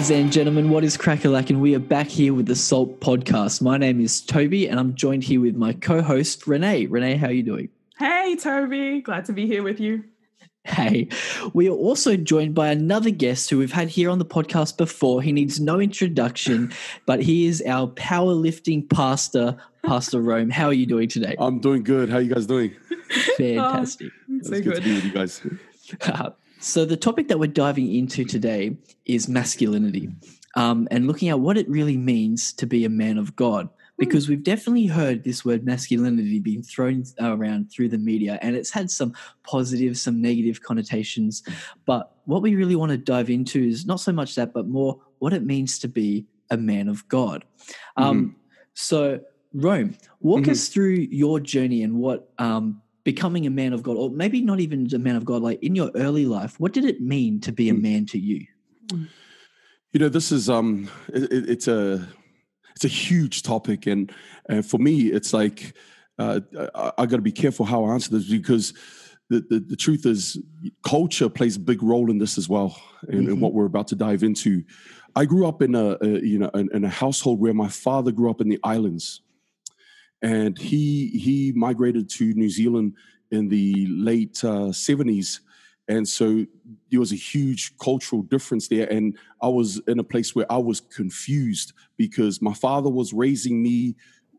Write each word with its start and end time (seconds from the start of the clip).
Ladies 0.00 0.10
and 0.18 0.32
gentlemen, 0.32 0.70
what 0.70 0.82
is 0.82 0.96
Crackalack? 0.96 1.50
And 1.50 1.60
we 1.60 1.74
are 1.74 1.78
back 1.78 2.06
here 2.06 2.32
with 2.32 2.46
the 2.46 2.56
Salt 2.56 3.00
Podcast. 3.00 3.60
My 3.60 3.76
name 3.76 4.00
is 4.00 4.22
Toby, 4.22 4.66
and 4.66 4.80
I'm 4.80 4.94
joined 4.94 5.22
here 5.24 5.42
with 5.42 5.56
my 5.56 5.74
co-host 5.74 6.46
Renee. 6.46 6.86
Renee, 6.86 7.16
how 7.16 7.26
are 7.26 7.32
you 7.32 7.42
doing? 7.42 7.68
Hey, 7.98 8.34
Toby. 8.36 9.02
Glad 9.02 9.26
to 9.26 9.34
be 9.34 9.46
here 9.46 9.62
with 9.62 9.78
you. 9.78 10.04
Hey, 10.64 11.08
we 11.52 11.68
are 11.68 11.74
also 11.74 12.16
joined 12.16 12.54
by 12.54 12.68
another 12.68 13.10
guest 13.10 13.50
who 13.50 13.58
we've 13.58 13.72
had 13.74 13.88
here 13.90 14.08
on 14.08 14.18
the 14.18 14.24
podcast 14.24 14.78
before. 14.78 15.20
He 15.20 15.32
needs 15.32 15.60
no 15.60 15.78
introduction, 15.78 16.72
but 17.04 17.20
he 17.22 17.44
is 17.44 17.62
our 17.66 17.86
powerlifting 17.88 18.88
pastor, 18.88 19.58
Pastor 19.84 20.18
Rome. 20.22 20.48
How 20.48 20.68
are 20.68 20.72
you 20.72 20.86
doing 20.86 21.10
today? 21.10 21.36
I'm 21.38 21.58
doing 21.60 21.82
good. 21.82 22.08
How 22.08 22.16
are 22.16 22.22
you 22.22 22.32
guys 22.32 22.46
doing? 22.46 22.74
Fantastic. 23.36 24.12
Oh, 24.30 24.38
so 24.44 24.54
It's 24.54 24.66
good. 24.66 24.76
to 24.76 24.80
be 24.80 24.94
with 24.94 25.04
you 25.04 25.12
guys. 25.12 25.42
so 26.60 26.84
the 26.84 26.96
topic 26.96 27.28
that 27.28 27.38
we're 27.38 27.46
diving 27.46 27.92
into 27.94 28.24
today 28.24 28.76
is 29.06 29.28
masculinity, 29.28 30.10
um, 30.56 30.86
and 30.90 31.06
looking 31.06 31.28
at 31.28 31.40
what 31.40 31.56
it 31.56 31.68
really 31.68 31.96
means 31.96 32.52
to 32.54 32.66
be 32.66 32.84
a 32.84 32.88
man 32.90 33.18
of 33.18 33.34
God. 33.36 33.68
Because 33.98 34.30
we've 34.30 34.42
definitely 34.42 34.86
heard 34.86 35.24
this 35.24 35.44
word 35.44 35.66
masculinity 35.66 36.38
being 36.40 36.62
thrown 36.62 37.04
around 37.20 37.70
through 37.70 37.90
the 37.90 37.98
media, 37.98 38.38
and 38.40 38.56
it's 38.56 38.70
had 38.70 38.90
some 38.90 39.12
positive, 39.44 39.98
some 39.98 40.22
negative 40.22 40.62
connotations. 40.62 41.42
But 41.84 42.10
what 42.24 42.40
we 42.40 42.54
really 42.54 42.76
want 42.76 42.92
to 42.92 42.96
dive 42.96 43.28
into 43.28 43.62
is 43.62 43.84
not 43.84 44.00
so 44.00 44.10
much 44.10 44.36
that, 44.36 44.54
but 44.54 44.66
more 44.66 44.98
what 45.18 45.34
it 45.34 45.44
means 45.44 45.78
to 45.80 45.88
be 45.88 46.24
a 46.50 46.56
man 46.56 46.88
of 46.88 47.06
God. 47.08 47.44
Um, 47.96 48.36
So, 48.72 49.20
Rome, 49.52 49.96
walk 50.20 50.42
Mhm. 50.44 50.50
us 50.50 50.68
through 50.68 51.08
your 51.10 51.40
journey 51.40 51.82
and 51.82 51.96
what 51.96 52.32
um, 52.38 52.80
becoming 53.04 53.46
a 53.46 53.50
man 53.50 53.72
of 53.72 53.82
God, 53.82 53.96
or 53.96 54.10
maybe 54.10 54.40
not 54.42 54.60
even 54.60 54.86
a 54.94 54.98
man 54.98 55.16
of 55.16 55.24
God, 55.24 55.42
like 55.42 55.62
in 55.62 55.74
your 55.74 55.90
early 55.94 56.26
life, 56.26 56.58
what 56.60 56.72
did 56.72 56.84
it 56.84 57.00
mean 57.00 57.40
to 57.40 57.52
be 57.52 57.68
a 57.70 57.74
Mm. 57.74 57.82
man 57.82 58.06
to 58.06 58.18
you? 58.18 58.46
You 59.92 59.98
know, 60.00 60.08
this 60.08 60.30
is 60.32 60.48
um, 60.48 60.88
it, 61.12 61.24
it- 61.32 61.48
it's 61.50 61.68
a 61.68 62.06
it's 62.76 62.84
a 62.84 62.88
huge 62.88 63.42
topic, 63.42 63.86
and 63.86 64.12
uh, 64.48 64.62
for 64.62 64.78
me, 64.78 65.08
it's 65.08 65.32
like 65.32 65.74
uh, 66.18 66.40
I, 66.74 66.92
I 66.98 67.06
got 67.06 67.16
to 67.16 67.22
be 67.22 67.32
careful 67.32 67.66
how 67.66 67.84
I 67.84 67.92
answer 67.94 68.10
this 68.12 68.28
because 68.28 68.72
the, 69.28 69.40
the 69.50 69.60
the 69.60 69.76
truth 69.76 70.06
is, 70.06 70.38
culture 70.84 71.28
plays 71.28 71.56
a 71.56 71.60
big 71.60 71.82
role 71.82 72.10
in 72.10 72.18
this 72.18 72.38
as 72.38 72.48
well, 72.48 72.80
in, 73.08 73.28
in 73.28 73.36
Mhm. 73.36 73.40
what 73.40 73.52
we're 73.52 73.66
about 73.66 73.88
to 73.88 73.96
dive 73.96 74.22
into. 74.22 74.62
I 75.16 75.24
grew 75.24 75.46
up 75.46 75.60
in 75.62 75.74
a, 75.74 75.96
a 76.00 76.08
you 76.20 76.38
know 76.38 76.50
in, 76.54 76.68
in 76.72 76.84
a 76.84 76.88
household 76.88 77.40
where 77.40 77.54
my 77.54 77.68
father 77.68 78.12
grew 78.12 78.30
up 78.30 78.40
in 78.40 78.48
the 78.48 78.60
islands, 78.62 79.22
and 80.22 80.58
he 80.58 81.08
he 81.08 81.52
migrated 81.54 82.08
to 82.10 82.34
New 82.34 82.50
Zealand 82.50 82.94
in 83.30 83.48
the 83.48 83.86
late 83.88 84.42
uh, 84.44 84.72
seventies, 84.72 85.40
and 85.88 86.06
so 86.06 86.44
there 86.90 87.00
was 87.00 87.12
a 87.12 87.16
huge 87.16 87.76
cultural 87.78 88.22
difference 88.22 88.68
there, 88.68 88.90
and 88.92 89.16
I 89.42 89.48
was 89.48 89.80
in 89.86 89.98
a 89.98 90.04
place 90.04 90.34
where 90.34 90.50
I 90.50 90.58
was 90.58 90.80
confused 90.80 91.72
because 91.96 92.42
my 92.42 92.54
father 92.54 92.90
was 92.90 93.12
raising 93.12 93.62
me 93.62 93.96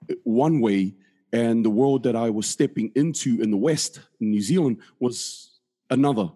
uh, 0.09 0.15
one 0.23 0.59
way, 0.59 0.95
and 1.33 1.65
the 1.65 1.69
world 1.69 2.03
that 2.03 2.16
I 2.16 2.29
was 2.29 2.47
stepping 2.47 2.91
into 2.95 3.41
in 3.41 3.51
the 3.51 3.57
West, 3.57 4.01
in 4.19 4.31
New 4.31 4.41
Zealand, 4.41 4.77
was 4.99 5.59
another. 5.89 6.31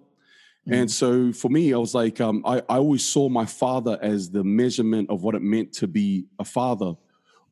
And 0.67 0.89
mm-hmm. 0.89 1.31
so 1.31 1.31
for 1.31 1.49
me, 1.49 1.73
I 1.73 1.77
was 1.77 1.93
like, 1.93 2.19
um, 2.19 2.41
I, 2.43 2.57
I 2.67 2.77
always 2.77 3.05
saw 3.05 3.30
my 3.30 3.45
father 3.45 3.99
as 4.02 4.31
the 4.31 4.43
measurement 4.43 5.11
of 5.11 5.21
what 5.21 5.35
it 5.35 5.43
meant 5.43 5.71
to 5.73 5.87
be 5.87 6.25
a 6.39 6.43
father. 6.43 6.95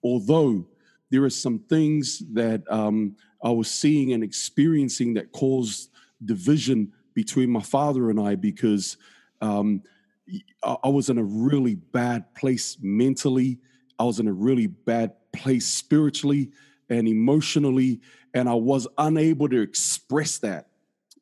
Although 0.03 0.66
there 1.14 1.23
are 1.23 1.30
some 1.30 1.59
things 1.59 2.24
that 2.34 2.63
um, 2.72 3.16
I 3.44 3.51
was 3.51 3.69
seeing 3.69 4.13
and 4.13 4.24
experiencing 4.24 5.13
that 5.13 5.31
caused 5.31 5.91
division 6.25 6.91
between 7.13 7.51
my 7.51 7.62
father 7.62 8.09
and 8.09 8.19
I 8.19 8.34
because 8.34 8.97
um, 9.40 9.84
I 10.63 10.88
was 10.88 11.12
in 11.12 11.19
a 11.19 11.24
really 11.24 11.75
bad 11.75 12.34
place 12.34 12.78
mentally. 12.81 13.59
I 14.00 14.06
was 14.06 14.19
in 14.19 14.28
a 14.28 14.34
really 14.34 14.66
bad 14.66 15.13
place 15.34 15.68
spiritually 15.68 16.50
and 16.90 17.07
emotionally, 17.07 18.01
and 18.34 18.50
I 18.50 18.56
was 18.56 18.88
unable 18.97 19.47
to 19.50 19.62
express 19.62 20.40
that 20.40 20.68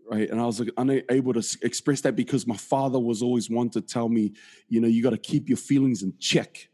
right? 0.09 0.29
And 0.29 0.41
I 0.41 0.46
was 0.46 0.59
like 0.59 0.69
unable 0.78 1.34
to 1.34 1.58
express 1.62 2.02
that 2.02 2.18
because 2.18 2.46
my 2.46 2.58
father 2.58 3.00
was 3.00 3.22
always 3.22 3.50
one 3.50 3.69
to 3.69 3.81
tell 3.81 4.09
me, 4.09 4.34
you 4.68 4.81
know, 4.81 4.90
you 4.90 5.02
got 5.02 5.12
to 5.12 5.18
keep 5.18 5.47
your 5.47 5.58
feelings 5.58 6.03
in 6.03 6.13
check. 6.19 6.68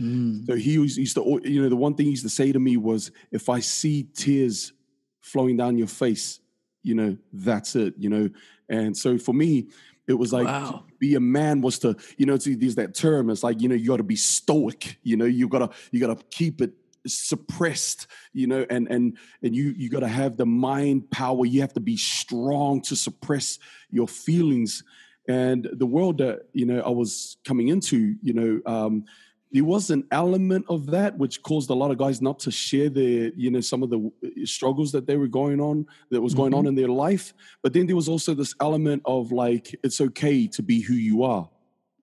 Mm. 0.00 0.46
So 0.46 0.54
he 0.56 0.72
used 0.72 1.14
to, 1.16 1.40
you 1.44 1.62
know, 1.62 1.68
the 1.68 1.76
one 1.76 1.94
thing 1.94 2.06
he 2.06 2.10
used 2.10 2.22
to 2.22 2.28
say 2.28 2.52
to 2.52 2.58
me 2.58 2.76
was, 2.76 3.10
if 3.30 3.48
I 3.48 3.60
see 3.60 4.04
tears 4.14 4.72
flowing 5.20 5.56
down 5.56 5.76
your 5.76 5.88
face, 5.88 6.40
you 6.82 6.94
know, 6.94 7.16
that's 7.32 7.74
it, 7.74 7.94
you 7.98 8.08
know. 8.08 8.28
And 8.68 8.96
so 8.96 9.18
for 9.18 9.32
me, 9.34 9.68
it 10.06 10.14
was 10.14 10.32
like 10.32 10.46
Wow. 10.46 10.84
be 10.98 11.14
a 11.14 11.20
man 11.20 11.60
was 11.60 11.78
to, 11.80 11.96
you 12.16 12.26
know, 12.26 12.38
see, 12.38 12.54
there's 12.54 12.76
that 12.76 12.94
term. 12.94 13.28
It's 13.30 13.42
like, 13.42 13.60
you 13.60 13.68
know, 13.68 13.74
you 13.74 13.88
got 13.88 13.96
to 13.96 14.02
be 14.04 14.16
stoic. 14.16 14.98
You 15.02 15.16
know, 15.16 15.24
you 15.24 15.48
gotta 15.48 15.70
you 15.90 16.00
gotta 16.00 16.16
keep 16.30 16.60
it 16.60 16.74
suppressed. 17.06 18.06
You 18.32 18.46
know, 18.46 18.66
and 18.70 18.88
and 18.88 19.16
and 19.42 19.54
you 19.54 19.74
you 19.76 19.88
got 19.90 20.00
to 20.00 20.08
have 20.08 20.36
the 20.36 20.46
mind 20.46 21.10
power. 21.10 21.44
You 21.44 21.60
have 21.60 21.72
to 21.74 21.80
be 21.80 21.96
strong 21.96 22.80
to 22.82 22.96
suppress 22.96 23.58
your 23.90 24.08
feelings. 24.08 24.84
And 25.28 25.68
the 25.72 25.86
world 25.86 26.18
that 26.18 26.48
you 26.52 26.66
know 26.66 26.80
I 26.80 26.90
was 26.90 27.36
coming 27.44 27.68
into, 27.68 28.14
you 28.22 28.32
know, 28.32 28.60
um, 28.64 29.04
there 29.52 29.64
was 29.64 29.90
an 29.90 30.04
element 30.10 30.66
of 30.68 30.86
that 30.86 31.16
which 31.16 31.42
caused 31.42 31.70
a 31.70 31.74
lot 31.74 31.90
of 31.90 31.98
guys 31.98 32.20
not 32.20 32.38
to 32.40 32.50
share 32.50 32.88
their, 32.88 33.30
you 33.36 33.50
know, 33.50 33.60
some 33.60 33.82
of 33.82 33.90
the 33.90 34.10
uh, 34.24 34.28
struggles 34.44 34.92
that 34.92 35.06
they 35.06 35.16
were 35.16 35.28
going 35.28 35.60
on, 35.60 35.86
that 36.10 36.20
was 36.20 36.34
going 36.34 36.52
on 36.52 36.66
in 36.66 36.74
their 36.74 36.88
life. 36.88 37.32
But 37.62 37.72
then 37.72 37.86
there 37.86 37.96
was 37.96 38.08
also 38.08 38.34
this 38.34 38.54
element 38.60 39.02
of 39.04 39.32
like, 39.32 39.74
it's 39.82 40.00
okay 40.00 40.46
to 40.48 40.62
be 40.62 40.80
who 40.80 40.94
you 40.94 41.22
are. 41.22 41.48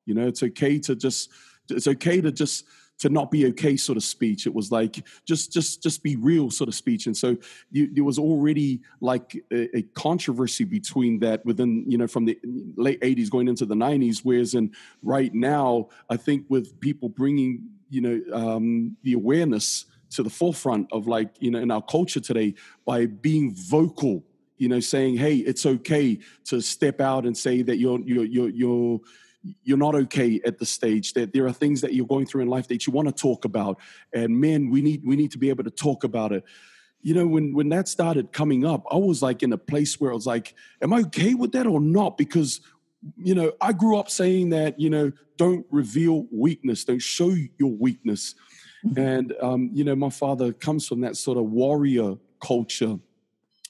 You 0.06 0.14
know, 0.16 0.28
it's 0.28 0.44
okay 0.44 0.80
to 0.80 0.96
just, 0.96 1.32
it's 1.70 1.88
okay 1.88 2.22
to 2.22 2.32
just 2.32 2.66
to 3.04 3.10
not 3.10 3.30
be 3.30 3.46
okay 3.48 3.76
sort 3.76 3.98
of 3.98 4.04
speech. 4.04 4.48
It 4.48 4.54
was 4.54 4.72
like 4.72 5.06
just 5.26 5.52
just 5.52 5.84
just 5.84 6.02
be 6.04 6.16
real 6.16 6.50
sort 6.50 6.70
of 6.70 6.74
speech. 6.74 7.06
And 7.06 7.16
so 7.16 7.36
you, 7.70 7.94
there 7.94 8.06
was 8.06 8.18
already 8.18 8.80
like 9.02 9.36
a, 9.52 9.78
a 9.80 9.82
controversy 9.94 10.64
between 10.64 11.20
that 11.20 11.46
within 11.46 11.84
you 11.86 11.98
know 11.98 12.08
from 12.08 12.24
the 12.24 12.40
late 12.78 13.02
'80s 13.02 13.30
going 13.30 13.50
into 13.50 13.66
the 13.66 13.76
'90s. 13.76 14.22
Whereas 14.24 14.54
in 14.54 14.72
right 15.02 15.34
now, 15.34 15.90
I 16.10 16.16
think 16.16 16.46
with 16.48 16.80
people 16.80 17.10
bringing 17.10 17.68
you 17.90 18.00
know 18.00 18.22
um, 18.32 18.96
the 19.04 19.14
awareness 19.14 19.86
to 20.12 20.24
the 20.24 20.30
forefront 20.30 20.88
of 20.94 21.06
like 21.06 21.36
you 21.40 21.52
know 21.52 21.60
in 21.60 21.72
our 21.72 21.82
culture 21.82 22.22
today 22.22 22.56
by 22.86 23.06
being 23.06 23.54
vocal 23.54 24.24
you 24.58 24.70
know 24.70 24.80
saying 24.80 25.18
hey 25.18 25.38
it's 25.38 25.66
okay 25.66 26.20
to 26.46 26.62
step 26.62 27.02
out 27.02 27.26
and 27.26 27.36
say 27.36 27.64
that 27.64 27.78
you're 27.78 28.00
you're 28.02 28.24
you're 28.24 28.50
you're 28.50 29.00
you're 29.64 29.78
not 29.78 29.96
okay 29.96 30.40
at 30.46 30.58
the 30.60 30.66
stage. 30.66 31.14
That 31.14 31.34
there 31.34 31.46
are 31.46 31.54
things 31.54 31.82
that 31.82 31.94
you're 31.94 32.08
going 32.08 32.26
through 32.26 32.42
in 32.42 32.48
life 32.48 32.68
that 32.70 32.88
you 32.88 32.94
want 32.94 33.08
to 33.08 33.14
talk 33.14 33.46
about. 33.46 33.80
And 34.14 34.40
men 34.40 34.70
we 34.70 34.82
need 34.82 35.04
we 35.06 35.16
need 35.16 35.32
to 35.32 35.38
be 35.38 35.50
able 35.50 35.64
to 35.64 35.72
talk 35.72 36.04
about 36.04 36.32
it. 36.32 36.44
You 37.02 37.14
know 37.14 37.28
when 37.28 37.54
when 37.54 37.70
that 37.70 37.90
started 37.90 38.32
coming 38.32 38.66
up 38.66 38.86
i 38.90 38.96
was 38.96 39.22
like 39.22 39.44
in 39.44 39.52
a 39.52 39.58
place 39.58 40.00
where 40.00 40.12
i 40.12 40.14
was 40.14 40.26
like 40.26 40.56
am 40.82 40.94
i 40.94 41.00
okay 41.00 41.34
with 41.34 41.52
that 41.52 41.68
or 41.68 41.82
not? 41.82 42.18
Because 42.18 42.62
you 43.18 43.36
know 43.36 43.52
i 43.60 43.74
grew 43.74 43.98
up 43.98 44.10
saying 44.10 44.52
that 44.52 44.80
you 44.80 44.90
know 44.90 45.12
don't 45.36 45.66
reveal 45.70 46.26
weakness 46.32 46.86
don't 46.86 47.02
show 47.02 47.36
your 47.58 47.72
weakness. 47.72 48.36
And 48.98 49.34
um, 49.42 49.70
you 49.74 49.84
know 49.84 49.96
my 49.96 50.10
father 50.10 50.54
comes 50.54 50.88
from 50.88 51.02
that 51.02 51.16
sort 51.18 51.38
of 51.38 51.46
warrior 51.46 52.16
culture. 52.42 53.00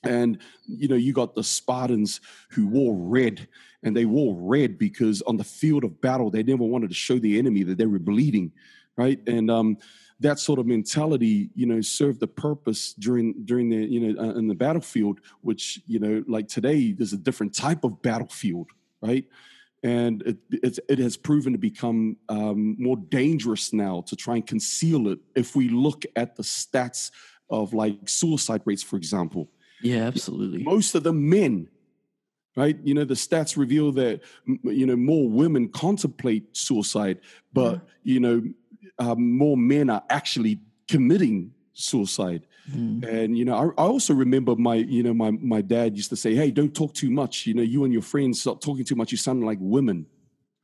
And 0.04 0.40
you 0.68 0.88
know 0.88 0.96
you 0.96 1.14
got 1.14 1.34
the 1.36 1.44
spartans 1.44 2.20
who 2.50 2.68
wore 2.68 2.96
red 2.96 3.48
and 3.84 3.96
they 3.96 4.06
wore 4.06 4.36
red 4.36 4.78
because 4.78 5.22
on 5.24 5.38
the 5.38 5.44
field 5.44 5.84
of 5.84 6.02
battle 6.02 6.30
they 6.30 6.44
never 6.44 6.64
wanted 6.64 6.90
to 6.90 6.96
show 6.96 7.20
the 7.20 7.38
enemy 7.38 7.64
that 7.64 7.78
they 7.78 7.86
were 7.86 8.00
bleeding 8.00 8.52
right? 8.96 9.20
And 9.28 9.50
um, 9.50 9.78
that 10.20 10.40
sort 10.40 10.60
of 10.60 10.66
mentality 10.66 11.50
you 11.56 11.66
know 11.66 11.82
served 11.82 12.20
the 12.20 12.28
purpose 12.28 12.94
during 12.94 13.34
during 13.46 13.70
the 13.70 13.78
you 13.78 14.00
know 14.00 14.22
uh, 14.22 14.36
in 14.36 14.48
the 14.48 14.56
battlefield 14.56 15.20
which 15.42 15.82
you 15.88 16.00
know 16.00 16.24
like 16.28 16.48
today 16.48 16.92
there's 16.92 17.14
a 17.14 17.18
different 17.18 17.54
type 17.54 17.84
of 17.84 18.02
battlefield 18.02 18.70
right? 19.02 19.26
And 19.86 20.22
it, 20.22 20.38
it's, 20.50 20.80
it 20.88 20.98
has 21.00 21.18
proven 21.18 21.52
to 21.52 21.60
become 21.60 22.16
um, 22.30 22.78
more 22.80 22.96
dangerous 22.96 23.74
now 23.74 24.00
to 24.08 24.16
try 24.16 24.36
and 24.36 24.48
conceal 24.48 25.10
it 25.10 25.20
if 25.36 25.58
we 25.58 25.68
look 25.68 26.06
at 26.16 26.38
the 26.38 26.44
stats 26.44 27.12
of 27.50 27.74
like 27.74 28.08
suicide 28.08 28.62
rates 28.64 28.82
for 28.82 28.96
example. 28.96 29.50
Yeah, 29.82 30.06
absolutely. 30.06 30.64
most 30.64 30.96
of 30.96 31.04
the 31.04 31.12
men 31.12 31.68
right? 32.56 32.78
You 32.84 32.94
know 32.94 33.06
the 33.06 33.14
stats 33.14 33.58
reveal 33.58 33.92
that 33.94 34.22
you 34.64 34.86
know 34.86 34.96
more 34.96 35.28
women 35.28 35.70
contemplate 35.70 36.56
suicide 36.56 37.20
but 37.54 37.82
you 38.04 38.20
know 38.20 38.44
um, 39.00 39.38
more 39.38 39.58
men 39.58 39.90
are 39.90 40.04
actually 40.10 40.60
committing 40.88 41.52
suicide. 41.74 42.46
Mm. 42.72 43.04
and 43.06 43.38
you 43.38 43.44
know 43.44 43.56
I, 43.78 43.82
I 43.82 43.86
also 43.86 44.14
remember 44.14 44.56
my 44.56 44.76
you 44.76 45.04
know 45.04 45.14
my 45.14 45.32
my 45.32 45.60
dad 45.60 45.98
used 45.98 46.10
to 46.12 46.16
say 46.16 46.34
hey 46.34 46.50
don't 46.50 46.74
talk 46.74 46.94
too 46.94 47.12
much. 47.12 47.46
You 47.46 47.56
know 47.56 47.62
you 47.62 47.84
and 47.84 47.92
your 47.92 48.02
friends 48.02 48.40
stop 48.40 48.62
talking 48.62 48.86
too 48.86 48.96
much. 48.96 49.12
You 49.12 49.18
sound 49.18 49.46
like 49.46 49.58
women 49.60 50.06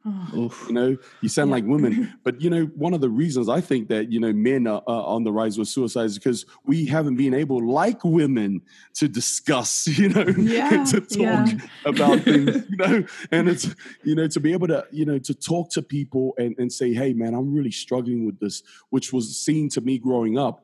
Oh. 0.05 0.29
Oof. 0.37 0.65
you 0.69 0.73
know 0.73 0.97
you 1.19 1.27
sound 1.27 1.49
Yeah. 1.49 1.55
like 1.55 1.65
women 1.65 2.13
but 2.23 2.39
you 2.39 2.49
know 2.49 2.65
one 2.75 2.93
of 2.93 3.01
the 3.01 3.09
reasons 3.09 3.49
i 3.49 3.59
think 3.59 3.89
that 3.89 4.09
you 4.09 4.21
know 4.21 4.31
men 4.31 4.65
are, 4.65 4.81
are 4.87 5.03
on 5.07 5.25
the 5.25 5.31
rise 5.33 5.57
with 5.57 5.67
suicide 5.67 6.05
is 6.05 6.17
because 6.17 6.45
we 6.65 6.85
haven't 6.85 7.17
been 7.17 7.33
able 7.33 7.61
like 7.61 8.01
women 8.05 8.61
to 8.93 9.09
discuss 9.09 9.87
you 9.99 10.07
know 10.07 10.23
Yeah, 10.37 10.83
to 10.91 11.01
talk 11.01 11.17
yeah. 11.19 11.47
about 11.83 12.21
things 12.21 12.63
you 12.69 12.77
know 12.77 13.03
and 13.31 13.49
it's 13.49 13.75
you 14.05 14.15
know 14.15 14.27
to 14.29 14.39
be 14.39 14.53
able 14.53 14.67
to 14.67 14.85
you 14.89 15.03
know 15.05 15.19
to 15.19 15.33
talk 15.33 15.69
to 15.71 15.81
people 15.81 16.33
and, 16.37 16.55
and 16.57 16.71
say 16.71 16.93
hey 16.93 17.11
man 17.11 17.33
i'm 17.33 17.53
really 17.53 17.71
struggling 17.71 18.25
with 18.25 18.39
this 18.39 18.63
which 18.91 19.11
was 19.11 19.37
seen 19.37 19.67
to 19.69 19.81
me 19.81 19.97
growing 19.97 20.37
up 20.37 20.63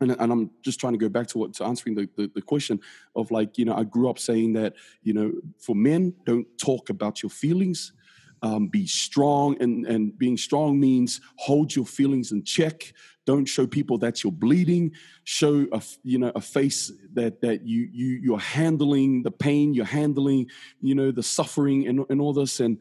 and, 0.00 0.10
and 0.18 0.30
I'm 0.30 0.50
just 0.62 0.78
trying 0.78 0.92
to 0.92 0.98
go 0.98 1.08
back 1.08 1.26
to 1.28 1.38
what 1.38 1.54
to 1.54 1.64
answering 1.64 1.94
the, 1.94 2.06
the, 2.16 2.30
the 2.34 2.42
question 2.42 2.80
of 3.14 3.30
like, 3.30 3.56
you 3.56 3.64
know, 3.64 3.74
I 3.74 3.84
grew 3.84 4.10
up 4.10 4.18
saying 4.18 4.52
that, 4.52 4.74
you 5.02 5.14
know, 5.14 5.32
for 5.58 5.74
men, 5.74 6.12
don't 6.26 6.46
talk 6.58 6.90
about 6.90 7.22
your 7.22 7.30
feelings. 7.30 7.94
Um, 8.42 8.68
be 8.68 8.86
strong 8.86 9.56
and, 9.60 9.86
and 9.86 10.16
being 10.18 10.36
strong 10.36 10.78
means 10.78 11.20
hold 11.36 11.74
your 11.74 11.86
feelings 11.86 12.32
in 12.32 12.44
check. 12.44 12.92
Don't 13.24 13.46
show 13.46 13.66
people 13.66 13.98
that 13.98 14.22
you're 14.22 14.32
bleeding. 14.32 14.92
Show 15.24 15.66
a 15.72 15.82
you 16.04 16.18
know 16.18 16.30
a 16.34 16.40
face 16.40 16.92
that 17.14 17.40
that 17.40 17.66
you 17.66 17.88
you 17.92 18.20
you're 18.22 18.38
handling 18.38 19.22
the 19.22 19.32
pain, 19.32 19.74
you're 19.74 19.84
handling 19.84 20.48
you 20.80 20.94
know 20.94 21.10
the 21.10 21.22
suffering 21.22 21.88
and, 21.88 22.04
and 22.08 22.20
all 22.20 22.32
this 22.32 22.60
and 22.60 22.78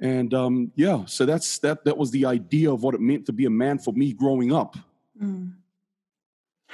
and 0.00 0.34
um, 0.34 0.72
yeah. 0.74 1.04
So 1.06 1.26
that's 1.26 1.58
that 1.60 1.84
that 1.84 1.96
was 1.96 2.10
the 2.10 2.26
idea 2.26 2.72
of 2.72 2.82
what 2.82 2.94
it 2.94 3.00
meant 3.00 3.26
to 3.26 3.32
be 3.32 3.44
a 3.44 3.50
man 3.50 3.78
for 3.78 3.92
me 3.92 4.12
growing 4.12 4.52
up. 4.52 4.76
Mm. 5.22 5.52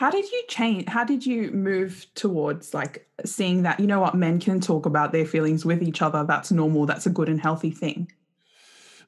How 0.01 0.11
did 0.11 0.33
you 0.33 0.43
change? 0.49 0.89
How 0.89 1.05
did 1.05 1.27
you 1.27 1.51
move 1.51 2.07
towards 2.15 2.73
like 2.73 3.07
seeing 3.27 3.65
that, 3.65 3.79
you 3.79 3.87
know 3.87 4.01
what, 4.01 4.15
men 4.15 4.41
can 4.41 4.59
talk 4.59 4.87
about 4.87 5.13
their 5.13 5.27
feelings 5.27 5.67
with 5.67 5.83
each 5.83 6.01
other? 6.01 6.25
That's 6.25 6.51
normal. 6.51 6.87
That's 6.87 7.05
a 7.05 7.11
good 7.11 7.29
and 7.29 7.39
healthy 7.39 7.71
thing. 7.71 8.11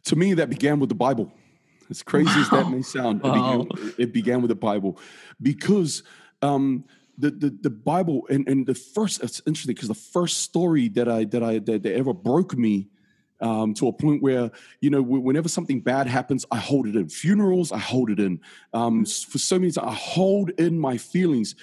To 0.04 0.16
me 0.16 0.34
that 0.34 0.50
began 0.50 0.80
with 0.80 0.88
the 0.88 0.94
bible. 0.94 1.32
As 1.90 2.02
crazy 2.02 2.30
as 2.40 2.48
that 2.50 2.70
may 2.70 2.82
sound 2.82 3.20
it, 3.24 3.32
began, 3.32 3.94
it 3.98 4.12
began 4.12 4.42
with 4.42 4.48
the 4.48 4.54
bible. 4.54 4.98
Because 5.40 6.02
um 6.40 6.84
the, 7.18 7.30
the, 7.30 7.50
the 7.60 7.70
bible 7.70 8.26
and, 8.30 8.48
and 8.48 8.66
the 8.66 8.74
first 8.74 9.22
it's 9.22 9.42
interesting 9.46 9.74
because 9.74 9.88
the 9.88 9.94
first 9.94 10.38
story 10.38 10.88
that 10.88 11.08
i 11.08 11.24
that 11.24 11.42
i 11.42 11.58
that, 11.58 11.82
that 11.82 11.94
ever 11.94 12.14
broke 12.14 12.56
me 12.56 12.88
um, 13.40 13.74
to 13.74 13.88
a 13.88 13.92
point 13.92 14.22
where 14.22 14.50
you 14.80 14.88
know 14.88 15.02
whenever 15.02 15.48
something 15.48 15.80
bad 15.80 16.06
happens 16.06 16.46
i 16.50 16.56
hold 16.56 16.86
it 16.86 16.96
in. 16.96 17.08
Funerals 17.08 17.72
i 17.72 17.78
hold 17.78 18.10
it 18.10 18.20
in. 18.20 18.40
Um, 18.72 19.04
for 19.04 19.38
so 19.38 19.58
many 19.58 19.72
times 19.72 19.86
i 19.86 19.92
hold 19.92 20.50
in 20.50 20.78
my 20.78 20.96
feelings. 20.96 21.54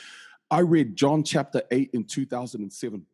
I 0.51 0.59
read 0.59 0.95
john 0.95 1.23
chapter 1.23 1.61
8 1.71 1.91
in 1.93 2.03
2007 2.03 3.05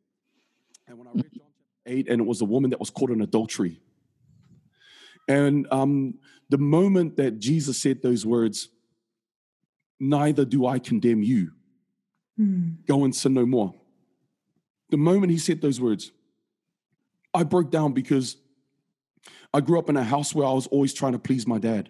and 0.87 0.97
when 0.97 1.07
i 1.07 1.11
read 1.11 1.31
john 1.33 1.47
chapter 1.57 1.81
8 1.85 2.09
and 2.09 2.21
it 2.21 2.25
was 2.25 2.41
a 2.41 2.45
woman 2.45 2.69
that 2.71 2.79
was 2.79 2.89
caught 2.89 3.11
in 3.11 3.21
adultery 3.21 3.79
and 5.27 5.67
um, 5.71 6.15
the 6.49 6.57
moment 6.57 7.17
that 7.17 7.39
Jesus 7.39 7.81
said 7.81 8.01
those 8.01 8.25
words, 8.25 8.69
neither 9.99 10.45
do 10.45 10.65
I 10.65 10.79
condemn 10.79 11.23
you, 11.23 11.51
Mm. 12.39 12.85
go 12.85 13.05
and 13.05 13.15
sin 13.15 13.33
no 13.33 13.45
more. 13.45 13.73
The 14.89 14.97
moment 14.97 15.31
he 15.31 15.37
said 15.37 15.61
those 15.61 15.79
words, 15.79 16.11
I 17.33 17.43
broke 17.43 17.71
down 17.71 17.93
because 17.93 18.35
I 19.53 19.61
grew 19.61 19.79
up 19.79 19.89
in 19.89 19.95
a 19.95 20.03
house 20.03 20.35
where 20.35 20.45
I 20.45 20.51
was 20.51 20.67
always 20.67 20.93
trying 20.93 21.13
to 21.13 21.19
please 21.19 21.47
my 21.47 21.59
dad. 21.59 21.89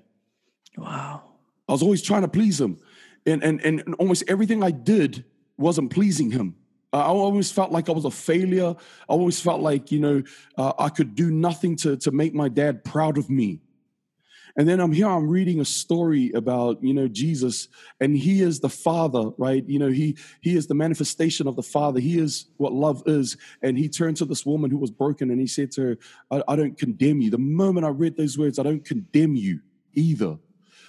Wow. 0.77 1.23
I 1.67 1.71
was 1.71 1.81
always 1.81 2.03
trying 2.03 2.21
to 2.21 2.27
please 2.27 2.61
him. 2.61 2.77
And, 3.25 3.43
and, 3.43 3.59
and 3.61 3.95
almost 3.95 4.23
everything 4.27 4.63
I 4.63 4.69
did 4.69 5.25
wasn't 5.57 5.89
pleasing 5.89 6.29
him. 6.29 6.55
I 6.97 7.07
always 7.07 7.51
felt 7.51 7.71
like 7.71 7.89
I 7.89 7.91
was 7.91 8.05
a 8.05 8.11
failure. 8.11 8.75
I 8.77 9.13
always 9.13 9.39
felt 9.39 9.61
like, 9.61 9.91
you 9.91 9.99
know, 9.99 10.23
uh, 10.57 10.73
I 10.77 10.89
could 10.89 11.15
do 11.15 11.31
nothing 11.31 11.75
to, 11.77 11.97
to 11.97 12.11
make 12.11 12.33
my 12.33 12.49
dad 12.49 12.83
proud 12.83 13.17
of 13.17 13.29
me. 13.29 13.59
And 14.57 14.69
then 14.69 14.79
I'm 14.79 14.93
here, 14.93 15.07
I'm 15.07 15.27
reading 15.27 15.59
a 15.59 15.65
story 15.65 16.31
about, 16.31 16.81
you 16.81 16.93
know, 16.93 17.09
Jesus, 17.09 17.67
and 17.99 18.15
he 18.15 18.41
is 18.41 18.61
the 18.61 18.69
Father, 18.69 19.31
right? 19.37 19.67
You 19.67 19.79
know, 19.79 19.89
he 19.89 20.17
he 20.39 20.55
is 20.55 20.67
the 20.67 20.73
manifestation 20.73 21.45
of 21.45 21.57
the 21.57 21.63
Father. 21.63 21.99
He 21.99 22.17
is 22.17 22.47
what 22.55 22.71
love 22.71 23.03
is. 23.05 23.35
And 23.61 23.77
he 23.77 23.89
turned 23.89 24.15
to 24.17 24.25
this 24.25 24.45
woman 24.45 24.71
who 24.71 24.77
was 24.77 24.91
broken 24.91 25.29
and 25.29 25.41
he 25.41 25.47
said 25.47 25.71
to 25.71 25.81
her, 25.81 25.97
I, 26.31 26.43
I 26.47 26.55
don't 26.55 26.77
condemn 26.77 27.19
you. 27.19 27.29
The 27.29 27.37
moment 27.37 27.85
I 27.85 27.89
read 27.89 28.15
those 28.15 28.37
words, 28.37 28.57
I 28.57 28.63
don't 28.63 28.85
condemn 28.85 29.35
you 29.35 29.59
either. 29.93 30.37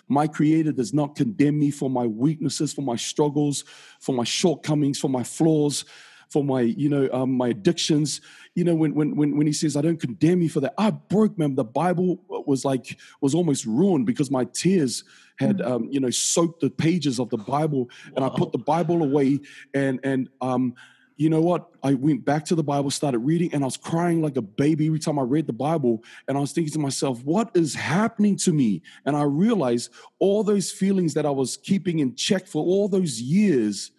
My 0.08 0.26
creator 0.26 0.73
does 0.73 0.94
not 0.94 1.17
condemn 1.17 1.58
me 1.58 1.70
for 1.70 1.91
my 1.91 2.06
weaknesses, 2.06 2.73
for 2.73 2.82
my 2.82 2.97
struggles, 2.97 3.64
for 4.00 4.14
my 4.14 4.25
shortcomings, 4.25 4.99
for 4.99 5.08
my 5.08 5.23
flaws, 5.23 5.85
for 6.29 6.44
my, 6.44 6.61
you 6.61 6.88
know, 6.88 7.08
um, 7.12 7.32
my 7.32 7.49
addictions. 7.49 8.20
You 8.55 8.64
know, 8.64 8.75
when, 8.75 8.94
when, 8.94 9.17
when, 9.17 9.37
when 9.37 9.47
he 9.47 9.53
says, 9.53 9.76
I 9.76 9.82
don't 9.82 10.00
condemn 10.00 10.43
you 10.43 10.49
for 10.49 10.61
that, 10.61 10.75
I 10.79 10.91
broke, 10.91 11.38
man. 11.38 11.55
The 11.55 11.64
Bible 11.64 12.23
was 12.29 12.64
like, 12.64 12.99
was 13.20 13.35
almost 13.35 13.67
ruined 13.67 14.06
because 14.06 14.31
my 14.31 14.44
tears 14.44 15.05
had, 15.38 15.61
um, 15.61 15.88
you 15.91 16.00
know, 16.00 16.11
soaked 16.11 16.61
the 16.61 16.70
pages 16.70 17.19
of 17.19 17.29
the 17.31 17.38
Bible. 17.38 17.91
And 18.14 18.25
I 18.25 18.29
put 18.29 18.53
the 18.53 18.58
Bible 18.58 19.03
away 19.03 19.41
and, 19.75 20.00
and, 20.03 20.29
um, 20.41 20.75
you 21.16 21.30
know 21.30 21.40
what? 21.40 21.70
I 21.82 21.94
went 21.94 22.24
back 22.24 22.44
to 22.46 22.54
the 22.54 22.62
Bible, 22.62 22.90
started 22.90 23.20
reading, 23.20 23.52
and 23.54 23.62
I 23.62 23.66
was 23.66 23.76
crying 23.76 24.20
like 24.20 24.36
a 24.36 24.42
baby 24.42 24.86
every 24.86 24.98
time 24.98 25.18
I 25.18 25.22
read 25.22 25.46
the 25.46 25.52
Bible. 25.52 26.04
And 26.28 26.36
I 26.36 26.40
was 26.40 26.52
thinking 26.52 26.72
to 26.74 26.78
myself, 26.78 27.24
what 27.24 27.50
is 27.54 27.74
happening 27.74 28.36
to 28.38 28.52
me? 28.52 28.82
And 29.06 29.16
I 29.16 29.22
realized 29.22 29.90
all 30.18 30.44
those 30.44 30.70
feelings 30.70 31.14
that 31.14 31.24
I 31.24 31.30
was 31.30 31.56
keeping 31.56 32.00
in 32.00 32.14
check 32.14 32.46
for 32.46 32.62
all 32.62 32.88
those 32.88 33.20
years 33.20 33.92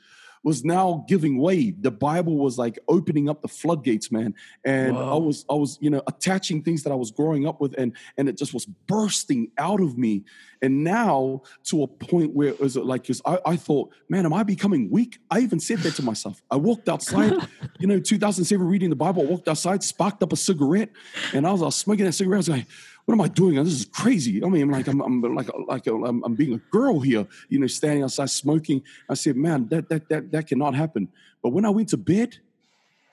was 0.48 0.64
now 0.64 1.04
giving 1.10 1.38
way. 1.38 1.72
The 1.72 1.92
Bible 1.92 2.38
was 2.38 2.58
like 2.58 2.80
opening 2.88 3.28
up 3.28 3.42
the 3.42 3.50
floodgates, 3.50 4.14
man. 4.14 4.34
And 4.64 4.96
I 4.98 5.16
was, 5.16 5.44
I 5.50 5.56
was, 5.56 5.78
you 5.82 5.90
know, 5.90 6.02
attaching 6.08 6.64
things 6.64 6.84
that 6.84 6.92
I 6.92 6.96
was 6.96 7.12
growing 7.12 7.46
up 7.46 7.60
with, 7.60 7.76
and 7.78 7.92
and 8.18 8.30
it 8.30 8.38
just 8.38 8.54
was 8.54 8.66
bursting 8.66 9.52
out 9.58 9.82
of 9.82 9.98
me. 9.98 10.24
And 10.62 10.86
now 10.86 11.42
to 11.66 11.84
a 11.84 11.88
point 11.88 12.34
where 12.34 12.48
it 12.48 12.62
was 12.62 12.78
like, 12.78 13.06
'cause 13.06 13.22
I, 13.26 13.40
I 13.46 13.56
thought, 13.58 13.92
man, 14.08 14.26
am 14.26 14.34
I 14.34 14.44
becoming 14.44 14.90
weak? 14.90 15.20
I 15.30 15.40
even 15.42 15.60
said 15.60 15.80
that 15.80 15.96
to 15.96 16.02
myself. 16.02 16.42
I 16.50 16.56
walked 16.56 16.88
outside, 16.88 17.34
you 17.80 17.88
know, 17.88 18.00
2007, 18.00 18.66
reading 18.66 18.90
the 18.90 18.96
Bible. 18.96 19.24
I 19.24 19.26
walked 19.26 19.50
outside, 19.50 19.84
sparked 19.84 20.24
up 20.24 20.32
a 20.32 20.38
cigarette, 20.38 20.92
and 21.34 21.46
I 21.46 21.52
was, 21.52 21.62
I 21.62 21.66
was 21.66 21.76
smoking 21.76 22.06
that 22.06 22.14
cigarette. 22.14 22.38
I 22.38 22.46
was 22.46 22.50
like, 22.50 22.68
what 23.08 23.14
am 23.14 23.22
I 23.22 23.30
doing? 23.30 23.56
This 23.56 23.74
is 23.74 23.86
crazy. 23.86 24.44
I 24.44 24.50
mean, 24.50 24.64
I'm 24.64 24.72
like, 24.72 24.86
I'm, 24.86 25.00
I'm 25.00 25.22
like, 25.34 25.48
like, 25.66 25.88
I'm, 25.88 26.22
I'm 26.26 26.36
being 26.36 26.56
a 26.56 26.58
girl 26.72 27.00
here, 27.00 27.26
you 27.48 27.58
know, 27.58 27.66
standing 27.66 28.04
outside 28.04 28.30
smoking. 28.30 28.84
I 29.10 29.14
said, 29.14 29.38
man, 29.38 29.70
that, 29.70 29.88
that, 29.88 30.10
that, 30.10 30.30
that 30.34 30.48
cannot 30.48 30.76
happen. 30.76 31.08
But 31.42 31.52
when 31.52 31.64
I 31.64 31.70
went 31.70 31.88
to 31.90 31.98
bed, 31.98 32.36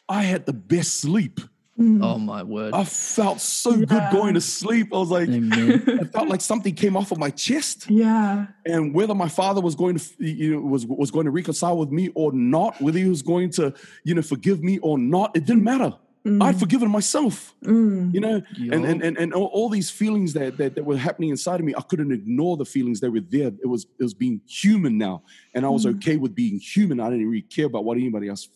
I 0.08 0.24
had 0.24 0.46
the 0.46 0.52
best 0.52 1.00
sleep. 1.00 1.38
Mm. 1.78 2.02
Oh 2.02 2.18
my 2.18 2.42
word. 2.42 2.74
I 2.74 2.82
felt 2.82 3.40
so 3.40 3.76
good 3.76 4.02
going 4.10 4.34
to 4.34 4.40
sleep. 4.40 4.88
I 4.92 4.96
was 4.96 5.10
like, 5.10 5.28
Amen. 5.28 5.84
I 6.00 6.04
felt 6.06 6.28
like 6.28 6.40
something 6.40 6.74
came 6.74 6.96
off 6.96 7.12
of 7.12 7.18
my 7.18 7.30
chest. 7.30 7.88
yeah. 7.88 8.46
And 8.66 8.92
whether 8.92 9.14
my 9.14 9.28
father 9.28 9.60
was 9.60 9.76
going 9.76 9.98
to, 9.98 10.04
you 10.18 10.54
know, 10.54 10.60
was 10.60 10.86
was 10.86 11.12
going 11.12 11.26
to 11.26 11.30
reconcile 11.30 11.78
with 11.78 11.90
me 11.90 12.10
or 12.16 12.32
not, 12.32 12.80
whether 12.80 12.98
he 12.98 13.08
was 13.08 13.22
going 13.22 13.50
to, 13.50 13.72
you 14.02 14.16
know, 14.16 14.22
forgive 14.22 14.60
me 14.60 14.78
or 14.78 14.98
not, 14.98 15.36
it 15.36 15.46
didn't 15.46 15.62
matter. 15.62 15.94
I'd 16.26 16.58
forgiven 16.58 16.90
myself, 16.90 17.54
Mm. 17.64 18.14
you 18.14 18.20
know, 18.20 18.36
and 18.36 18.58
Yo. 18.58 18.72
and 18.72 19.02
and, 19.02 19.18
and 19.18 19.34
all, 19.34 19.46
all 19.52 19.68
these 19.68 19.90
feelings 19.90 20.32
that, 20.32 20.56
that 20.56 20.74
that 20.74 20.82
were 20.84 20.96
happening 20.96 21.28
inside 21.28 21.60
of 21.60 21.66
me, 21.66 21.74
I 21.76 21.82
couldn't 21.82 22.12
ignore 22.12 22.56
the 22.56 22.64
feelings 22.64 23.00
that 23.00 23.10
were 23.10 23.20
there. 23.20 23.48
It 23.62 23.66
was 23.68 23.86
it 24.00 24.02
was 24.02 24.14
being 24.14 24.40
human 24.46 24.96
now, 24.96 25.22
and 25.54 25.66
I 25.66 25.68
was 25.68 25.84
Mm. 25.84 25.96
okay 25.96 26.16
with 26.16 26.34
being 26.34 26.58
human. 26.58 26.98
I 26.98 27.10
didn't 27.10 27.26
really 27.28 27.42
care 27.42 27.66
about 27.66 27.84
what 27.84 27.98
anybody 27.98 28.28
else, 28.30 28.48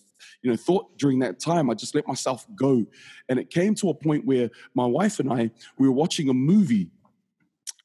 you 0.43 0.51
know, 0.51 0.57
thought 0.57 0.97
during 0.97 1.19
that 1.19 1.41
time. 1.41 1.69
I 1.69 1.75
just 1.75 1.95
let 1.95 2.09
myself 2.09 2.47
go, 2.57 2.87
and 3.29 3.39
it 3.39 3.51
came 3.51 3.75
to 3.77 3.91
a 3.91 3.95
point 3.95 4.25
where 4.25 4.49
my 4.75 4.87
wife 4.87 5.21
and 5.21 5.31
I 5.31 5.51
we 5.79 5.87
were 5.89 5.95
watching 5.95 6.31
a 6.31 6.35
movie, 6.35 6.89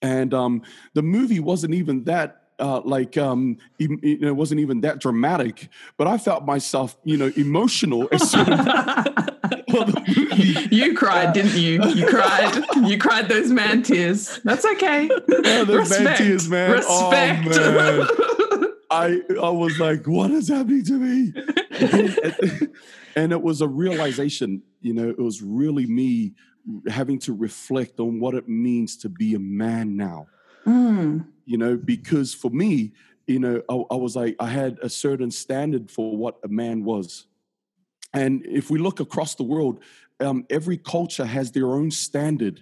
and 0.01 0.33
um, 0.33 0.61
the 0.93 1.03
movie 1.03 1.41
wasn't 1.41 1.73
even 1.73 2.05
that. 2.05 2.39
Uh, 2.59 2.79
like 2.85 3.17
um, 3.17 3.57
em- 3.81 3.99
you 4.03 4.19
know, 4.19 4.27
it 4.27 4.35
wasn't 4.35 4.61
even 4.61 4.79
that 4.81 4.99
dramatic, 5.01 5.67
but 5.97 6.07
I 6.07 6.17
felt 6.19 6.45
myself, 6.45 6.95
you 7.03 7.17
know, 7.17 7.31
emotional 7.35 8.07
as 8.11 8.29
soon 8.29 8.45
well, 9.73 9.85
the 9.85 10.03
movie 10.07 10.67
you 10.75 10.93
cried, 10.95 11.33
didn't 11.33 11.57
you? 11.57 11.83
You 11.89 12.07
cried. 12.07 12.63
You 12.83 12.97
cried 12.97 13.27
those 13.27 13.51
man 13.51 13.83
tears. 13.83 14.39
That's 14.43 14.65
okay. 14.65 15.09
Oh, 15.45 15.65
those 15.65 15.89
man 15.89 15.99
Respect. 15.99 16.17
tears, 16.19 16.49
man. 16.49 16.71
Respect. 16.71 17.47
Oh, 17.49 18.61
man. 18.61 18.69
I 18.91 19.21
I 19.41 19.49
was 19.49 19.79
like, 19.79 20.05
what 20.07 20.31
is 20.31 20.47
happening 20.47 20.85
to 20.85 20.93
me? 20.93 21.33
And, 21.79 22.69
and 23.15 23.31
it 23.31 23.41
was 23.41 23.61
a 23.61 23.67
realization, 23.67 24.61
you 24.81 24.93
know, 24.93 25.09
it 25.09 25.19
was 25.19 25.41
really 25.41 25.85
me 25.85 26.33
having 26.87 27.19
to 27.19 27.33
reflect 27.33 27.99
on 27.99 28.19
what 28.19 28.35
it 28.35 28.47
means 28.47 28.97
to 28.97 29.09
be 29.09 29.35
a 29.35 29.39
man 29.39 29.97
now. 29.97 30.27
Mm. 30.65 31.25
You 31.45 31.57
know, 31.57 31.75
because 31.75 32.33
for 32.33 32.49
me, 32.51 32.93
you 33.27 33.39
know, 33.39 33.61
I, 33.69 33.73
I 33.93 33.97
was 33.97 34.15
like, 34.15 34.35
I 34.39 34.47
had 34.47 34.79
a 34.81 34.89
certain 34.89 35.31
standard 35.31 35.89
for 35.89 36.15
what 36.15 36.37
a 36.43 36.47
man 36.47 36.83
was. 36.83 37.25
And 38.13 38.45
if 38.45 38.69
we 38.69 38.79
look 38.79 38.99
across 38.99 39.35
the 39.35 39.43
world, 39.43 39.79
um, 40.19 40.45
every 40.49 40.77
culture 40.77 41.25
has 41.25 41.51
their 41.51 41.73
own 41.73 41.91
standard 41.91 42.61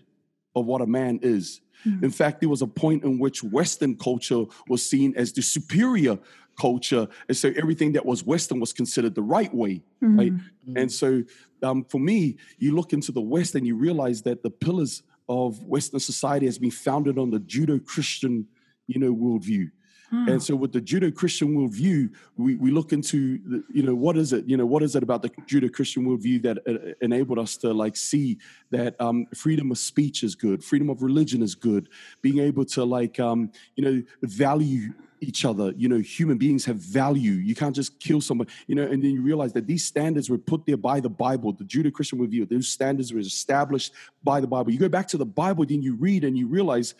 of 0.56 0.66
what 0.66 0.82
a 0.82 0.88
man 0.88 1.20
is. 1.22 1.62
Mm. 1.86 2.04
In 2.04 2.12
fact, 2.12 2.40
there 2.40 2.50
was 2.50 2.62
a 2.62 2.68
point 2.68 3.04
in 3.04 3.20
which 3.20 3.44
Western 3.44 3.96
culture 3.96 4.46
was 4.68 4.88
seen 4.88 5.14
as 5.16 5.34
the 5.34 5.42
superior 5.42 6.18
culture. 6.60 7.08
And 7.28 7.36
so 7.36 7.52
everything 7.56 7.94
that 7.94 8.06
was 8.06 8.24
Western 8.24 8.60
was 8.60 8.74
considered 8.74 9.16
the 9.16 9.22
right 9.22 9.54
way. 9.54 9.82
Right. 10.02 10.34
Mm. 10.34 10.82
And 10.82 10.92
so 10.92 11.24
um, 11.64 11.84
for 11.86 12.00
me, 12.00 12.38
you 12.58 12.76
look 12.76 12.94
into 12.94 13.12
the 13.12 13.22
West 13.22 13.56
and 13.56 13.66
you 13.66 13.76
realize 13.76 14.22
that 14.24 14.44
the 14.44 14.50
pillars 14.50 15.04
of 15.28 15.64
Western 15.64 16.00
society 16.00 16.46
has 16.46 16.58
been 16.58 16.72
founded 16.72 17.18
on 17.18 17.30
the 17.30 17.40
Judeo-Christian, 17.40 18.48
you 18.88 19.00
know, 19.00 19.14
worldview. 19.14 19.72
Hmm. 20.12 20.28
And 20.28 20.44
so, 20.44 20.56
with 20.58 20.74
the 20.74 20.82
Judeo-Christian 20.82 21.56
worldview, 21.56 22.14
we, 22.36 22.56
we 22.56 22.70
look 22.70 22.92
into, 22.92 23.40
the, 23.46 23.64
you 23.74 23.82
know, 23.82 23.96
what 23.96 24.18
is 24.18 24.34
it? 24.34 24.46
You 24.46 24.58
know, 24.58 24.66
what 24.66 24.84
is 24.84 24.96
it 24.96 25.04
about 25.04 25.22
the 25.22 25.30
Judeo-Christian 25.30 26.06
worldview 26.06 26.44
that 26.44 26.58
uh, 26.68 26.94
enabled 27.02 27.40
us 27.40 27.56
to 27.58 27.74
like 27.74 27.96
see 27.96 28.38
that 28.72 29.00
um, 29.00 29.26
freedom 29.34 29.72
of 29.72 29.78
speech 29.78 30.24
is 30.24 30.36
good, 30.36 30.64
freedom 30.64 30.90
of 30.90 31.02
religion 31.02 31.42
is 31.42 31.56
good, 31.56 31.88
being 32.22 32.40
able 32.40 32.66
to 32.66 32.84
like, 32.84 33.22
um, 33.22 33.52
you 33.76 33.86
know, 33.86 34.04
value 34.22 34.94
each 35.22 35.46
other. 35.46 35.74
You 35.78 35.88
know, 35.88 36.00
human 36.00 36.38
beings 36.38 36.66
have 36.66 36.78
value. 36.78 37.34
You 37.34 37.56
can't 37.56 37.76
just 37.76 37.98
kill 38.02 38.20
someone. 38.20 38.48
You 38.68 38.76
know, 38.76 38.84
and 38.84 39.02
then 39.02 39.12
you 39.12 39.22
realize 39.22 39.54
that 39.54 39.66
these 39.66 39.86
standards 39.86 40.30
were 40.30 40.38
put 40.38 40.66
there 40.66 40.78
by 40.78 41.00
the 41.00 41.10
Bible, 41.10 41.54
the 41.54 41.64
Judeo-Christian 41.64 42.20
worldview. 42.20 42.50
Those 42.50 42.68
standards 42.68 43.14
were 43.14 43.20
established 43.22 43.94
by 44.26 44.42
the 44.42 44.48
Bible. 44.48 44.72
You 44.74 44.80
go 44.80 44.90
back 44.90 45.08
to 45.10 45.18
the 45.18 45.26
Bible, 45.26 45.66
then 45.66 45.82
you 45.82 45.96
read 45.96 46.26
and 46.26 46.38
you 46.38 46.48
realize 46.48 46.96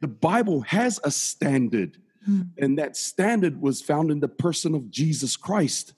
the 0.00 0.08
Bible 0.08 0.62
has 0.62 0.98
a 1.04 1.10
standard 1.10 1.98
Mm. 2.28 2.48
and 2.58 2.78
that 2.78 2.96
standard 2.96 3.60
was 3.60 3.82
found 3.82 4.10
in 4.10 4.20
the 4.20 4.28
person 4.28 4.74
of 4.74 4.90
Jesus 4.90 5.36
Christ. 5.36 5.92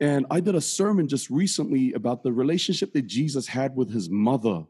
And 0.00 0.26
I 0.30 0.40
did 0.40 0.54
a 0.54 0.60
sermon 0.60 1.08
just 1.08 1.28
recently 1.28 1.92
about 1.92 2.22
the 2.22 2.32
relationship 2.32 2.92
that 2.92 3.06
Jesus 3.06 3.48
had 3.48 3.76
with 3.76 3.92
his 3.92 4.08
mother. 4.08 4.64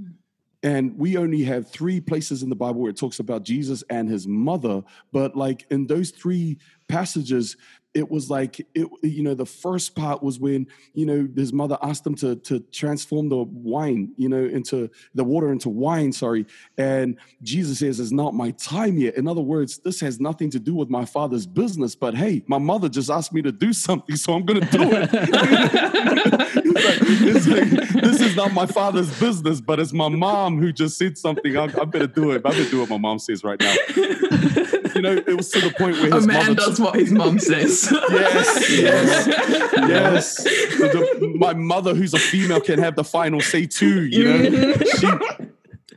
Mm. 0.00 0.14
And 0.62 0.98
we 0.98 1.16
only 1.16 1.42
have 1.42 1.68
three 1.68 2.00
places 2.00 2.42
in 2.42 2.48
the 2.48 2.56
Bible 2.56 2.80
where 2.80 2.90
it 2.90 2.96
talks 2.96 3.18
about 3.18 3.42
Jesus 3.42 3.82
and 3.90 4.08
his 4.08 4.26
mother. 4.26 4.82
But 5.12 5.36
like 5.36 5.66
in 5.70 5.86
those 5.86 6.10
three 6.10 6.58
passages, 6.88 7.56
it 7.94 8.10
was 8.10 8.30
like 8.30 8.60
it 8.74 8.88
you 9.02 9.22
know 9.22 9.34
the 9.34 9.46
first 9.46 9.94
part 9.94 10.22
was 10.22 10.38
when 10.38 10.66
you 10.94 11.04
know 11.04 11.28
his 11.36 11.52
mother 11.52 11.76
asked 11.82 12.06
him 12.06 12.14
to 12.14 12.36
to 12.36 12.60
transform 12.72 13.28
the 13.28 13.36
wine 13.36 14.12
you 14.16 14.28
know 14.28 14.44
into 14.44 14.90
the 15.14 15.24
water 15.24 15.52
into 15.52 15.68
wine 15.68 16.12
sorry. 16.12 16.46
And 16.78 17.18
jesus 17.42 17.80
says 17.80 18.00
it's 18.00 18.12
not 18.12 18.34
my 18.34 18.52
time 18.52 18.98
yet. 18.98 19.16
In 19.16 19.28
other 19.28 19.40
words 19.40 19.78
this 19.78 20.00
has 20.00 20.20
nothing 20.20 20.50
to 20.50 20.58
do 20.58 20.74
with 20.74 20.88
my 20.88 21.04
father's 21.04 21.46
business 21.46 21.94
but 21.94 22.14
hey 22.14 22.42
my 22.46 22.58
mother 22.58 22.88
just 22.88 23.10
asked 23.10 23.32
me 23.32 23.42
to 23.42 23.52
do 23.52 23.72
something 23.72 24.16
so 24.16 24.34
i'm 24.34 24.44
gonna 24.44 24.60
do 24.60 24.90
it. 24.92 25.10
It's 26.64 27.46
like, 27.46 27.58
it's 27.60 27.90
like, 27.92 28.02
this 28.02 28.20
is 28.20 28.36
not 28.36 28.52
my 28.52 28.66
father's 28.66 29.10
business 29.20 29.60
but 29.60 29.78
it's 29.78 29.92
my 29.92 30.08
mom 30.08 30.58
who 30.58 30.72
just 30.72 30.96
said 30.98 31.18
something. 31.18 31.56
I, 31.56 31.64
I 31.64 31.84
better 31.84 32.06
do 32.06 32.32
it. 32.32 32.36
I 32.36 32.50
better 32.50 32.68
do 32.68 32.80
what 32.80 32.88
my 32.88 32.98
mom 32.98 33.18
says 33.18 33.44
right 33.44 33.60
now 33.60 33.74
you 34.94 35.02
know 35.02 35.12
it 35.12 35.36
was 35.36 35.48
to 35.50 35.60
the 35.60 35.72
point 35.76 35.96
where 35.98 36.08
A 36.08 36.20
man 36.20 36.26
mother 36.26 36.54
does 36.54 36.80
what 36.80 36.94
his 36.96 37.10
mum 37.12 37.38
says. 37.38 37.88
Yes, 38.10 38.70
yes, 38.70 39.26
yes. 39.76 40.44
The- 40.82 41.34
my 41.36 41.54
mother, 41.54 41.94
who's 41.94 42.14
a 42.14 42.18
female, 42.18 42.60
can 42.60 42.78
have 42.78 42.96
the 42.96 43.04
final 43.04 43.40
say 43.40 43.66
too. 43.66 44.04
You 44.04 44.24
know, 44.24 44.38
mm-hmm. 44.38 45.40
she 45.40 45.51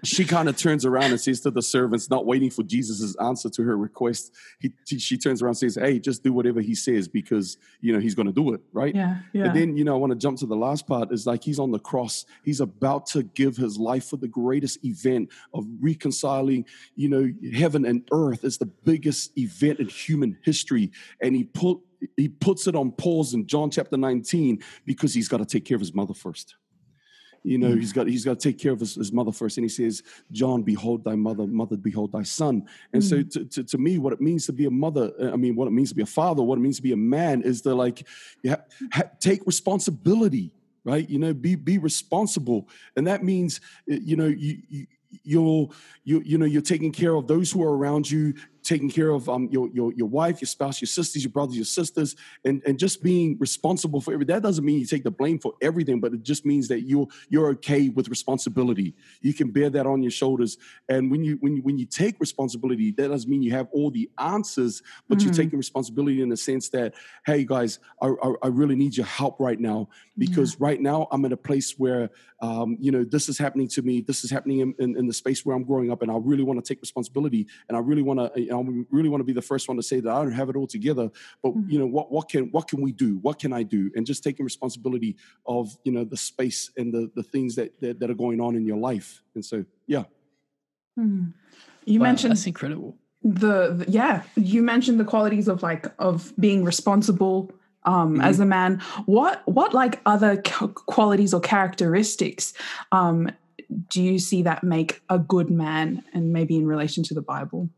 she 0.08 0.26
kind 0.26 0.50
of 0.50 0.58
turns 0.58 0.86
around 0.86 1.12
and 1.12 1.20
says 1.20 1.42
to 1.42 1.52
the 1.52 1.62
servants, 1.62 2.10
not 2.10 2.26
waiting 2.26 2.50
for 2.50 2.64
Jesus' 2.64 3.16
answer 3.18 3.50
to 3.50 3.64
her 3.64 3.78
request. 3.78 4.34
He, 4.60 4.72
she, 4.98 5.18
turns 5.18 5.42
around 5.42 5.52
and 5.52 5.58
says, 5.58 5.76
"Hey, 5.76 6.00
just 6.00 6.24
do 6.24 6.34
whatever 6.34 6.62
he 6.62 6.76
says 6.76 7.08
because 7.08 7.58
you 7.82 7.94
know 7.94 8.00
he's 8.00 8.16
going 8.16 8.28
to 8.28 8.34
do 8.34 8.54
it, 8.54 8.62
right?" 8.74 8.94
Yeah, 8.94 9.18
yeah. 9.34 9.46
And 9.46 9.56
then, 9.56 9.78
you 9.78 9.84
know, 9.84 9.94
I 9.94 9.98
want 9.98 10.12
to 10.12 10.18
jump 10.18 10.40
to 10.40 10.46
the 10.46 10.56
last 10.56 10.88
part 10.88 11.12
is 11.12 11.26
like 11.26 11.44
he's 11.44 11.60
on 11.60 11.72
the 11.72 11.80
cross. 11.80 12.26
He's 12.44 12.60
about 12.60 13.06
to 13.08 13.24
give 13.24 13.58
his 13.58 13.78
life 13.78 14.06
for 14.06 14.18
the 14.18 14.28
greatest 14.28 14.84
event 14.84 15.30
of 15.54 15.66
reconciling, 15.80 16.66
you 16.96 17.10
know, 17.10 17.32
heaven 17.54 17.86
and 17.86 18.08
earth. 18.12 18.44
It's 18.44 18.58
the 18.58 18.66
biggest 18.66 19.38
event 19.38 19.80
in 19.80 19.88
human 19.88 20.38
history. 20.44 20.92
And 21.22 21.36
he 21.36 21.46
put 21.46 21.80
he 22.18 22.30
puts 22.30 22.68
it 22.68 22.76
on 22.76 22.92
pause 22.92 23.34
in 23.34 23.48
John 23.48 23.72
chapter 23.72 23.98
19 23.98 24.62
because 24.86 25.14
he's 25.14 25.28
got 25.28 25.38
to 25.38 25.46
take 25.46 25.66
care 25.66 25.76
of 25.76 25.82
his 25.82 25.94
mother 25.94 26.14
first. 26.14 26.56
You 27.46 27.60
know, 27.60 27.76
he's 27.76 27.94
got 27.94 28.08
he's 28.08 28.26
got 28.26 28.40
to 28.40 28.50
take 28.50 28.58
care 28.58 28.72
of 28.72 28.80
his, 28.80 28.96
his 28.96 29.12
mother 29.12 29.32
first. 29.32 29.58
And 29.58 29.64
he 29.64 29.70
says, 29.70 30.02
John, 30.32 30.64
behold 30.64 31.04
thy 31.04 31.16
mother, 31.16 31.46
mother, 31.46 31.78
behold 31.78 32.12
thy 32.12 32.24
son. 32.24 32.68
And 32.92 33.04
so 33.04 33.22
to, 33.22 33.46
to, 33.46 33.64
to 33.64 33.78
me, 33.78 34.00
what 34.00 34.14
it 34.14 34.22
means 34.22 34.46
to 34.48 34.54
be 34.54 34.66
a 34.66 34.72
mother, 34.72 35.12
uh, 35.22 35.32
I 35.32 35.36
mean, 35.36 35.56
what 35.56 35.68
it 35.68 35.72
means 35.72 35.90
to 35.90 35.96
be 35.96 36.02
a 36.02 36.08
father, 36.08 36.42
what 36.42 36.58
it 36.58 36.62
means 36.62 36.78
to 36.78 36.82
be 36.82 36.92
a 36.92 36.98
man 36.98 37.42
is 37.44 37.62
to 37.62 37.76
like 37.76 38.08
ha- 38.48 38.64
ha- 38.92 39.10
take 39.20 39.46
responsibility, 39.46 40.52
right? 40.84 41.08
You 41.08 41.20
know, 41.20 41.34
be 41.34 41.56
be 41.56 41.78
responsible. 41.78 42.68
And 42.96 43.06
that 43.08 43.24
means, 43.24 43.62
uh, 43.92 43.96
you 43.96 44.16
know, 44.16 44.28
you, 44.28 44.58
you 44.68 44.88
you're 45.24 45.70
you 46.04 46.22
you 46.26 46.38
know 46.38 46.46
you're 46.46 46.62
taking 46.62 46.92
care 46.92 47.16
of 47.16 47.28
those 47.28 47.52
who 47.52 47.64
are 47.64 47.78
around 47.78 48.10
you 48.10 48.34
taking 48.66 48.90
care 48.90 49.12
of 49.12 49.30
um 49.30 49.48
your 49.52 49.70
your 49.74 49.94
your 49.94 50.08
wife 50.08 50.42
your 50.42 50.48
spouse 50.48 50.82
your 50.82 50.88
sisters 50.88 51.24
your 51.24 51.32
brothers 51.32 51.56
your 51.56 51.66
sisters 51.66 52.16
and 52.46 52.62
and 52.66 52.80
just 52.80 53.04
being 53.04 53.38
responsible 53.40 54.02
for 54.02 54.14
everything 54.14 54.34
that 54.36 54.44
doesn't 54.44 54.66
mean 54.66 54.80
you 54.80 54.86
take 54.86 55.04
the 55.04 55.12
blame 55.12 55.40
for 55.40 55.54
everything 55.62 56.00
but 56.00 56.14
it 56.14 56.24
just 56.24 56.46
means 56.46 56.68
that 56.68 56.82
you're 56.82 57.08
you're 57.30 57.50
okay 57.50 57.90
with 57.90 58.08
responsibility. 58.10 58.96
You 59.22 59.34
can 59.34 59.52
bear 59.52 59.70
that 59.70 59.86
on 59.86 60.02
your 60.02 60.12
shoulders. 60.12 60.58
And 60.90 61.12
when 61.12 61.24
you 61.24 61.38
when 61.42 61.56
you 61.58 61.62
when 61.62 61.78
you 61.78 61.86
take 61.86 62.20
responsibility 62.20 62.92
that 62.98 63.10
doesn't 63.10 63.30
mean 63.30 63.44
you 63.44 63.52
have 63.52 63.68
all 63.72 63.92
the 63.92 64.10
answers 64.20 64.82
but 65.08 65.24
you're 65.24 65.32
Mhm. 65.32 65.38
taking 65.38 65.58
responsibility 65.58 66.22
in 66.22 66.30
the 66.30 66.38
sense 66.38 66.70
that 66.70 66.94
hey 67.26 67.44
guys 67.46 67.80
I, 68.02 68.08
I 68.08 68.34
i 68.44 68.48
really 68.48 68.76
need 68.76 68.98
your 68.98 69.06
help 69.06 69.40
right 69.40 69.60
now 69.60 69.90
because 70.18 70.60
right 70.60 70.80
now 70.82 71.08
i'm 71.12 71.26
in 71.26 71.32
a 71.34 71.38
place 71.38 71.76
where 71.78 72.10
um, 72.42 72.78
you 72.80 72.92
know 72.92 73.04
this 73.04 73.30
is 73.30 73.38
happening 73.38 73.68
to 73.70 73.82
me. 73.82 74.02
This 74.02 74.24
is 74.26 74.30
happening 74.30 74.60
in, 74.60 74.76
in, 74.80 74.98
in 74.98 75.08
the 75.08 75.14
space 75.14 75.46
where 75.46 75.56
i'm 75.56 75.64
growing 75.64 75.92
up 75.92 76.02
and 76.02 76.12
i 76.12 76.16
really 76.18 76.44
want 76.44 76.64
to 76.64 76.74
take 76.74 76.82
responsibility 76.82 77.48
and 77.68 77.78
i 77.78 77.80
really 77.80 78.02
want 78.02 78.20
to 78.20 78.54
i 78.56 78.62
really 78.98 79.10
want 79.10 79.20
to 79.22 79.26
be 79.26 79.34
the 79.34 79.42
first 79.52 79.68
one 79.68 79.78
to 79.78 79.84
say 79.84 80.00
that 80.00 80.12
i 80.12 80.22
don't 80.24 80.32
have 80.42 80.50
it 80.50 80.56
all 80.56 80.68
together 80.68 81.10
but 81.44 81.52
Mhm. 81.54 81.70
you 81.72 81.80
know 81.80 81.86
what 81.96 82.12
what 82.12 82.30
can 82.30 82.44
what 82.56 82.68
can 82.68 82.82
we 82.82 82.92
do 82.92 83.18
what 83.22 83.38
can 83.40 83.52
i 83.54 83.64
do 83.64 83.92
and 83.96 84.06
just 84.06 84.24
taking 84.24 84.44
responsibility 84.44 85.16
of 85.46 85.78
you 85.86 85.92
know 85.92 86.04
the 86.04 86.18
space 86.18 86.72
and 86.78 86.94
the 86.94 87.04
the 87.16 87.24
things 87.24 87.56
that 87.56 87.80
that, 87.82 88.00
that 88.00 88.10
are 88.10 88.20
going 88.26 88.40
on 88.42 88.56
in 88.56 88.66
your 88.66 88.78
life 88.78 89.22
and 89.36 89.44
so 89.46 89.64
yeah 89.88 90.04
Hmm. 90.98 91.26
You 91.86 92.00
Wow, 92.00 92.06
mentioned 92.06 92.32
that's 92.32 92.48
incredible. 92.48 92.98
the, 93.24 93.74
the- 93.86 93.92
yeah 93.92 94.24
you 94.36 94.62
mentioned 94.64 95.00
the 95.00 95.06
qualities 95.06 95.48
of 95.48 95.62
like 95.64 95.86
of 96.00 96.34
being 96.40 96.64
responsible 96.64 97.52
um 97.84 98.20
Mhm. 98.20 98.24
as 98.24 98.40
a 98.40 98.46
man 98.46 98.80
what 99.06 99.42
what 99.46 99.74
like 99.74 100.00
other 100.06 100.38
ca- 100.42 100.68
qualities 100.68 101.34
or 101.34 101.42
characteristics 101.42 102.54
um 102.92 103.30
do 103.90 104.02
you 104.02 104.20
see 104.20 104.42
that 104.44 104.64
make 104.64 105.02
a 105.10 105.20
good 105.20 105.50
man 105.50 106.04
and 106.14 106.32
maybe 106.32 106.56
in 106.56 106.66
relation 106.68 107.04
to 107.04 107.14
the 107.14 107.22
bible 107.22 107.70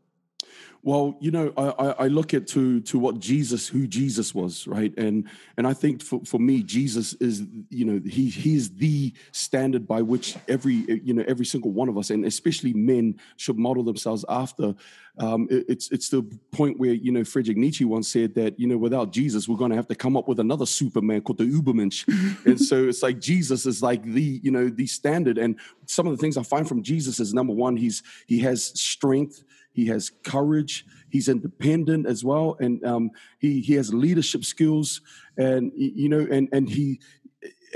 Well, 0.88 1.18
you 1.20 1.30
know, 1.30 1.52
I, 1.58 2.04
I, 2.04 2.08
look 2.08 2.32
at 2.32 2.46
to 2.46 2.80
to 2.80 2.98
what 2.98 3.18
Jesus, 3.18 3.68
who 3.68 3.86
Jesus 3.86 4.34
was, 4.34 4.66
right, 4.66 4.90
and 4.96 5.28
and 5.58 5.66
I 5.66 5.74
think 5.74 6.02
for, 6.02 6.22
for 6.24 6.40
me, 6.40 6.62
Jesus 6.62 7.12
is, 7.20 7.42
you 7.68 7.84
know, 7.84 8.00
he 8.08 8.30
he 8.30 8.54
is 8.54 8.70
the 8.70 9.12
standard 9.32 9.86
by 9.86 10.00
which 10.00 10.36
every 10.48 10.76
you 11.04 11.12
know 11.12 11.24
every 11.28 11.44
single 11.44 11.72
one 11.72 11.90
of 11.90 11.98
us, 11.98 12.08
and 12.08 12.24
especially 12.24 12.72
men, 12.72 13.20
should 13.36 13.58
model 13.58 13.84
themselves 13.84 14.24
after. 14.30 14.74
Um, 15.18 15.46
it- 15.50 15.66
it's 15.68 15.90
it's 15.90 16.08
the 16.08 16.22
point 16.52 16.80
where 16.80 16.94
you 16.94 17.12
know 17.12 17.22
Friedrich 17.22 17.58
Nietzsche 17.58 17.84
once 17.84 18.08
said 18.08 18.34
that 18.36 18.58
you 18.58 18.66
know 18.66 18.78
without 18.78 19.12
Jesus, 19.12 19.46
we're 19.46 19.58
going 19.58 19.72
to 19.72 19.76
have 19.76 19.88
to 19.88 19.94
come 19.94 20.16
up 20.16 20.26
with 20.26 20.40
another 20.40 20.64
Superman 20.64 21.20
called 21.20 21.36
the 21.36 21.44
Ubermensch, 21.44 22.08
and 22.46 22.58
so 22.58 22.88
it's 22.88 23.02
like 23.02 23.20
Jesus 23.20 23.66
is 23.66 23.82
like 23.82 24.02
the 24.04 24.40
you 24.42 24.50
know 24.50 24.70
the 24.70 24.86
standard, 24.86 25.36
and 25.36 25.60
some 25.84 26.06
of 26.06 26.12
the 26.16 26.18
things 26.18 26.38
I 26.38 26.42
find 26.44 26.66
from 26.66 26.82
Jesus 26.82 27.20
is 27.20 27.34
number 27.34 27.52
one, 27.52 27.76
he's 27.76 28.02
he 28.26 28.38
has 28.38 28.64
strength 28.80 29.44
he 29.78 29.86
has 29.86 30.10
courage. 30.24 30.84
He's 31.08 31.28
independent 31.28 32.06
as 32.06 32.24
well. 32.24 32.56
And 32.58 32.84
um, 32.84 33.10
he 33.38 33.60
he 33.60 33.74
has 33.74 33.94
leadership 33.94 34.44
skills. 34.44 35.00
And 35.36 35.70
you 35.76 36.08
know 36.08 36.26
and 36.36 36.48
and 36.52 36.68
he 36.68 36.98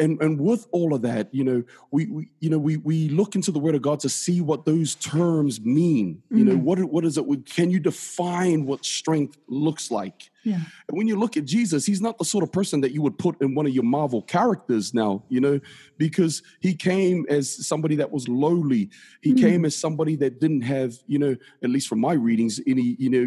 and 0.00 0.20
and 0.20 0.40
with 0.40 0.66
all 0.72 0.94
of 0.94 1.02
that 1.02 1.32
you 1.32 1.44
know 1.44 1.62
we, 1.92 2.06
we 2.06 2.22
you 2.40 2.50
know 2.50 2.58
we 2.58 2.78
we 2.78 3.08
look 3.10 3.36
into 3.36 3.52
the 3.52 3.58
word 3.60 3.74
of 3.76 3.82
god 3.82 4.00
to 4.00 4.08
see 4.08 4.40
what 4.40 4.64
those 4.64 4.96
terms 4.96 5.60
mean. 5.60 6.20
You 6.30 6.44
know 6.44 6.56
Mhm. 6.56 6.62
what 6.62 6.78
what 6.94 7.04
is 7.04 7.16
it? 7.18 7.24
Can 7.46 7.70
you 7.70 7.78
define 7.78 8.66
what 8.66 8.84
strength 8.84 9.38
looks 9.46 9.90
like 9.92 10.30
yeah 10.44 10.60
and 10.88 10.98
when 10.98 11.06
you 11.08 11.16
look 11.16 11.36
at 11.36 11.44
Jesus, 11.44 11.86
he's 11.86 12.00
not 12.00 12.18
the 12.18 12.24
sort 12.24 12.42
of 12.42 12.50
person 12.52 12.80
that 12.82 12.92
you 12.92 13.00
would 13.02 13.16
put 13.16 13.40
in 13.40 13.54
one 13.54 13.66
of 13.66 13.72
your 13.72 13.84
Marvel 13.84 14.20
characters 14.22 14.92
now, 14.92 15.22
you 15.28 15.40
know, 15.40 15.60
because 15.96 16.42
he 16.60 16.74
came 16.74 17.24
as 17.28 17.66
somebody 17.66 17.96
that 17.96 18.10
was 18.10 18.28
lowly. 18.28 18.90
He 19.22 19.32
Mm. 19.32 19.38
came 19.40 19.64
as 19.64 19.76
somebody 19.76 20.16
that 20.16 20.40
didn't 20.40 20.62
have, 20.62 20.94
you 21.06 21.18
know, 21.18 21.36
at 21.62 21.70
least 21.70 21.88
from 21.88 22.00
my 22.00 22.12
readings, 22.14 22.60
any, 22.66 22.96
you 22.98 23.08
know, 23.08 23.22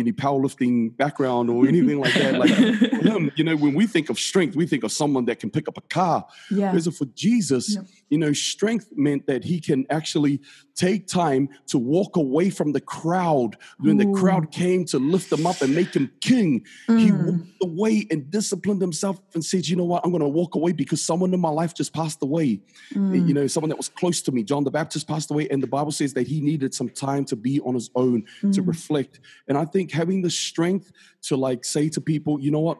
any 0.00 0.12
powerlifting 0.12 0.96
background 0.96 1.50
or 1.50 1.66
anything 1.66 1.98
like 2.00 2.14
that. 2.14 2.38
Like 2.38 2.50
him, 3.02 3.30
you 3.36 3.44
know, 3.44 3.56
when 3.56 3.74
we 3.74 3.86
think 3.86 4.08
of 4.08 4.18
strength, 4.18 4.54
we 4.56 4.66
think 4.66 4.84
of 4.84 4.92
someone 4.92 5.24
that 5.26 5.40
can 5.40 5.50
pick 5.50 5.66
up 5.68 5.76
a 5.76 5.82
car. 5.82 6.24
yeah 6.50 6.68
Whereas 6.70 6.86
for 6.96 7.06
Jesus, 7.14 7.74
Yep. 7.74 7.84
You 8.10 8.18
know, 8.18 8.32
strength 8.32 8.88
meant 8.96 9.26
that 9.26 9.44
he 9.44 9.60
can 9.60 9.86
actually 9.88 10.40
take 10.74 11.06
time 11.06 11.48
to 11.68 11.78
walk 11.78 12.16
away 12.16 12.50
from 12.50 12.72
the 12.72 12.80
crowd 12.80 13.56
when 13.78 13.96
the 13.98 14.06
crowd 14.12 14.50
came 14.50 14.84
to 14.86 14.98
lift 14.98 15.32
him 15.32 15.46
up 15.46 15.60
and 15.62 15.74
make 15.74 15.94
him 15.94 16.10
king. 16.20 16.64
He 16.88 17.10
Mm. 17.10 17.24
walked 17.26 17.50
away 17.62 18.06
and 18.10 18.30
disciplined 18.30 18.80
himself 18.80 19.20
and 19.34 19.44
said, 19.44 19.68
"You 19.68 19.76
know 19.76 19.84
what? 19.84 20.04
I'm 20.04 20.10
going 20.10 20.22
to 20.22 20.28
walk 20.28 20.54
away 20.54 20.72
because 20.72 21.00
someone 21.02 21.32
in 21.34 21.40
my 21.40 21.50
life 21.50 21.74
just 21.74 21.92
passed 21.92 22.22
away. 22.22 22.60
Mm. 22.94 23.28
You 23.28 23.34
know, 23.34 23.46
someone 23.46 23.68
that 23.68 23.76
was 23.76 23.88
close 23.88 24.20
to 24.22 24.32
me. 24.32 24.42
John 24.42 24.64
the 24.64 24.70
Baptist 24.70 25.06
passed 25.06 25.30
away, 25.30 25.48
and 25.48 25.62
the 25.62 25.66
Bible 25.68 25.92
says 25.92 26.14
that 26.14 26.26
he 26.26 26.40
needed 26.40 26.74
some 26.74 26.88
time 26.88 27.24
to 27.26 27.36
be 27.36 27.60
on 27.60 27.74
his 27.74 27.90
own 27.94 28.24
to 28.52 28.62
Mm. 28.62 28.66
reflect. 28.66 29.20
And 29.48 29.56
I 29.56 29.64
think 29.66 29.92
having 29.92 30.22
the 30.22 30.30
strength 30.30 30.90
to 31.22 31.36
like 31.36 31.64
say 31.64 31.88
to 31.90 32.00
people, 32.00 32.40
you 32.40 32.50
know 32.50 32.60
what? 32.60 32.78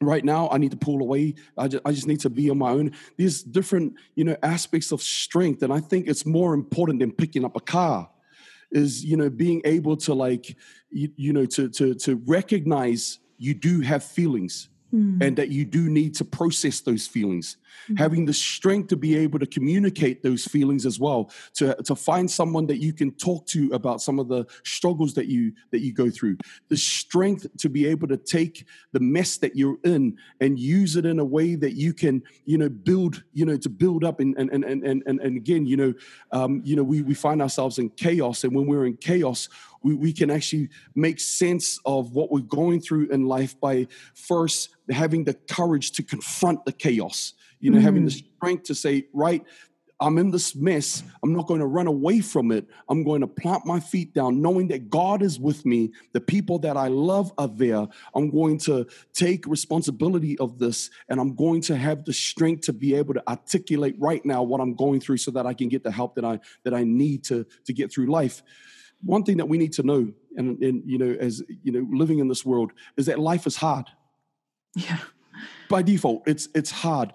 Right 0.00 0.24
now 0.24 0.48
i 0.50 0.58
need 0.58 0.70
to 0.70 0.76
pull 0.76 1.00
away. 1.00 1.34
I 1.56 1.68
just, 1.68 1.82
I 1.86 1.92
just 1.92 2.06
need 2.06 2.20
to 2.20 2.30
be 2.30 2.50
on 2.50 2.58
my 2.58 2.70
own. 2.70 2.92
There's 3.16 3.42
different 3.42 3.94
you 4.14 4.24
know 4.24 4.36
aspects 4.42 4.92
of 4.92 5.02
strength 5.02 5.62
and 5.62 5.72
i 5.72 5.80
think 5.80 6.06
it's 6.06 6.26
more 6.26 6.54
important 6.54 7.00
than 7.00 7.12
picking 7.12 7.44
up 7.44 7.56
a 7.56 7.60
car 7.60 8.08
is 8.72 9.04
you 9.04 9.16
know 9.16 9.30
being 9.30 9.62
able 9.64 9.96
to 9.96 10.14
like 10.14 10.56
you, 10.90 11.10
you 11.16 11.32
know 11.32 11.46
to 11.46 11.68
to 11.70 11.94
to 11.94 12.16
recognize 12.26 13.18
you 13.38 13.54
do 13.54 13.80
have 13.80 14.02
feelings 14.02 14.68
mm. 14.92 15.22
and 15.22 15.36
that 15.36 15.50
you 15.50 15.64
do 15.64 15.88
need 15.88 16.14
to 16.14 16.24
process 16.24 16.80
those 16.80 17.06
feelings 17.06 17.56
mm. 17.90 17.98
having 17.98 18.24
the 18.24 18.32
strength 18.32 18.88
to 18.88 18.96
be 18.96 19.16
able 19.16 19.38
to 19.38 19.46
communicate 19.46 20.22
those 20.22 20.44
feelings 20.44 20.86
as 20.86 20.98
well 20.98 21.30
to, 21.54 21.74
to 21.84 21.94
find 21.94 22.30
someone 22.30 22.66
that 22.66 22.78
you 22.78 22.92
can 22.92 23.10
talk 23.12 23.46
to 23.46 23.70
about 23.72 24.00
some 24.00 24.18
of 24.18 24.28
the 24.28 24.44
struggles 24.64 25.14
that 25.14 25.26
you 25.26 25.52
that 25.70 25.80
you 25.80 25.92
go 25.92 26.10
through 26.10 26.36
the 26.68 26.76
strength 26.76 27.46
to 27.58 27.68
be 27.68 27.86
able 27.86 28.08
to 28.08 28.16
take 28.16 28.66
the 28.92 29.00
mess 29.00 29.36
that 29.38 29.56
you're 29.56 29.78
in 29.84 30.16
and 30.40 30.58
use 30.58 30.96
it 30.96 31.06
in 31.06 31.18
a 31.18 31.24
way 31.24 31.54
that 31.54 31.72
you 31.72 31.92
can 31.92 32.22
you 32.44 32.58
know 32.58 32.68
build 32.68 33.22
you 33.32 33.44
know 33.44 33.56
to 33.56 33.68
build 33.68 34.04
up 34.04 34.20
and 34.20 34.36
and 34.38 34.50
and 34.52 34.64
and, 34.64 35.02
and, 35.06 35.20
and 35.20 35.36
again 35.36 35.66
you 35.66 35.76
know 35.76 35.94
um, 36.32 36.62
you 36.64 36.76
know 36.76 36.82
we, 36.82 37.02
we 37.02 37.14
find 37.14 37.42
ourselves 37.42 37.78
in 37.78 37.88
chaos 37.90 38.44
and 38.44 38.54
when 38.54 38.66
we're 38.66 38.86
in 38.86 38.96
chaos 38.96 39.48
we, 39.86 39.94
we 39.94 40.12
can 40.12 40.30
actually 40.30 40.68
make 40.94 41.20
sense 41.20 41.78
of 41.84 42.12
what 42.12 42.30
we're 42.30 42.40
going 42.40 42.80
through 42.80 43.08
in 43.08 43.26
life 43.26 43.58
by 43.60 43.86
first 44.14 44.70
having 44.90 45.24
the 45.24 45.34
courage 45.34 45.92
to 45.92 46.02
confront 46.02 46.64
the 46.64 46.72
chaos 46.72 47.34
you 47.60 47.70
know, 47.70 47.78
mm. 47.78 47.82
having 47.82 48.04
the 48.04 48.10
mm. 48.10 48.24
strength 48.36 48.64
to 48.64 48.74
say, 48.74 49.06
right, 49.12 49.44
I'm 49.98 50.18
in 50.18 50.30
this 50.30 50.54
mess. 50.54 51.02
I'm 51.22 51.32
not 51.32 51.46
going 51.46 51.60
to 51.60 51.66
run 51.66 51.86
away 51.86 52.20
from 52.20 52.52
it. 52.52 52.66
I'm 52.90 53.02
going 53.02 53.22
to 53.22 53.26
plant 53.26 53.64
my 53.64 53.80
feet 53.80 54.12
down, 54.12 54.42
knowing 54.42 54.68
that 54.68 54.90
God 54.90 55.22
is 55.22 55.40
with 55.40 55.64
me. 55.64 55.90
The 56.12 56.20
people 56.20 56.58
that 56.60 56.76
I 56.76 56.88
love 56.88 57.32
are 57.38 57.48
there. 57.48 57.86
I'm 58.14 58.30
going 58.30 58.58
to 58.60 58.86
take 59.14 59.46
responsibility 59.46 60.38
of 60.38 60.58
this, 60.58 60.90
and 61.08 61.18
I'm 61.18 61.34
going 61.34 61.62
to 61.62 61.76
have 61.76 62.04
the 62.04 62.12
strength 62.12 62.66
to 62.66 62.74
be 62.74 62.94
able 62.94 63.14
to 63.14 63.26
articulate 63.26 63.94
right 63.98 64.24
now 64.24 64.42
what 64.42 64.60
I'm 64.60 64.74
going 64.74 65.00
through, 65.00 65.16
so 65.16 65.30
that 65.30 65.46
I 65.46 65.54
can 65.54 65.70
get 65.70 65.82
the 65.82 65.90
help 65.90 66.14
that 66.16 66.26
I 66.26 66.40
that 66.64 66.74
I 66.74 66.84
need 66.84 67.24
to 67.24 67.46
to 67.64 67.72
get 67.72 67.90
through 67.90 68.06
life. 68.06 68.42
One 69.06 69.22
thing 69.22 69.36
that 69.38 69.48
we 69.48 69.58
need 69.58 69.72
to 69.74 69.82
know, 69.82 70.12
and, 70.36 70.60
and 70.62 70.82
you 70.84 70.98
know, 70.98 71.16
as 71.18 71.42
you 71.62 71.72
know, 71.72 71.86
living 71.90 72.18
in 72.18 72.28
this 72.28 72.44
world, 72.44 72.72
is 72.96 73.06
that 73.06 73.18
life 73.18 73.46
is 73.46 73.56
hard. 73.56 73.86
Yeah. 74.74 74.98
By 75.68 75.82
default, 75.82 76.26
it's 76.26 76.48
it's 76.54 76.70
hard 76.70 77.12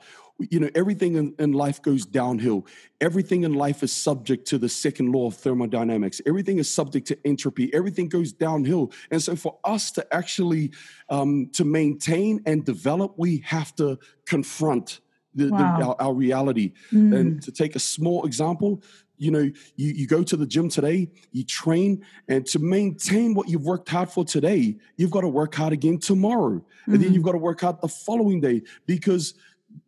you 0.49 0.59
know 0.59 0.69
everything 0.75 1.15
in, 1.15 1.35
in, 1.39 1.51
life 1.51 1.81
goes 1.81 2.05
downhill 2.05 2.65
everything 2.99 3.43
in 3.43 3.53
life 3.53 3.83
is 3.83 3.91
subject 3.91 4.47
to 4.47 4.57
the 4.57 4.69
second 4.69 5.11
law 5.11 5.27
of 5.27 5.35
thermodynamics 5.35 6.21
everything 6.25 6.57
is 6.57 6.73
subject 6.73 7.07
to 7.07 7.17
entropy 7.25 7.73
everything 7.73 8.07
goes 8.07 8.31
downhill 8.31 8.91
and 9.11 9.21
so 9.21 9.35
for 9.35 9.59
us 9.63 9.91
to 9.91 10.13
actually 10.13 10.71
um, 11.09 11.49
to 11.53 11.63
maintain 11.63 12.41
and 12.45 12.65
develop 12.65 13.13
we 13.17 13.37
have 13.45 13.75
to 13.75 13.99
confront 14.25 15.01
the, 15.33 15.49
wow. 15.49 15.57
the, 15.77 15.85
our, 15.85 15.95
our, 15.99 16.13
reality 16.13 16.73
mm. 16.91 17.15
and 17.17 17.41
to 17.41 17.51
take 17.51 17.75
a 17.75 17.79
small 17.79 18.25
example 18.25 18.81
you 19.21 19.31
know 19.31 19.49
you, 19.75 19.91
you 19.93 20.07
go 20.07 20.23
to 20.23 20.35
the 20.35 20.45
gym 20.45 20.67
today 20.67 21.09
you 21.31 21.43
train 21.43 22.03
and 22.27 22.45
to 22.45 22.57
maintain 22.57 23.33
what 23.33 23.47
you've 23.47 23.63
worked 23.63 23.87
hard 23.87 24.09
for 24.09 24.25
today 24.25 24.75
you've 24.97 25.11
got 25.11 25.21
to 25.21 25.27
work 25.27 25.53
hard 25.53 25.73
again 25.73 25.99
tomorrow 25.99 26.53
mm. 26.53 26.63
and 26.87 26.95
then 26.95 27.01
mm-hmm. 27.01 27.13
you've 27.13 27.23
got 27.23 27.33
to 27.33 27.37
work 27.37 27.61
hard 27.61 27.79
the 27.81 27.87
following 27.87 28.41
day 28.41 28.61
because 28.85 29.35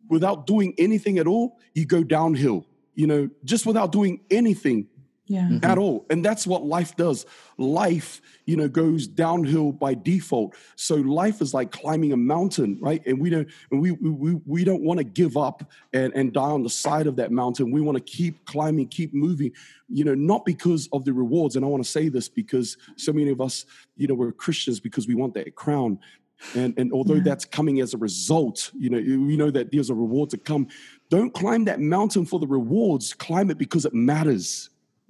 without 0.08 0.46
doing 0.46 0.74
anything 0.78 1.18
at 1.18 1.26
all, 1.26 1.58
you 1.74 1.86
go 1.86 2.02
downhill, 2.02 2.66
you 2.94 3.06
know, 3.06 3.28
just 3.44 3.66
without 3.66 3.92
doing 3.92 4.20
anything 4.30 4.86
yeah. 5.26 5.42
Mm-hmm. 5.42 5.64
at 5.64 5.78
all. 5.78 6.04
And 6.10 6.24
that's 6.24 6.46
what 6.46 6.64
life 6.64 6.96
does. 6.96 7.24
Life, 7.56 8.20
you 8.44 8.56
know, 8.56 8.68
goes 8.68 9.06
downhill 9.06 9.72
by 9.72 9.94
default. 9.94 10.54
So 10.76 10.96
life 10.96 11.40
is 11.40 11.54
like 11.54 11.70
climbing 11.70 12.12
a 12.12 12.16
mountain, 12.16 12.78
right? 12.80 13.04
And 13.06 13.18
we 13.18 13.30
don't 13.30 13.48
and 13.70 13.80
we 13.80 13.92
we 13.92 14.34
we 14.44 14.64
don't 14.64 14.82
want 14.82 14.98
to 14.98 15.04
give 15.04 15.36
up 15.36 15.70
and, 15.92 16.12
and 16.14 16.32
die 16.32 16.42
on 16.42 16.62
the 16.62 16.70
side 16.70 17.06
of 17.06 17.16
that 17.16 17.32
mountain. 17.32 17.70
We 17.70 17.80
want 17.80 17.96
to 17.96 18.04
keep 18.04 18.44
climbing, 18.44 18.88
keep 18.88 19.14
moving, 19.14 19.52
you 19.88 20.04
know, 20.04 20.14
not 20.14 20.44
because 20.44 20.88
of 20.92 21.04
the 21.04 21.12
rewards. 21.12 21.56
And 21.56 21.64
I 21.64 21.68
want 21.68 21.82
to 21.82 21.90
say 21.90 22.08
this 22.08 22.28
because 22.28 22.76
so 22.96 23.12
many 23.12 23.30
of 23.30 23.40
us, 23.40 23.64
you 23.96 24.06
know, 24.06 24.14
we're 24.14 24.32
Christians 24.32 24.78
because 24.78 25.08
we 25.08 25.14
want 25.14 25.32
that 25.34 25.54
crown. 25.54 25.98
And, 26.54 26.74
and 26.76 26.92
although 26.92 27.14
yeah. 27.14 27.22
that's 27.24 27.46
coming 27.46 27.80
as 27.80 27.94
a 27.94 27.98
result, 27.98 28.70
you 28.76 28.90
know, 28.90 28.98
we 28.98 29.36
know 29.36 29.50
that 29.50 29.72
there's 29.72 29.88
a 29.88 29.94
reward 29.94 30.28
to 30.30 30.36
come. 30.36 30.66
Don't 31.08 31.32
climb 31.32 31.64
that 31.64 31.80
mountain 31.80 32.26
for 32.26 32.38
the 32.38 32.46
rewards. 32.46 33.14
Climb 33.14 33.50
it 33.50 33.56
because 33.56 33.86
it 33.86 33.94
matters. 33.94 34.68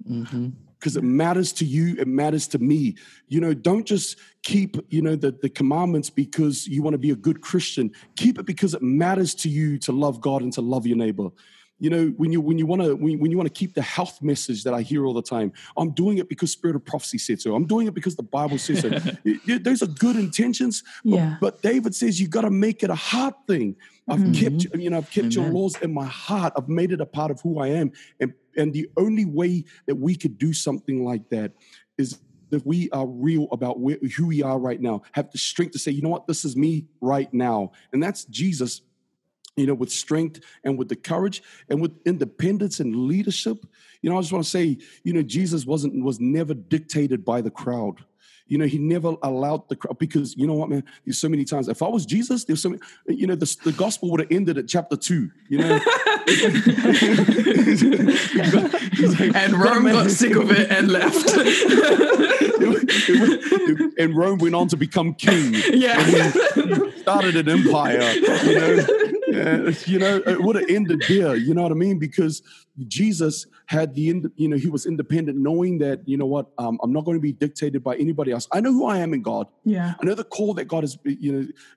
Mm-hmm. 0.09 0.49
Because 0.79 0.97
it 0.97 1.03
matters 1.03 1.51
to 1.53 1.65
you 1.65 1.95
it 1.99 2.07
matters 2.07 2.47
to 2.49 2.59
me. 2.59 2.95
You 3.27 3.41
know 3.41 3.53
don't 3.53 3.85
just 3.85 4.17
keep 4.43 4.77
you 4.89 5.01
know 5.01 5.15
the, 5.15 5.31
the 5.31 5.49
commandments 5.49 6.09
because 6.09 6.67
you 6.67 6.83
want 6.83 6.93
to 6.93 6.99
be 6.99 7.11
a 7.11 7.15
good 7.15 7.41
christian. 7.41 7.91
Keep 8.17 8.39
it 8.39 8.45
because 8.45 8.73
it 8.73 8.81
matters 8.81 9.33
to 9.35 9.49
you 9.49 9.79
to 9.79 9.91
love 9.91 10.21
god 10.21 10.41
and 10.43 10.53
to 10.53 10.61
love 10.61 10.85
your 10.85 10.97
neighbor. 10.97 11.29
You 11.77 11.89
know 11.89 12.07
when 12.15 12.31
you 12.31 12.39
when 12.39 12.57
you 12.57 12.65
want 12.65 12.83
to 12.83 12.95
when, 12.95 13.19
when 13.19 13.31
you 13.31 13.37
want 13.37 13.53
to 13.53 13.59
keep 13.59 13.73
the 13.73 13.81
health 13.81 14.21
message 14.21 14.63
that 14.63 14.73
i 14.73 14.81
hear 14.81 15.05
all 15.05 15.13
the 15.13 15.21
time 15.21 15.51
i'm 15.75 15.91
doing 15.91 16.19
it 16.19 16.29
because 16.29 16.49
spirit 16.51 16.75
of 16.75 16.85
prophecy 16.85 17.17
said 17.17 17.41
so. 17.41 17.53
I'm 17.53 17.65
doing 17.65 17.87
it 17.87 17.93
because 17.93 18.15
the 18.15 18.23
bible 18.23 18.57
says 18.57 18.79
so. 18.79 18.89
Those 19.59 19.83
are 19.83 19.87
good 19.87 20.15
intentions 20.15 20.83
but, 21.03 21.15
yeah. 21.15 21.37
but 21.41 21.61
david 21.61 21.93
says 21.93 22.21
you 22.21 22.29
got 22.29 22.41
to 22.41 22.49
make 22.49 22.81
it 22.83 22.89
a 22.89 22.95
hard 22.95 23.33
thing. 23.45 23.75
I've 24.07 24.19
mm-hmm. 24.19 24.59
kept 24.59 24.81
you 24.81 24.89
know 24.89 24.99
i've 24.99 25.11
kept 25.11 25.25
Amen. 25.25 25.31
your 25.31 25.49
laws 25.49 25.75
in 25.81 25.93
my 25.93 26.05
heart. 26.05 26.53
I've 26.55 26.69
made 26.69 26.93
it 26.93 27.01
a 27.01 27.05
part 27.05 27.29
of 27.29 27.41
who 27.41 27.59
i 27.59 27.67
am. 27.67 27.91
And 28.21 28.33
and 28.57 28.73
the 28.73 28.89
only 28.97 29.25
way 29.25 29.63
that 29.87 29.95
we 29.95 30.15
could 30.15 30.37
do 30.37 30.53
something 30.53 31.03
like 31.03 31.29
that 31.29 31.53
is 31.97 32.19
if 32.51 32.65
we 32.65 32.89
are 32.91 33.07
real 33.07 33.47
about 33.51 33.79
where, 33.79 33.97
who 34.15 34.27
we 34.27 34.41
are 34.43 34.59
right 34.59 34.79
now 34.79 35.01
have 35.13 35.31
the 35.31 35.37
strength 35.37 35.71
to 35.73 35.79
say 35.79 35.91
you 35.91 36.01
know 36.01 36.09
what 36.09 36.27
this 36.27 36.45
is 36.45 36.55
me 36.55 36.85
right 37.01 37.33
now 37.33 37.71
and 37.91 38.01
that's 38.01 38.25
jesus 38.25 38.81
you 39.55 39.65
know, 39.65 39.73
with 39.73 39.91
strength 39.91 40.41
and 40.63 40.77
with 40.77 40.89
the 40.89 40.95
courage 40.95 41.41
and 41.69 41.81
with 41.81 41.91
independence 42.05 42.79
and 42.79 42.95
leadership. 43.07 43.65
You 44.01 44.09
know, 44.09 44.17
I 44.17 44.21
just 44.21 44.33
want 44.33 44.43
to 44.43 44.49
say, 44.49 44.77
you 45.03 45.13
know, 45.13 45.21
Jesus 45.21 45.65
wasn't 45.65 46.03
was 46.03 46.19
never 46.19 46.53
dictated 46.53 47.23
by 47.23 47.41
the 47.41 47.51
crowd. 47.51 48.03
You 48.47 48.59
know, 48.59 48.65
he 48.65 48.77
never 48.77 49.15
allowed 49.23 49.67
the 49.69 49.75
crowd 49.75 49.97
because 49.97 50.37
you 50.37 50.45
know 50.45 50.53
what, 50.53 50.69
man. 50.69 50.83
There's 51.03 51.17
so 51.17 51.27
many 51.27 51.45
times. 51.45 51.67
If 51.67 51.81
I 51.81 51.87
was 51.87 52.05
Jesus, 52.05 52.45
there's 52.45 52.61
so 52.61 52.69
many. 52.69 52.81
You 53.07 53.25
know, 53.25 53.35
the, 53.35 53.57
the 53.63 53.71
gospel 53.71 54.11
would 54.11 54.19
have 54.19 54.31
ended 54.31 54.59
at 54.59 54.67
chapter 54.67 54.95
two. 54.95 55.31
You 55.49 55.57
know, 55.59 55.73
and 59.35 59.53
Rome 59.53 59.85
got 59.85 60.11
sick 60.11 60.35
of 60.35 60.51
it 60.51 60.69
and 60.69 60.91
left. 60.91 61.35
and 63.99 64.15
Rome 64.15 64.37
went 64.37 64.53
on 64.53 64.67
to 64.67 64.77
become 64.77 65.15
king. 65.15 65.55
Yeah, 65.73 66.29
started 66.97 67.35
an 67.35 67.49
empire. 67.49 68.11
You 68.11 68.59
know, 68.59 68.85
you 69.85 69.99
know, 69.99 70.21
it 70.25 70.41
would 70.41 70.55
have 70.55 70.69
ended 70.69 71.03
there. 71.07 71.35
You 71.35 71.53
know 71.53 71.63
what 71.63 71.71
I 71.71 71.75
mean? 71.75 71.99
Because 71.99 72.41
Jesus 72.87 73.47
had 73.67 73.95
the, 73.95 74.31
you 74.35 74.47
know, 74.47 74.57
he 74.57 74.69
was 74.69 74.85
independent, 74.85 75.37
knowing 75.37 75.79
that, 75.79 76.07
you 76.07 76.17
know 76.17 76.25
what, 76.25 76.47
um, 76.57 76.79
I'm 76.83 76.91
not 76.93 77.05
going 77.05 77.17
to 77.17 77.21
be 77.21 77.31
dictated 77.31 77.83
by 77.83 77.95
anybody 77.95 78.31
else. 78.31 78.47
I 78.51 78.59
know 78.59 78.71
who 78.71 78.85
I 78.85 78.97
am 78.97 79.13
in 79.13 79.21
God. 79.21 79.47
Yeah. 79.63 79.93
I 79.99 80.05
know 80.05 80.13
the 80.13 80.23
call 80.23 80.53
that 80.55 80.65
God 80.65 80.83
has, 80.83 80.97
you 81.03 81.31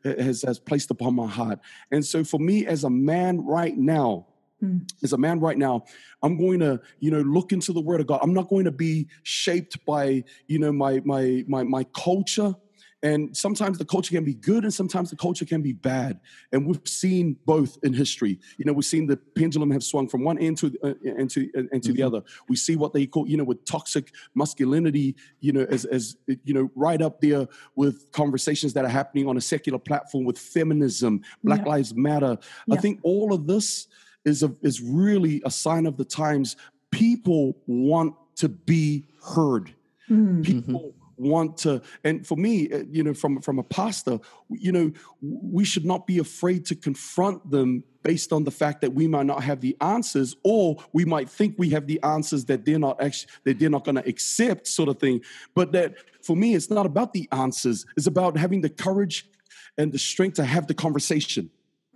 know, 0.04 0.14
has, 0.16 0.42
has 0.42 0.58
placed 0.58 0.90
upon 0.90 1.14
my 1.14 1.26
heart. 1.26 1.60
And 1.90 2.04
so 2.04 2.24
for 2.24 2.38
me 2.38 2.66
as 2.66 2.84
a 2.84 2.90
man 2.90 3.44
right 3.44 3.76
now, 3.76 4.26
Mm. 4.62 4.90
As 5.02 5.12
a 5.12 5.18
man 5.18 5.40
right 5.40 5.56
now, 5.56 5.84
I'm 6.22 6.36
going 6.36 6.60
to, 6.60 6.80
you 6.98 7.10
know, 7.10 7.20
look 7.20 7.52
into 7.52 7.72
the 7.72 7.80
Word 7.80 8.00
of 8.00 8.06
God. 8.06 8.20
I'm 8.22 8.34
not 8.34 8.48
going 8.48 8.64
to 8.64 8.72
be 8.72 9.08
shaped 9.22 9.84
by, 9.84 10.24
you 10.46 10.58
know, 10.58 10.72
my 10.72 11.00
my 11.04 11.44
my 11.46 11.62
my 11.62 11.84
culture. 11.84 12.54
And 13.02 13.36
sometimes 13.36 13.78
the 13.78 13.84
culture 13.84 14.12
can 14.12 14.24
be 14.24 14.34
good 14.34 14.64
and 14.64 14.74
sometimes 14.74 15.10
the 15.10 15.16
culture 15.16 15.44
can 15.44 15.62
be 15.62 15.72
bad. 15.72 16.18
And 16.52 16.66
we've 16.66 16.80
seen 16.84 17.36
both 17.46 17.78
in 17.84 17.92
history. 17.92 18.40
You 18.56 18.64
know, 18.64 18.72
we've 18.72 18.84
seen 18.84 19.06
the 19.06 19.16
pendulum 19.16 19.70
have 19.70 19.84
swung 19.84 20.08
from 20.08 20.24
one 20.24 20.38
end 20.38 20.58
to, 20.58 20.76
uh, 20.82 20.94
end 21.04 21.30
to, 21.30 21.48
uh, 21.56 21.62
end 21.72 21.84
to 21.84 21.90
mm-hmm. 21.90 21.96
the 21.96 22.02
other. 22.02 22.22
We 22.48 22.56
see 22.56 22.74
what 22.74 22.92
they 22.92 23.06
call, 23.06 23.28
you 23.28 23.36
know, 23.36 23.44
with 23.44 23.64
toxic 23.64 24.12
masculinity, 24.34 25.14
you 25.40 25.52
know, 25.52 25.66
as, 25.70 25.84
as, 25.84 26.16
you 26.26 26.54
know, 26.54 26.70
right 26.74 27.00
up 27.00 27.20
there 27.20 27.46
with 27.76 28.10
conversations 28.10 28.72
that 28.72 28.84
are 28.84 28.88
happening 28.88 29.28
on 29.28 29.36
a 29.36 29.40
secular 29.40 29.78
platform 29.78 30.24
with 30.24 30.38
feminism, 30.38 31.22
Black 31.44 31.60
yeah. 31.60 31.68
Lives 31.68 31.94
Matter. 31.94 32.36
Yeah. 32.66 32.74
I 32.74 32.78
think 32.78 32.98
all 33.04 33.32
of 33.32 33.46
this 33.46 33.86
is, 34.24 34.42
a, 34.42 34.52
is 34.62 34.80
really 34.80 35.40
a 35.44 35.50
sign 35.52 35.86
of 35.86 35.96
the 35.96 36.04
times. 36.04 36.56
People 36.90 37.56
want 37.68 38.14
to 38.36 38.48
be 38.48 39.04
heard. 39.22 39.72
Mm-hmm. 40.10 40.42
People 40.42 40.94
want 41.18 41.56
to 41.56 41.82
and 42.04 42.26
for 42.26 42.36
me 42.36 42.70
uh, 42.72 42.84
you 42.90 43.02
know 43.02 43.14
from 43.14 43.40
from 43.40 43.58
a 43.58 43.62
pastor 43.62 44.18
you 44.50 44.72
know 44.72 44.92
we 45.20 45.64
should 45.64 45.84
not 45.84 46.06
be 46.06 46.18
afraid 46.18 46.64
to 46.66 46.74
confront 46.74 47.50
them 47.50 47.82
based 48.02 48.32
on 48.32 48.44
the 48.44 48.50
fact 48.50 48.80
that 48.80 48.94
we 48.94 49.06
might 49.06 49.26
not 49.26 49.42
have 49.42 49.60
the 49.60 49.76
answers 49.80 50.36
or 50.42 50.76
we 50.92 51.04
might 51.04 51.28
think 51.28 51.54
we 51.58 51.70
have 51.70 51.86
the 51.86 52.00
answers 52.02 52.44
that 52.46 52.64
they're 52.64 52.78
not 52.78 53.00
actually 53.02 53.30
that 53.44 53.58
they're 53.58 53.70
not 53.70 53.84
going 53.84 53.96
to 53.96 54.08
accept 54.08 54.66
sort 54.66 54.88
of 54.88 54.98
thing. 54.98 55.20
But 55.54 55.72
that 55.72 55.94
for 56.22 56.36
me 56.36 56.54
it's 56.54 56.70
not 56.70 56.86
about 56.86 57.12
the 57.12 57.28
answers. 57.32 57.84
It's 57.96 58.06
about 58.06 58.36
having 58.38 58.60
the 58.60 58.70
courage 58.70 59.28
and 59.76 59.92
the 59.92 59.98
strength 59.98 60.36
to 60.36 60.44
have 60.44 60.66
the 60.66 60.74
conversation 60.74 61.50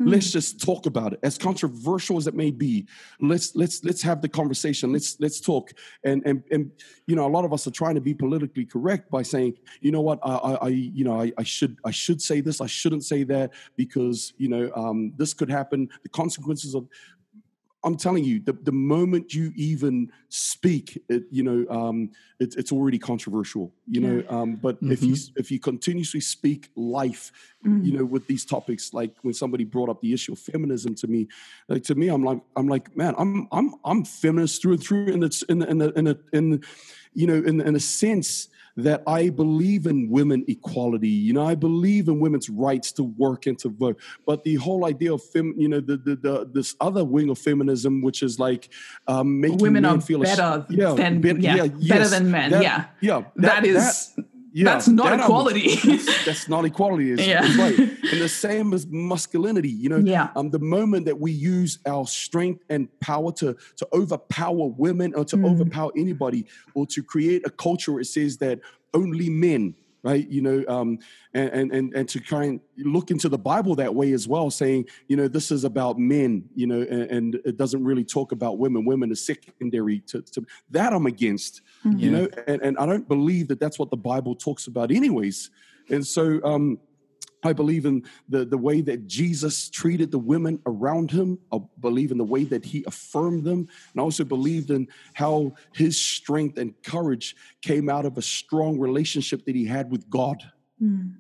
let's 0.07 0.31
just 0.31 0.61
talk 0.61 0.87
about 0.87 1.13
it. 1.13 1.21
As 1.23 1.39
controversial 1.39 2.17
as 2.17 2.27
it 2.27 2.35
may 2.35 2.51
be 2.51 2.87
let's 3.21 3.55
let's 3.55 3.85
let's 3.85 4.03
have 4.03 4.23
the 4.23 4.29
conversation. 4.29 4.93
Let's 4.93 5.19
let's 5.21 5.41
talk. 5.41 5.73
And 6.05 6.23
and 6.25 6.43
and 6.51 6.71
you 7.07 7.17
know 7.17 7.27
a 7.27 7.33
lot 7.33 7.45
of 7.45 7.53
us 7.53 7.67
are 7.67 7.71
trying 7.71 7.95
to 7.95 8.01
be 8.01 8.15
politically 8.15 8.65
correct 8.65 9.11
by 9.11 9.23
saying 9.23 9.55
you 9.81 9.91
know 9.91 10.01
what 10.01 10.19
i 10.23 10.35
i, 10.35 10.55
I 10.55 10.69
you 10.69 11.05
know 11.05 11.21
I, 11.21 11.33
I 11.37 11.43
should 11.43 11.79
i 11.85 11.91
should 11.91 12.23
say 12.23 12.41
this 12.41 12.61
i 12.61 12.67
shouldn't 12.67 13.05
say 13.05 13.25
that 13.25 13.53
because 13.77 14.33
you 14.37 14.49
know 14.49 14.71
um, 14.75 15.13
this 15.17 15.35
could 15.35 15.51
happen. 15.51 15.89
The 16.03 16.09
consequences 16.09 16.75
of 16.75 16.89
I'm 17.85 17.97
telling 17.97 18.25
you, 18.25 18.41
the, 18.41 18.53
the 18.53 18.73
moment 18.73 19.35
you 19.35 19.53
even 19.57 20.13
speak, 20.29 21.03
it, 21.09 21.25
you 21.31 21.43
know, 21.43 21.67
um, 21.69 22.11
it, 22.39 22.55
it's 22.57 22.71
already 22.71 22.99
controversial, 22.99 23.73
you 23.89 24.01
know. 24.01 24.25
Um, 24.29 24.55
but 24.57 24.79
if 24.83 25.03
you 25.03 25.17
if 25.37 25.51
you 25.51 25.59
continuously 25.59 26.21
speak 26.21 26.71
life, 26.77 27.33
you 27.65 27.97
know, 27.97 28.05
with 28.05 28.27
these 28.27 28.45
topics, 28.45 28.95
like 28.95 29.17
when 29.23 29.35
somebody 29.35 29.65
brought 29.65 29.89
up 29.89 30.01
the 30.01 30.13
issue 30.13 30.33
of 30.33 30.39
feminism 30.39 30.95
to 30.97 31.09
me, 31.09 31.29
like 31.69 31.83
to 31.85 31.95
me, 31.95 32.09
I'm 32.09 32.25
like, 32.25 32.41
I'm 32.57 32.69
like, 32.69 32.97
man, 32.97 33.15
I'm 33.19 33.49
I'm 33.51 33.75
I'm 33.85 34.05
feminist 34.05 34.63
through 34.63 34.75
and 34.75 34.83
through, 34.83 35.07
in 35.07 35.21
the 35.21 35.45
in 35.49 35.59
the, 35.59 35.69
in 35.69 35.79
the, 35.79 35.93
in, 35.97 36.05
the, 36.05 36.21
in 36.33 36.63
you 37.15 37.27
know, 37.27 37.35
in 37.35 37.61
in 37.61 37.75
a 37.75 37.81
sense 37.81 38.49
that 38.77 39.03
I 39.07 39.31
believe 39.31 39.87
in 39.87 40.09
women 40.11 40.45
equality. 40.49 41.09
You 41.09 41.33
know, 41.35 41.47
I 41.47 41.55
believe 41.55 42.09
in 42.09 42.21
women's 42.21 42.49
rights 42.49 42.93
to 42.93 43.05
work 43.05 43.47
and 43.47 43.59
to 43.61 43.69
vote. 43.69 43.99
But 44.27 44.45
the 44.45 44.57
whole 44.57 44.85
idea 44.87 45.13
of 45.13 45.23
fem, 45.23 45.55
you 45.57 45.69
know, 45.69 45.81
the, 45.81 45.97
the, 45.97 46.17
the 46.17 46.51
this 46.53 46.75
other 46.81 47.05
wing 47.05 47.31
of 47.31 47.39
feminism, 47.39 48.03
which 48.03 48.23
is 48.23 48.39
like 48.39 48.69
um, 49.07 49.41
making 49.41 49.59
Women 49.59 49.83
men 49.83 50.01
feel 50.01 50.21
better 50.21 50.67
yeah, 50.71 50.95
than 50.95 51.21
bet- 51.21 51.41
yeah, 51.41 51.67
better 51.67 51.77
yes, 51.79 52.11
than 52.11 52.31
men. 52.31 52.51
that- 52.51 52.63
yeah, 52.63 52.85
yeah. 53.01 53.23
that 53.37 53.65
is 53.65 54.15
yeah, 54.53 54.65
that's 54.65 54.89
not 54.89 55.05
that 55.05 55.13
I'm- 55.13 55.21
equality. 55.21 55.75
that's, 55.85 56.25
that's 56.25 56.49
not 56.49 56.65
equality. 56.65 57.13
It's, 57.13 57.27
Yeah. 57.27 57.43
right. 57.59 57.79
And 58.13 58.21
the 58.21 58.29
same 58.29 58.75
as 58.75 58.87
masculinity. 58.87 59.71
You 59.71 59.89
know, 59.89 59.99
Yeah. 59.99 60.29
um, 60.37 60.51
the 60.51 60.59
moment 60.59 61.07
that 61.07 61.19
we 61.19 61.33
use 61.33 61.79
our 61.87 62.07
strength 62.07 62.63
and 62.69 62.89
power 63.01 63.33
to 63.41 63.57
to 63.77 63.89
overpower 63.93 64.67
women 64.77 65.15
or 65.15 65.25
to 65.27 65.37
Mm. 65.37 65.51
overpower 65.51 65.91
anybody, 65.97 66.47
or 66.75 66.87
to 66.89 67.03
create 67.03 67.43
a 67.47 67.51
culture 67.51 67.99
it 68.01 68.07
says 68.07 68.37
that 68.39 68.61
only 68.95 69.31
men. 69.31 69.75
Right, 70.05 70.29
you 70.29 70.43
know, 70.43 70.65
um, 70.67 70.99
and, 71.33 71.73
and 71.73 71.95
and 71.95 72.09
to 72.09 72.19
try 72.19 72.47
and 72.47 72.61
look 72.77 73.13
into 73.13 73.29
the 73.29 73.39
Bible 73.39 73.77
that 73.77 73.95
way 73.95 74.11
as 74.13 74.27
well, 74.27 74.51
saying, 74.51 74.87
you 75.07 75.17
know, 75.17 75.29
this 75.29 75.53
is 75.53 75.63
about 75.63 75.97
men, 75.97 76.43
you 76.57 76.67
know, 76.67 76.81
and, 76.81 77.03
and 77.03 77.35
it 77.45 77.57
doesn't 77.57 77.85
really 77.85 78.03
talk 78.03 78.33
about 78.33 78.59
women. 78.59 78.85
Women 78.85 79.13
are 79.13 79.15
secondary 79.15 80.01
to, 80.09 80.23
to 80.23 80.45
that. 80.73 80.93
I'm 80.93 81.07
against 81.07 81.63
you 81.85 82.11
know 82.11 82.29
and, 82.47 82.63
and 82.63 82.79
i 82.79 82.87
don't 82.87 83.09
believe 83.09 83.49
that 83.49 83.59
that's 83.59 83.79
what 83.79 83.91
the 83.91 83.97
bible 83.97 84.35
talks 84.35 84.67
about 84.67 84.91
anyways 84.91 85.51
and 85.91 86.07
so 86.07 86.41
um 86.45 86.79
I 87.43 87.53
believe 87.53 87.87
in 87.87 88.05
the, 88.29 88.45
the 88.45 88.59
way 88.59 88.81
that 88.83 89.07
Jesus 89.07 89.69
treated 89.69 90.11
the 90.11 90.19
women 90.19 90.61
around 90.67 91.11
him. 91.11 91.39
I 91.53 91.59
believe 91.81 92.11
in 92.13 92.19
the 92.19 92.25
way 92.25 92.45
that 92.45 92.65
he 92.65 92.85
affirmed 92.87 93.45
them. 93.45 93.69
And 93.93 94.01
I 94.01 94.03
also 94.03 94.25
believed 94.25 94.71
in 94.71 94.89
how 95.15 95.55
his 95.75 96.01
strength 96.01 96.59
and 96.59 96.75
courage 96.83 97.35
came 97.61 97.89
out 97.89 98.07
of 98.07 98.19
a 98.19 98.23
strong 98.23 98.79
relationship 98.79 99.45
that 99.47 99.55
he 99.55 99.65
had 99.65 99.91
with 99.91 100.09
God. 100.09 100.43
Mm. 100.81 101.15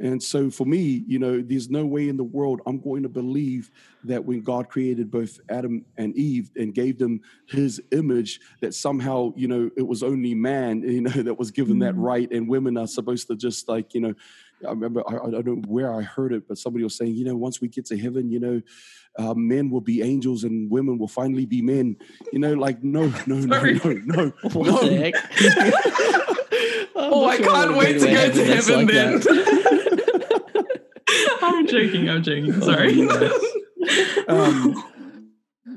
And 0.00 0.20
so 0.20 0.50
for 0.50 0.64
me, 0.64 1.04
you 1.06 1.20
know, 1.20 1.40
there's 1.40 1.70
no 1.70 1.86
way 1.86 2.08
in 2.08 2.16
the 2.16 2.24
world 2.24 2.60
I'm 2.66 2.80
going 2.80 3.04
to 3.04 3.08
believe 3.08 3.70
that 4.02 4.24
when 4.24 4.40
God 4.40 4.68
created 4.68 5.12
both 5.12 5.38
Adam 5.48 5.84
and 5.96 6.16
Eve 6.16 6.50
and 6.56 6.74
gave 6.74 6.98
them 6.98 7.20
his 7.46 7.80
image, 7.92 8.40
that 8.62 8.74
somehow, 8.74 9.32
you 9.36 9.46
know, 9.46 9.70
it 9.76 9.86
was 9.86 10.02
only 10.02 10.34
man, 10.34 10.82
you 10.88 11.02
know, 11.02 11.10
that 11.10 11.38
was 11.38 11.50
given 11.52 11.78
that 11.80 11.94
Mm. 11.94 12.02
right. 12.02 12.32
And 12.32 12.48
women 12.48 12.76
are 12.76 12.88
supposed 12.88 13.28
to 13.28 13.36
just 13.36 13.68
like, 13.68 13.94
you 13.94 14.00
know, 14.00 14.14
I 14.66 14.70
remember, 14.70 15.02
I, 15.08 15.16
I 15.16 15.30
don't 15.30 15.46
know 15.46 15.62
where 15.66 15.94
I 15.94 16.02
heard 16.02 16.32
it, 16.32 16.48
but 16.48 16.58
somebody 16.58 16.84
was 16.84 16.96
saying, 16.96 17.14
you 17.14 17.24
know, 17.24 17.36
once 17.36 17.60
we 17.60 17.68
get 17.68 17.86
to 17.86 17.98
heaven, 17.98 18.30
you 18.30 18.40
know, 18.40 18.62
uh, 19.18 19.34
men 19.34 19.70
will 19.70 19.80
be 19.80 20.02
angels 20.02 20.44
and 20.44 20.70
women 20.70 20.98
will 20.98 21.08
finally 21.08 21.46
be 21.46 21.62
men. 21.62 21.96
You 22.32 22.38
know, 22.38 22.54
like, 22.54 22.82
no, 22.82 23.12
no, 23.26 23.36
no, 23.36 23.62
no, 23.62 23.92
no. 24.04 24.32
What 24.52 24.66
no. 24.66 24.88
the 24.88 24.96
heck? 24.96 25.14
Oh, 26.94 27.26
I 27.26 27.38
can't 27.38 27.74
wait 27.76 27.98
to 28.00 28.06
go 28.06 28.30
to 28.30 28.44
heaven 28.44 28.86
then. 28.86 29.14
I'm 31.42 31.66
joking. 31.66 32.08
I'm 32.08 32.22
joking. 32.22 32.60
Sorry. 32.60 33.08
um, 34.28 34.84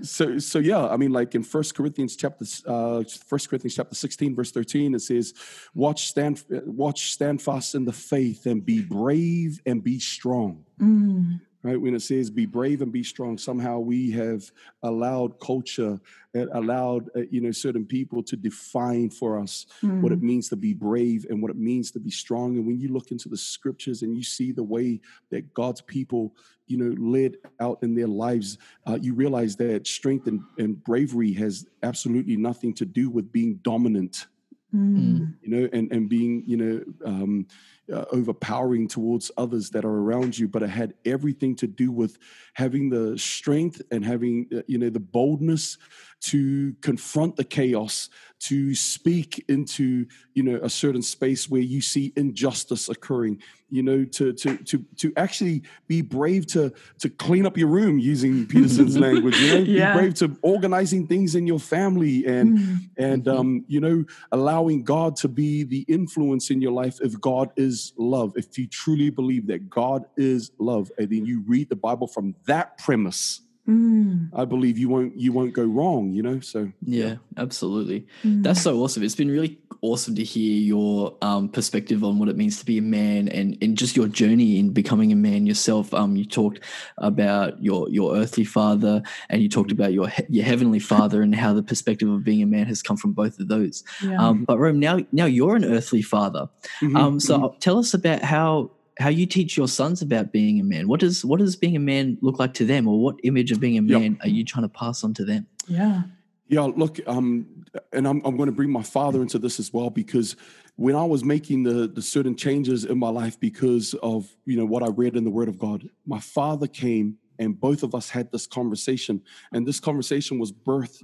so 0.01 0.39
so 0.39 0.57
yeah 0.59 0.87
i 0.87 0.97
mean 0.97 1.11
like 1.11 1.35
in 1.35 1.43
first 1.43 1.75
corinthians 1.75 2.15
chapter 2.15 2.45
uh 2.67 3.03
first 3.27 3.49
corinthians 3.49 3.75
chapter 3.75 3.93
16 3.93 4.35
verse 4.35 4.51
13 4.51 4.95
it 4.95 4.99
says 4.99 5.33
watch 5.75 6.07
stand 6.07 6.43
watch 6.65 7.11
stand 7.11 7.41
fast 7.41 7.75
in 7.75 7.85
the 7.85 7.93
faith 7.93 8.47
and 8.47 8.65
be 8.65 8.81
brave 8.81 9.61
and 9.65 9.83
be 9.83 9.99
strong 9.99 10.63
Mm. 10.79 11.39
Right 11.65 11.81
when 11.81 11.95
it 11.95 12.01
says 12.01 12.29
be 12.29 12.45
brave 12.45 12.81
and 12.83 12.91
be 12.91 13.03
strong 13.03 13.37
somehow 13.37 13.79
we 13.79 14.11
have 14.11 14.43
allowed 14.83 15.39
culture 15.39 15.99
uh, 16.37 16.45
allowed 16.53 17.09
uh, 17.15 17.21
you 17.31 17.41
know 17.41 17.51
certain 17.51 17.85
people 17.85 18.21
to 18.21 18.35
define 18.35 19.09
for 19.09 19.39
us 19.39 19.65
what 20.01 20.11
it 20.11 20.19
Mm. 20.19 20.27
means 20.31 20.49
to 20.49 20.55
be 20.55 20.73
brave 20.73 21.25
and 21.29 21.41
what 21.41 21.49
it 21.51 21.57
means 21.57 21.91
to 21.91 21.99
be 21.99 22.11
strong. 22.11 22.57
And 22.57 22.65
when 22.67 22.79
you 22.79 22.89
look 22.89 23.11
into 23.11 23.29
the 23.29 23.37
scriptures 23.37 24.01
and 24.03 24.15
you 24.15 24.23
see 24.23 24.51
the 24.51 24.63
way 24.75 24.99
that 25.31 25.53
God's 25.53 25.81
people, 25.81 26.35
you 26.67 26.77
know, 26.77 26.93
led 26.99 27.37
out 27.59 27.79
in 27.81 27.95
their 27.95 28.07
lives, 28.07 28.57
uh, 28.87 28.97
you 29.01 29.13
realize 29.13 29.55
that 29.57 29.87
strength 29.87 30.27
and, 30.27 30.41
and 30.57 30.83
bravery 30.83 31.33
has 31.33 31.65
absolutely 31.83 32.37
nothing 32.37 32.73
to 32.75 32.85
do 32.85 33.09
with 33.09 33.31
being 33.31 33.55
dominant, 33.63 34.27
Mm. 34.73 35.33
you 35.41 35.49
know, 35.49 35.69
and, 35.73 35.91
and 35.91 36.09
being, 36.09 36.43
you 36.45 36.57
know, 36.57 36.83
um, 37.05 37.47
uh, 37.91 38.05
overpowering 38.11 38.87
towards 38.87 39.31
others 39.37 39.69
that 39.71 39.85
are 39.85 39.97
around 40.01 40.37
you, 40.37 40.47
but 40.47 40.63
it 40.63 40.69
had 40.69 40.93
everything 41.05 41.55
to 41.57 41.67
do 41.67 41.91
with 41.91 42.17
having 42.53 42.89
the 42.89 43.17
strength 43.17 43.81
and 43.91 44.03
having, 44.05 44.47
uh, 44.55 44.61
you 44.67 44.77
know, 44.77 44.89
the 44.89 44.99
boldness 44.99 45.77
to 46.21 46.73
confront 46.81 47.35
the 47.35 47.43
chaos, 47.43 48.09
to 48.39 48.73
speak 48.73 49.43
into, 49.47 50.05
you 50.33 50.43
know, 50.43 50.59
a 50.63 50.69
certain 50.69 51.01
space 51.01 51.49
where 51.49 51.61
you 51.61 51.81
see 51.81 52.11
injustice 52.15 52.89
occurring, 52.89 53.41
you 53.69 53.83
know, 53.83 54.03
to 54.05 54.33
to 54.33 54.57
to 54.57 54.83
to 54.97 55.13
actually 55.17 55.61
be 55.87 56.01
brave 56.01 56.47
to 56.47 56.73
to 56.99 57.09
clean 57.09 57.45
up 57.45 57.57
your 57.57 57.67
room 57.67 57.99
using 57.99 58.47
Peterson's 58.53 58.97
language, 58.97 59.39
you 59.39 59.47
know, 59.49 59.63
Yeah. 59.65 59.93
be 59.93 59.99
brave 59.99 60.13
to 60.15 60.35
organizing 60.41 61.05
things 61.07 61.35
in 61.35 61.45
your 61.45 61.59
family 61.59 62.25
and 62.25 62.55
Mm. 62.55 62.79
and 62.97 63.25
Mhm. 63.25 63.37
um, 63.39 63.65
you 63.67 63.79
know 63.81 64.03
allowing 64.31 64.83
god 64.83 65.15
to 65.17 65.27
be 65.27 65.63
the 65.63 65.81
influence 65.87 66.49
in 66.53 66.61
your 66.61 66.71
life 66.71 66.97
if 67.01 67.19
god 67.19 67.49
is 67.57 67.74
love 67.97 68.29
if 68.35 68.57
you 68.57 68.65
truly 68.67 69.09
believe 69.19 69.45
that 69.47 69.61
god 69.69 70.01
is 70.17 70.51
love 70.59 70.85
and 70.97 71.07
then 71.11 71.25
you 71.25 71.37
read 71.47 71.67
the 71.69 71.75
bible 71.87 72.07
from 72.15 72.35
that 72.51 72.67
premise 72.85 73.41
Mm. 73.67 74.29
i 74.41 74.45
believe 74.45 74.77
you 74.77 74.89
won't 74.89 75.13
you 75.23 75.31
won't 75.37 75.53
go 75.61 75.65
wrong 75.77 76.03
you 76.13 76.21
know 76.27 76.39
so 76.39 76.71
Yeah, 76.85 77.15
absolutely. 77.35 78.05
Mm. 78.23 78.43
That's 78.45 78.61
so 78.61 78.71
awesome. 78.81 79.01
It's 79.01 79.15
been 79.15 79.31
really 79.37 79.57
awesome 79.91 80.15
to 80.15 80.23
hear 80.23 80.57
your 80.59 81.15
um, 81.21 81.49
perspective 81.49 82.03
on 82.03 82.19
what 82.19 82.29
it 82.29 82.35
means 82.37 82.59
to 82.59 82.65
be 82.65 82.77
a 82.77 82.81
man 82.81 83.27
and, 83.29 83.57
and 83.61 83.77
just 83.77 83.95
your 83.95 84.07
journey 84.07 84.59
in 84.59 84.71
becoming 84.71 85.11
a 85.11 85.15
man 85.15 85.45
yourself. 85.45 85.93
Um, 85.93 86.15
you 86.15 86.25
talked 86.25 86.59
about 86.97 87.61
your 87.63 87.89
your 87.89 88.15
earthly 88.15 88.43
father 88.45 89.01
and 89.29 89.41
you 89.41 89.49
talked 89.49 89.71
about 89.71 89.93
your 89.93 90.11
your 90.29 90.43
heavenly 90.45 90.79
father 90.79 91.21
and 91.21 91.33
how 91.35 91.53
the 91.53 91.63
perspective 91.63 92.09
of 92.09 92.23
being 92.23 92.41
a 92.41 92.45
man 92.47 92.65
has 92.67 92.81
come 92.81 92.97
from 92.97 93.13
both 93.13 93.39
of 93.39 93.47
those. 93.47 93.83
yeah. 94.03 94.17
Um, 94.21 94.43
but 94.45 94.57
Rome, 94.57 94.79
now 94.79 94.99
now 95.11 95.25
you're 95.25 95.55
an 95.55 95.65
earthly 95.65 96.01
father. 96.01 96.47
Mhm, 96.81 96.95
Um, 96.97 97.19
so 97.19 97.37
mhm. 97.39 97.59
tell 97.59 97.77
us 97.77 97.93
about 97.93 98.21
how 98.23 98.71
how 98.97 99.09
you 99.09 99.25
teach 99.25 99.57
your 99.57 99.67
sons 99.67 100.01
about 100.01 100.31
being 100.31 100.57
a 100.59 100.63
man. 100.63 100.87
What 100.87 101.01
does 101.01 101.25
what 101.25 101.39
does 101.39 101.55
being 101.57 101.75
a 101.75 101.79
man 101.79 102.17
look 102.21 102.39
like 102.39 102.53
to 102.55 102.65
them, 102.65 102.87
or 102.87 103.01
what 103.03 103.15
image 103.23 103.51
of 103.51 103.59
being 103.59 103.77
a 103.77 103.81
Yep. 103.81 104.01
man 104.01 104.17
are 104.21 104.29
you 104.29 104.43
trying 104.45 104.63
to 104.63 104.69
pass 104.69 105.03
on 105.03 105.13
to 105.15 105.25
them? 105.25 105.47
yeah. 105.67 106.03
Yeah, 106.47 106.61
look, 106.61 106.99
um, 107.07 107.65
and 107.91 108.07
I'm, 108.07 108.21
I'm 108.23 108.37
going 108.37 108.47
to 108.47 108.55
bring 108.55 108.71
my 108.71 108.83
father 108.83 109.21
into 109.21 109.39
this 109.39 109.59
as 109.59 109.73
well 109.73 109.89
because 109.89 110.35
when 110.75 110.95
I 110.95 111.03
was 111.03 111.23
making 111.23 111.63
the 111.63 111.87
the 111.87 112.01
certain 112.01 112.35
changes 112.35 112.85
in 112.85 112.99
my 112.99 113.09
life 113.09 113.39
because 113.39 113.93
of 113.95 114.27
you 114.45 114.57
know 114.57 114.65
what 114.65 114.83
I 114.83 114.87
read 114.87 115.15
in 115.15 115.23
the 115.23 115.31
Word 115.31 115.47
of 115.47 115.57
God, 115.57 115.89
my 116.05 116.19
father 116.19 116.67
came 116.67 117.17
and 117.39 117.59
both 117.59 117.83
of 117.83 117.95
us 117.95 118.09
had 118.09 118.31
this 118.31 118.45
conversation, 118.45 119.21
and 119.51 119.67
this 119.67 119.79
conversation 119.79 120.39
was 120.39 120.51
birthed 120.51 121.03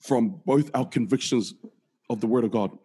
from 0.00 0.40
both 0.44 0.70
our 0.74 0.86
convictions 0.86 1.54
of 2.10 2.20
the 2.20 2.26
Word 2.26 2.44
of 2.44 2.50
God. 2.50 2.76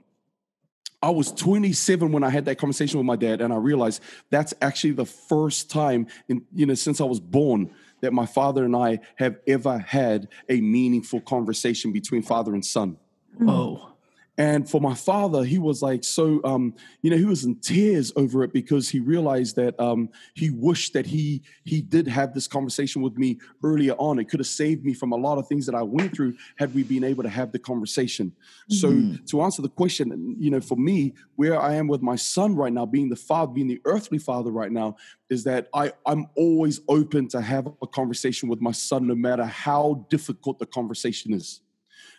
I 1.02 1.10
was 1.10 1.32
27 1.32 2.12
when 2.12 2.24
I 2.24 2.30
had 2.30 2.46
that 2.46 2.58
conversation 2.58 3.00
with 3.00 3.06
my 3.06 3.16
dad, 3.16 3.42
and 3.42 3.54
I 3.54 3.56
realized 3.56 4.02
that's 4.30 4.54
actually 4.62 4.92
the 4.92 5.06
first 5.06 5.72
time 5.72 6.08
in 6.28 6.46
you 6.54 6.66
know 6.66 6.76
since 6.76 7.02
I 7.02 7.06
was 7.06 7.20
born 7.20 7.72
that 8.02 8.14
my 8.14 8.26
father 8.26 8.66
and 8.66 8.76
I 8.76 9.00
have 9.16 9.38
ever 9.48 9.80
had 9.80 10.28
a 10.48 10.62
meaningful 10.62 11.22
conversation 11.22 11.92
between 11.92 12.22
father 12.22 12.54
and 12.54 12.66
son. 12.66 12.98
Whoa. 13.38 13.94
And 14.40 14.70
for 14.70 14.80
my 14.80 14.96
father, 14.96 15.44
he 15.44 15.60
was 15.60 15.82
like 15.82 16.02
so, 16.02 16.40
um, 16.46 16.74
you 17.02 17.12
know, 17.12 17.18
he 17.18 17.26
was 17.26 17.44
in 17.44 17.56
tears 17.56 18.14
over 18.16 18.42
it 18.46 18.54
because 18.54 18.88
he 18.88 19.02
realized 19.02 19.58
that 19.58 19.78
um, 19.82 20.08
he 20.34 20.50
wished 20.50 20.94
that 20.94 21.06
he 21.06 21.44
he 21.66 21.82
did 21.82 22.08
have 22.08 22.34
this 22.34 22.48
conversation 22.48 23.02
with 23.02 23.18
me 23.18 23.38
earlier 23.66 23.96
on. 23.96 24.18
It 24.18 24.30
could 24.30 24.40
have 24.40 24.48
saved 24.48 24.86
me 24.86 24.94
from 24.94 25.12
a 25.12 25.18
lot 25.18 25.38
of 25.38 25.48
things 25.50 25.66
that 25.66 25.76
I 25.76 25.82
went 25.82 26.16
through 26.16 26.38
had 26.58 26.74
we 26.74 26.84
been 26.84 27.04
able 27.04 27.22
to 27.24 27.30
have 27.30 27.52
the 27.52 27.60
conversation. 27.60 28.32
Mm-hmm. 28.72 29.16
So 29.16 29.24
to 29.32 29.42
answer 29.42 29.62
the 29.62 29.68
question, 29.68 30.38
you 30.40 30.52
know, 30.52 30.62
for 30.62 30.78
me, 30.78 31.16
where 31.36 31.60
I 31.60 31.74
am 31.74 31.90
with 31.90 32.02
my 32.02 32.16
son 32.16 32.56
right 32.56 32.72
now, 32.72 32.86
being 32.86 33.10
the 33.10 33.18
father, 33.18 33.52
being 33.52 33.68
the 33.68 33.82
earthly 33.84 34.20
father 34.20 34.52
right 34.52 34.72
now, 34.72 34.96
is 35.30 35.44
that 35.44 35.68
I 35.74 35.92
I'm 36.06 36.28
always 36.38 36.80
open 36.88 37.28
to 37.30 37.42
have 37.42 37.68
a 37.82 37.88
conversation 37.88 38.48
with 38.48 38.62
my 38.62 38.72
son, 38.72 39.06
no 39.06 39.16
matter 39.16 39.44
how 39.44 40.06
difficult 40.10 40.60
the 40.60 40.66
conversation 40.66 41.34
is 41.34 41.60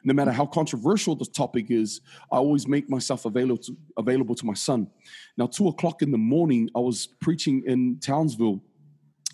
no 0.05 0.15
matter 0.15 0.33
how 0.33 0.47
controversial 0.47 1.15
the 1.15 1.27
topic 1.27 1.67
is, 1.71 2.01
I 2.33 2.37
always 2.37 2.67
make 2.67 2.89
myself 2.89 3.25
available 3.25 3.63
to, 3.65 3.77
available 3.97 4.35
to 4.35 4.47
my 4.47 4.55
son. 4.55 4.89
Now, 5.37 5.47
two 5.47 5.69
o'clock 5.69 6.03
in 6.03 6.11
the 6.11 6.19
morning, 6.19 6.71
I 6.75 6.81
was 6.81 7.07
preaching 7.21 7.63
in 7.67 7.99
Townsville, 8.01 8.61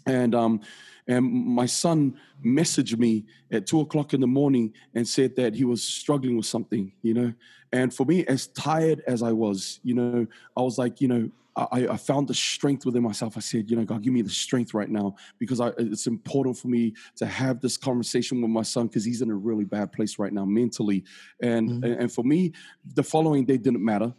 and 0.07 0.35
um, 0.35 0.61
and 1.09 1.25
my 1.25 1.67
son 1.67 2.19
messaged 2.45 2.99
me 2.99 3.25
at 3.53 3.67
two 3.67 3.81
o'clock 3.81 4.13
in 4.13 4.21
the 4.21 4.27
morning 4.27 4.73
and 4.95 5.07
said 5.07 5.37
that 5.37 5.55
he 5.55 5.65
was 5.65 5.83
struggling 5.83 6.37
with 6.37 6.47
something, 6.47 6.93
you 7.03 7.15
know. 7.15 7.33
And 7.73 7.95
for 7.95 8.05
me, 8.05 8.25
as 8.27 8.49
tired 8.49 9.03
as 9.07 9.23
I 9.23 9.33
was, 9.33 9.81
you 9.85 9.95
know, 9.95 10.27
I 10.57 10.63
was 10.63 10.79
like, 10.79 11.01
you 11.01 11.09
know, 11.09 11.31
I, 11.57 11.89
I, 11.89 11.97
found 11.97 12.29
the 12.29 12.35
strength 12.35 12.85
within 12.85 13.03
myself. 13.03 13.37
I 13.37 13.41
said, 13.41 13.71
you 13.71 13.77
know, 13.77 13.85
God, 13.85 14.03
give 14.03 14.13
me 14.13 14.21
the 14.21 14.29
strength 14.29 14.75
right 14.75 14.91
now 14.91 15.17
because 15.39 15.59
I, 15.59 15.69
it's 15.79 16.07
important 16.07 16.59
for 16.59 16.69
me 16.69 16.95
to 17.17 17.25
have 17.25 17.61
this 17.61 17.79
conversation 17.79 18.43
with 18.43 18.51
my 18.51 18.63
son 18.63 18.89
because 18.89 19.05
he's 19.05 19.23
in 19.23 19.31
a 19.31 19.35
really 19.35 19.65
bad 19.65 19.91
place 19.91 20.19
right 20.19 20.33
now 20.33 20.45
mentally. 20.45 21.05
And, 21.41 21.71
mm-hmm. 21.71 22.01
and 22.03 22.13
for 22.13 22.25
me, 22.25 22.53
the 22.95 23.03
following 23.03 23.47
day 23.47 23.57
didn't 23.57 23.83
matter. 23.83 24.13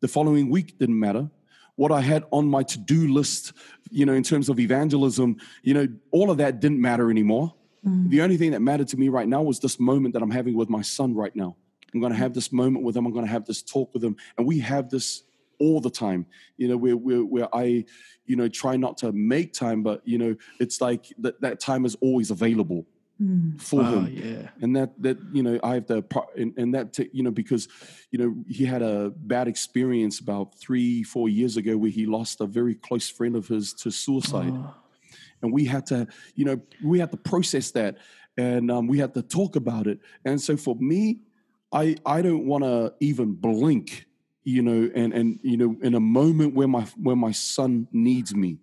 The 0.00 0.08
following 0.08 0.50
week 0.50 0.78
didn't 0.78 0.98
matter. 0.98 1.30
What 1.76 1.92
I 1.92 2.02
had 2.02 2.24
on 2.30 2.46
my 2.46 2.62
to-do 2.62 3.08
list, 3.10 3.54
you 3.90 4.04
know, 4.04 4.12
in 4.12 4.22
terms 4.22 4.50
of 4.50 4.60
evangelism, 4.60 5.38
you 5.62 5.72
know, 5.72 5.88
all 6.10 6.30
of 6.30 6.36
that 6.38 6.60
didn't 6.60 6.80
matter 6.80 7.10
anymore. 7.10 7.54
Mm-hmm. 7.86 8.10
The 8.10 8.20
only 8.20 8.36
thing 8.36 8.50
that 8.50 8.60
mattered 8.60 8.88
to 8.88 8.98
me 8.98 9.08
right 9.08 9.26
now 9.26 9.42
was 9.42 9.58
this 9.60 9.80
moment 9.80 10.12
that 10.12 10.22
I'm 10.22 10.30
having 10.30 10.54
with 10.54 10.68
my 10.68 10.82
son 10.82 11.14
right 11.14 11.34
now. 11.34 11.56
I'm 11.94 12.00
going 12.00 12.12
to 12.12 12.18
have 12.18 12.34
this 12.34 12.52
moment 12.52 12.84
with 12.84 12.96
him. 12.96 13.06
I'm 13.06 13.12
going 13.12 13.24
to 13.24 13.30
have 13.30 13.46
this 13.46 13.62
talk 13.62 13.92
with 13.94 14.04
him, 14.04 14.16
and 14.36 14.46
we 14.46 14.58
have 14.60 14.90
this 14.90 15.24
all 15.58 15.80
the 15.80 15.90
time. 15.90 16.26
You 16.56 16.68
know, 16.68 16.76
where 16.76 16.96
where 16.96 17.24
where 17.24 17.54
I, 17.54 17.84
you 18.26 18.36
know, 18.36 18.48
try 18.48 18.76
not 18.76 18.96
to 18.98 19.12
make 19.12 19.52
time, 19.52 19.82
but 19.82 20.02
you 20.04 20.18
know, 20.18 20.36
it's 20.60 20.80
like 20.80 21.06
that 21.18 21.40
that 21.40 21.60
time 21.60 21.84
is 21.84 21.96
always 21.96 22.30
available 22.30 22.86
mm. 23.20 23.60
for 23.60 23.84
him. 23.84 24.08
Yeah, 24.12 24.48
and 24.60 24.76
that 24.76 25.00
that 25.02 25.18
you 25.32 25.42
know, 25.42 25.58
I 25.62 25.74
have 25.74 25.86
the 25.86 26.04
and, 26.36 26.52
and 26.56 26.74
that 26.74 26.92
t- 26.92 27.10
you 27.12 27.22
know 27.22 27.30
because 27.30 27.68
you 28.10 28.18
know 28.18 28.34
he 28.48 28.64
had 28.64 28.82
a 28.82 29.12
bad 29.16 29.48
experience 29.48 30.20
about 30.20 30.58
three 30.58 31.02
four 31.02 31.28
years 31.28 31.56
ago 31.56 31.76
where 31.76 31.90
he 31.90 32.06
lost 32.06 32.40
a 32.40 32.46
very 32.46 32.74
close 32.74 33.08
friend 33.08 33.36
of 33.36 33.48
his 33.48 33.72
to 33.74 33.90
suicide. 33.90 34.52
Oh. 34.54 34.74
And 35.42 35.52
we 35.52 35.64
had 35.64 35.86
to, 35.86 36.06
you 36.36 36.44
know, 36.44 36.60
we 36.84 37.00
had 37.00 37.10
to 37.10 37.16
process 37.16 37.72
that, 37.72 37.98
and 38.36 38.70
um, 38.70 38.86
we 38.86 38.98
had 38.98 39.12
to 39.14 39.22
talk 39.22 39.56
about 39.56 39.88
it. 39.88 39.98
And 40.24 40.40
so 40.40 40.56
for 40.56 40.76
me, 40.76 41.18
I 41.72 41.96
I 42.06 42.22
don't 42.22 42.46
want 42.46 42.64
to 42.64 42.94
even 43.00 43.32
blink 43.32 44.06
you 44.44 44.62
know, 44.62 44.90
and 44.94 45.12
and 45.12 45.38
you 45.42 45.56
know, 45.56 45.76
in 45.82 45.94
a 45.94 46.00
moment 46.00 46.54
where 46.54 46.68
my 46.68 46.82
where 47.00 47.16
my 47.16 47.32
son 47.32 47.88
needs 47.92 48.34
me. 48.34 48.58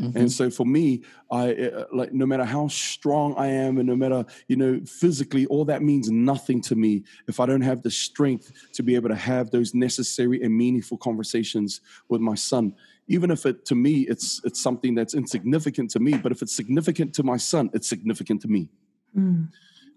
Mm-hmm. 0.00 0.16
And 0.16 0.30
so 0.30 0.48
for 0.48 0.64
me, 0.64 1.02
I 1.30 1.54
uh, 1.54 1.84
like 1.92 2.12
no 2.12 2.24
matter 2.24 2.44
how 2.44 2.68
strong 2.68 3.34
I 3.36 3.48
am, 3.48 3.78
and 3.78 3.88
no 3.88 3.96
matter 3.96 4.24
you 4.46 4.56
know 4.56 4.80
physically, 4.86 5.46
all 5.46 5.64
that 5.64 5.82
means 5.82 6.08
nothing 6.08 6.60
to 6.62 6.76
me 6.76 7.02
if 7.26 7.40
I 7.40 7.46
don't 7.46 7.62
have 7.62 7.82
the 7.82 7.90
strength 7.90 8.52
to 8.74 8.82
be 8.82 8.94
able 8.94 9.08
to 9.08 9.16
have 9.16 9.50
those 9.50 9.74
necessary 9.74 10.42
and 10.42 10.56
meaningful 10.56 10.98
conversations 10.98 11.80
with 12.08 12.20
my 12.20 12.36
son. 12.36 12.74
Even 13.08 13.30
if 13.30 13.44
it 13.44 13.64
to 13.66 13.74
me 13.74 14.02
it's 14.02 14.40
it's 14.44 14.60
something 14.60 14.94
that's 14.94 15.14
insignificant 15.14 15.90
to 15.90 15.98
me, 15.98 16.16
but 16.16 16.30
if 16.30 16.42
it's 16.42 16.54
significant 16.54 17.12
to 17.14 17.24
my 17.24 17.36
son, 17.36 17.68
it's 17.72 17.88
significant 17.88 18.40
to 18.42 18.48
me. 18.48 18.68
Mm. 19.16 19.48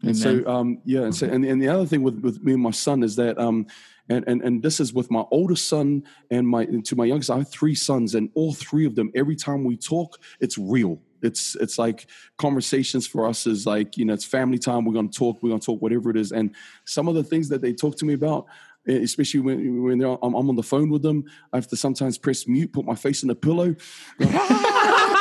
And 0.04 0.18
so, 0.18 0.44
um, 0.48 0.82
yeah, 0.84 1.02
and 1.02 1.16
so, 1.16 1.28
and, 1.28 1.46
and 1.46 1.62
the 1.62 1.68
other 1.68 1.86
thing 1.86 2.02
with, 2.02 2.20
with 2.22 2.44
me 2.44 2.54
and 2.54 2.62
my 2.64 2.72
son 2.72 3.04
is 3.04 3.16
that 3.18 3.38
um, 3.38 3.68
and, 4.12 4.28
and 4.28 4.42
and 4.42 4.62
this 4.62 4.80
is 4.80 4.94
with 4.94 5.10
my 5.10 5.24
oldest 5.32 5.68
son 5.68 6.04
and 6.30 6.48
my 6.48 6.64
and 6.64 6.86
to 6.86 6.96
my 6.96 7.06
youngest. 7.06 7.30
I 7.30 7.38
have 7.38 7.50
three 7.50 7.76
sons, 7.76 8.16
and 8.16 8.30
all 8.34 8.54
three 8.54 8.86
of 8.86 8.96
them, 8.96 9.12
every 9.16 9.36
time 9.36 9.64
we 9.64 9.78
talk, 9.78 10.20
it's 10.40 10.58
real. 10.58 11.00
It's 11.22 11.56
it's 11.56 11.78
like 11.78 12.08
conversations 12.38 13.08
for 13.08 13.28
us 13.28 13.48
is 13.48 13.66
like 13.66 13.98
you 13.98 14.06
know 14.06 14.14
it's 14.14 14.26
family 14.26 14.58
time. 14.58 14.86
We're 14.86 14.94
gonna 14.94 15.08
talk. 15.08 15.42
We're 15.42 15.50
gonna 15.50 15.62
talk 15.62 15.82
whatever 15.82 16.10
it 16.10 16.18
is. 16.18 16.32
And 16.32 16.56
some 16.86 17.08
of 17.08 17.16
the 17.16 17.24
things 17.24 17.50
that 17.50 17.62
they 17.62 17.74
talk 17.74 17.96
to 17.98 18.06
me 18.06 18.14
about, 18.14 18.48
eh, 18.88 19.00
especially 19.02 19.40
when 19.40 19.84
when 19.84 20.02
I'm, 20.02 20.18
I'm 20.22 20.50
on 20.50 20.56
the 20.56 20.64
phone 20.64 20.90
with 20.90 21.04
them, 21.04 21.24
I 21.54 21.58
have 21.58 21.68
to 21.68 21.78
sometimes 21.78 22.18
press 22.18 22.48
mute, 22.48 22.74
put 22.74 22.86
my 22.86 22.96
face 22.96 23.24
in 23.24 23.30
a 23.30 23.36
pillow. 23.36 23.76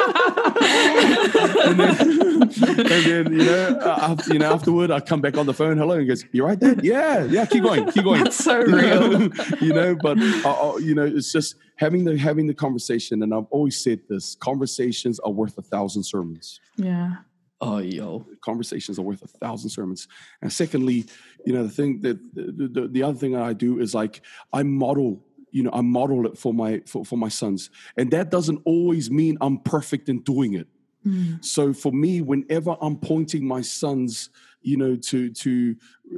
and, 1.20 1.80
then, 1.80 2.42
and 2.42 3.04
then 3.04 3.32
you 3.32 3.44
know, 3.44 3.80
after, 3.80 4.32
you 4.32 4.38
know, 4.38 4.52
afterward, 4.52 4.90
I 4.90 5.00
come 5.00 5.20
back 5.20 5.36
on 5.36 5.46
the 5.46 5.54
phone. 5.54 5.76
Hello, 5.76 5.96
and 5.96 6.06
goes, 6.06 6.24
"You're 6.32 6.46
right 6.46 6.58
there? 6.58 6.76
Yeah, 6.82 7.24
yeah. 7.24 7.44
Keep 7.46 7.64
going, 7.64 7.90
keep 7.90 8.04
going." 8.04 8.24
That's 8.24 8.36
so 8.36 8.60
real, 8.62 9.22
you 9.60 9.72
know. 9.72 9.94
But 9.94 10.18
uh, 10.18 10.76
you 10.78 10.94
know, 10.94 11.04
it's 11.04 11.32
just 11.32 11.56
having 11.76 12.04
the 12.04 12.16
having 12.16 12.46
the 12.46 12.54
conversation. 12.54 13.22
And 13.22 13.34
I've 13.34 13.46
always 13.50 13.82
said 13.82 14.00
this: 14.08 14.34
conversations 14.36 15.18
are 15.20 15.30
worth 15.30 15.58
a 15.58 15.62
thousand 15.62 16.04
sermons. 16.04 16.60
Yeah. 16.76 17.16
Oh, 17.62 17.76
yo. 17.76 18.26
Conversations 18.42 18.98
are 18.98 19.02
worth 19.02 19.22
a 19.22 19.26
thousand 19.26 19.68
sermons. 19.68 20.08
And 20.40 20.50
secondly, 20.50 21.04
you 21.44 21.52
know, 21.52 21.62
the 21.62 21.68
thing 21.68 22.00
that 22.00 22.18
the, 22.34 22.68
the, 22.68 22.88
the 22.88 23.02
other 23.02 23.18
thing 23.18 23.32
that 23.32 23.42
I 23.42 23.52
do 23.52 23.80
is 23.80 23.94
like 23.94 24.22
I 24.50 24.62
model 24.62 25.22
you 25.52 25.62
know 25.62 25.70
i 25.72 25.80
model 25.80 26.26
it 26.26 26.38
for 26.38 26.54
my 26.54 26.80
for, 26.86 27.04
for 27.04 27.16
my 27.16 27.28
sons 27.28 27.70
and 27.96 28.10
that 28.10 28.30
doesn't 28.30 28.60
always 28.64 29.10
mean 29.10 29.36
i'm 29.40 29.58
perfect 29.58 30.08
in 30.08 30.20
doing 30.20 30.54
it 30.54 30.68
mm. 31.06 31.44
so 31.44 31.72
for 31.72 31.92
me 31.92 32.20
whenever 32.20 32.76
i'm 32.80 32.96
pointing 32.96 33.46
my 33.46 33.60
sons 33.60 34.30
you 34.62 34.76
know 34.76 34.96
to 34.96 35.30
to 35.30 35.76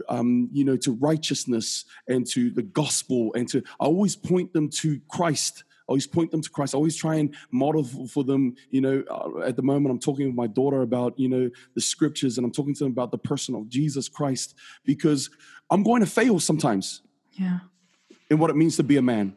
um 0.09 0.49
you 0.53 0.65
know 0.65 0.77
to 0.77 0.93
righteousness 0.93 1.85
and 2.09 2.27
to 2.27 2.51
the 2.51 2.63
gospel 2.63 3.33
and 3.35 3.49
to 3.49 3.63
i 3.81 3.85
always 3.85 4.17
point 4.17 4.53
them 4.53 4.69
to 4.69 5.01
christ 5.09 5.65
I 5.83 5.93
always 5.93 6.07
point 6.07 6.31
them 6.31 6.41
to 6.41 6.49
Christ. 6.49 6.75
I 6.75 6.79
always 6.79 6.95
try 6.95 7.17
and 7.17 7.35
model 7.51 7.83
for 7.83 8.23
them. 8.23 8.55
You 8.71 8.81
know, 8.81 9.05
uh, 9.11 9.41
at 9.41 9.57
the 9.57 9.63
moment, 9.63 9.91
I'm 9.91 9.99
talking 9.99 10.27
with 10.27 10.35
my 10.37 10.47
daughter 10.47 10.83
about, 10.83 11.19
you 11.19 11.29
know, 11.29 11.51
the 11.75 11.81
scriptures 11.81 12.39
and 12.39 12.45
I'm 12.45 12.53
talking 12.53 12.73
to 12.75 12.85
them 12.85 12.93
about 12.93 13.11
the 13.11 13.19
person 13.19 13.57
of 13.57 13.69
Jesus 13.69 14.09
Christ 14.09 14.55
because 14.85 15.29
I'm 15.71 15.83
going 15.83 16.01
to 16.01 16.07
fail 16.07 16.39
sometimes. 16.39 17.03
Yeah 17.33 17.59
in 18.33 18.39
what 18.39 18.49
it 18.49 18.57
means 18.57 18.77
to 18.77 18.83
be 18.83 18.97
a 18.97 19.03
man. 19.03 19.37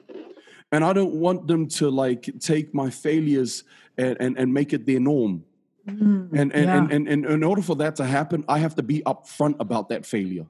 And 0.75 0.83
I 0.83 0.91
don't 0.91 1.13
want 1.13 1.47
them 1.47 1.67
to 1.79 1.89
like 1.89 2.29
take 2.41 2.73
my 2.73 2.89
failures 2.89 3.63
and, 3.97 4.17
and, 4.19 4.37
and 4.37 4.53
make 4.53 4.73
it 4.73 4.85
their 4.85 4.99
norm. 4.99 5.45
Mm, 5.87 6.33
and, 6.33 6.51
and, 6.51 6.51
yeah. 6.53 6.77
and, 6.77 6.91
and, 6.91 7.07
and 7.07 7.25
in 7.25 7.43
order 7.45 7.61
for 7.61 7.77
that 7.77 7.95
to 7.95 8.03
happen, 8.03 8.43
I 8.49 8.59
have 8.59 8.75
to 8.75 8.83
be 8.83 9.01
upfront 9.05 9.55
about 9.61 9.87
that 9.87 10.05
failure. 10.05 10.45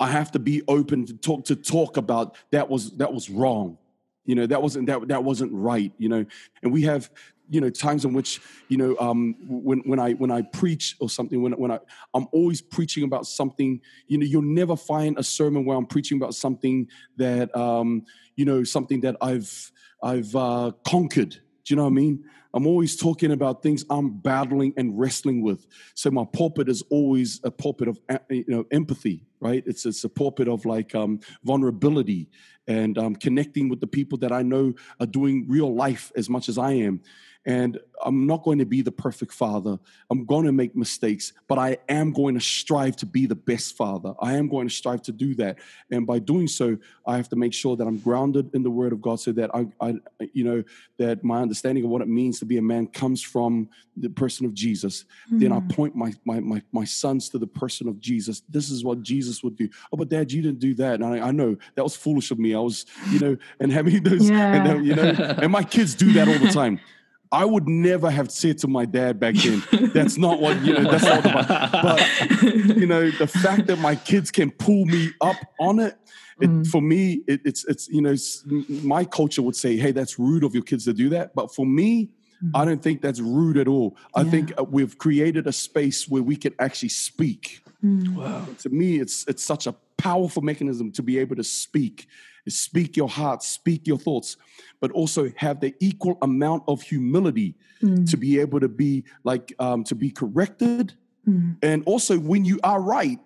I 0.00 0.08
have 0.08 0.32
to 0.32 0.40
be 0.40 0.62
open 0.66 1.06
to 1.06 1.14
talk 1.14 1.44
to 1.44 1.54
talk 1.54 1.96
about 1.96 2.34
that 2.50 2.68
was 2.68 2.96
that 2.96 3.14
was 3.14 3.30
wrong. 3.30 3.78
You 4.24 4.34
know, 4.34 4.46
that 4.46 4.60
wasn't 4.60 4.88
that 4.88 5.06
that 5.06 5.22
wasn't 5.22 5.52
right, 5.52 5.92
you 5.96 6.08
know. 6.08 6.26
And 6.64 6.72
we 6.72 6.82
have 6.82 7.08
you 7.48 7.60
know 7.60 7.70
times 7.70 8.04
in 8.04 8.12
which 8.12 8.40
you 8.68 8.76
know 8.76 8.96
um, 8.98 9.34
when 9.46 9.80
when 9.80 9.98
I 9.98 10.12
when 10.12 10.30
I 10.30 10.42
preach 10.42 10.96
or 11.00 11.08
something 11.08 11.42
when 11.42 11.52
when 11.52 11.70
I 11.70 11.78
I'm 12.14 12.26
always 12.32 12.60
preaching 12.60 13.04
about 13.04 13.26
something 13.26 13.80
you 14.08 14.18
know 14.18 14.26
you'll 14.26 14.42
never 14.42 14.76
find 14.76 15.18
a 15.18 15.22
sermon 15.22 15.64
where 15.64 15.76
I'm 15.76 15.86
preaching 15.86 16.18
about 16.18 16.34
something 16.34 16.88
that 17.16 17.54
um, 17.56 18.04
you 18.36 18.44
know 18.44 18.64
something 18.64 19.00
that 19.00 19.16
I've 19.20 19.72
I've 20.02 20.34
uh, 20.34 20.72
conquered. 20.86 21.30
Do 21.30 21.74
you 21.74 21.76
know 21.76 21.84
what 21.84 21.90
I 21.90 21.94
mean? 21.94 22.24
I'm 22.54 22.66
always 22.66 22.96
talking 22.96 23.32
about 23.32 23.62
things 23.62 23.84
I'm 23.90 24.18
battling 24.18 24.72
and 24.78 24.98
wrestling 24.98 25.42
with. 25.42 25.66
So 25.94 26.10
my 26.10 26.24
pulpit 26.24 26.70
is 26.70 26.82
always 26.90 27.38
a 27.44 27.50
pulpit 27.50 27.86
of 27.86 28.00
you 28.30 28.44
know 28.48 28.64
empathy, 28.70 29.26
right? 29.40 29.62
It's 29.66 29.84
it's 29.84 30.04
a 30.04 30.08
pulpit 30.08 30.48
of 30.48 30.64
like 30.64 30.94
um, 30.94 31.20
vulnerability 31.44 32.30
and 32.66 32.96
um, 32.96 33.14
connecting 33.14 33.68
with 33.68 33.80
the 33.80 33.86
people 33.86 34.16
that 34.18 34.32
I 34.32 34.42
know 34.42 34.72
are 35.00 35.06
doing 35.06 35.44
real 35.48 35.74
life 35.74 36.10
as 36.16 36.30
much 36.30 36.48
as 36.48 36.56
I 36.56 36.72
am. 36.72 37.02
And 37.46 37.78
I'm 38.04 38.26
not 38.26 38.42
going 38.42 38.58
to 38.58 38.66
be 38.66 38.82
the 38.82 38.92
perfect 38.92 39.32
father. 39.32 39.78
I'm 40.10 40.26
going 40.26 40.44
to 40.46 40.52
make 40.52 40.74
mistakes, 40.74 41.32
but 41.46 41.58
I 41.58 41.78
am 41.88 42.12
going 42.12 42.34
to 42.34 42.40
strive 42.40 42.96
to 42.96 43.06
be 43.06 43.26
the 43.26 43.36
best 43.36 43.76
father. 43.76 44.14
I 44.20 44.34
am 44.34 44.48
going 44.48 44.68
to 44.68 44.74
strive 44.74 45.00
to 45.02 45.12
do 45.12 45.34
that. 45.36 45.58
And 45.92 46.06
by 46.06 46.18
doing 46.18 46.48
so, 46.48 46.76
I 47.06 47.16
have 47.16 47.28
to 47.30 47.36
make 47.36 47.54
sure 47.54 47.76
that 47.76 47.86
I'm 47.86 47.98
grounded 47.98 48.52
in 48.54 48.64
the 48.64 48.70
word 48.70 48.92
of 48.92 49.00
God 49.00 49.20
so 49.20 49.30
that 49.32 49.50
I, 49.54 49.66
I 49.80 49.94
you 50.32 50.42
know, 50.42 50.64
that 50.98 51.22
my 51.22 51.40
understanding 51.40 51.84
of 51.84 51.90
what 51.90 52.02
it 52.02 52.08
means 52.08 52.40
to 52.40 52.44
be 52.44 52.58
a 52.58 52.62
man 52.62 52.88
comes 52.88 53.22
from 53.22 53.68
the 53.96 54.10
person 54.10 54.44
of 54.44 54.52
Jesus. 54.52 55.04
Mm. 55.32 55.40
Then 55.40 55.52
I 55.52 55.58
hmm. 55.60 55.68
point 55.68 55.94
my, 55.94 56.12
my, 56.24 56.40
my, 56.40 56.62
my 56.72 56.84
sons 56.84 57.30
to 57.30 57.38
the 57.38 57.46
person 57.46 57.88
of 57.88 57.98
Jesus. 58.00 58.42
This 58.48 58.70
is 58.70 58.84
what 58.84 59.02
Jesus 59.02 59.42
would 59.42 59.56
do. 59.56 59.68
Oh, 59.92 59.96
but 59.96 60.08
dad, 60.08 60.32
you 60.32 60.42
didn't 60.42 60.58
do 60.58 60.74
that. 60.74 61.00
And 61.00 61.04
I, 61.04 61.28
I 61.28 61.30
know 61.30 61.56
that 61.76 61.82
was 61.82 61.96
foolish 61.96 62.30
of 62.30 62.38
me. 62.38 62.54
I 62.54 62.58
was, 62.58 62.84
you 63.10 63.20
know, 63.20 63.36
and 63.60 63.72
having 63.72 64.02
those, 64.02 64.28
yeah. 64.28 64.70
and, 64.70 64.86
you 64.86 64.94
know, 64.94 65.14
and 65.38 65.50
my 65.50 65.62
kids 65.62 65.94
do 65.94 66.12
that 66.12 66.28
all 66.28 66.38
the 66.38 66.48
time 66.52 66.80
I 67.32 67.44
would 67.44 67.66
never 67.68 68.10
have 68.10 68.30
said 68.30 68.58
to 68.58 68.68
my 68.68 68.84
dad 68.84 69.18
back 69.18 69.34
then, 69.34 69.62
that's 69.92 70.16
not 70.16 70.40
what, 70.40 70.60
you 70.64 70.74
know, 70.74 70.84
that's 70.90 71.04
not 71.04 71.24
what, 71.24 71.48
but, 71.72 72.76
you 72.76 72.86
know, 72.86 73.10
the 73.10 73.26
fact 73.26 73.66
that 73.66 73.78
my 73.80 73.96
kids 73.96 74.30
can 74.30 74.50
pull 74.50 74.84
me 74.86 75.10
up 75.20 75.36
on 75.60 75.78
it, 75.80 75.96
it 76.40 76.48
Mm. 76.50 76.66
for 76.66 76.80
me, 76.82 77.22
it, 77.26 77.40
it's, 77.44 77.64
it's, 77.64 77.88
you 77.88 78.00
know, 78.02 78.12
s- 78.12 78.44
my 78.46 79.04
culture 79.04 79.42
would 79.42 79.56
say, 79.56 79.76
hey, 79.76 79.90
that's 79.90 80.18
rude 80.18 80.44
of 80.44 80.54
your 80.54 80.62
kids 80.62 80.84
to 80.84 80.92
do 80.92 81.08
that. 81.10 81.34
But 81.34 81.52
for 81.54 81.64
me, 81.66 82.10
I 82.54 82.64
don't 82.66 82.82
think 82.82 83.00
that's 83.00 83.20
rude 83.20 83.56
at 83.56 83.66
all. 83.66 83.96
I 84.14 84.20
Yeah. 84.22 84.30
think 84.30 84.52
uh, 84.58 84.64
we've 84.64 84.98
created 84.98 85.46
a 85.46 85.52
space 85.52 86.06
where 86.06 86.22
we 86.22 86.36
can 86.36 86.54
actually 86.58 86.90
speak. 86.90 87.62
Mm. 87.82 88.14
Wow. 88.16 88.46
To 88.58 88.68
me, 88.68 89.00
it's 89.00 89.24
it's 89.26 89.42
such 89.42 89.66
a 89.66 89.74
powerful 89.98 90.42
mechanism 90.42 90.92
to 90.92 91.02
be 91.02 91.18
able 91.18 91.36
to 91.36 91.44
speak, 91.44 92.06
speak 92.48 92.96
your 92.96 93.08
heart, 93.08 93.42
speak 93.42 93.86
your 93.86 93.98
thoughts, 93.98 94.36
but 94.80 94.90
also 94.92 95.30
have 95.36 95.60
the 95.60 95.74
equal 95.80 96.18
amount 96.22 96.62
of 96.68 96.82
humility 96.82 97.54
Mm. 97.82 98.08
to 98.10 98.16
be 98.16 98.40
able 98.40 98.58
to 98.60 98.68
be 98.68 99.04
like 99.24 99.52
um, 99.58 99.84
to 99.84 99.94
be 99.94 100.10
corrected, 100.10 100.94
Mm. 101.28 101.56
and 101.62 101.82
also 101.84 102.18
when 102.18 102.44
you 102.44 102.58
are 102.64 102.80
right. 102.80 103.18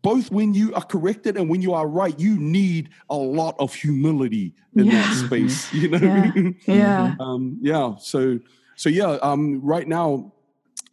Both 0.00 0.30
when 0.30 0.54
you 0.54 0.72
are 0.74 0.84
corrected 0.84 1.36
and 1.36 1.50
when 1.50 1.60
you 1.60 1.74
are 1.74 1.86
right, 1.88 2.18
you 2.18 2.38
need 2.38 2.90
a 3.10 3.16
lot 3.16 3.56
of 3.58 3.74
humility 3.74 4.54
in 4.76 4.86
that 4.88 5.12
space. 5.26 5.70
You 5.74 5.88
know, 5.88 5.98
Yeah. 5.98 6.50
Yeah. 6.66 7.14
um, 7.20 7.58
yeah. 7.60 7.96
So, 7.98 8.38
so 8.76 8.88
yeah. 8.88 9.18
Um, 9.22 9.60
right 9.60 9.88
now, 9.88 10.32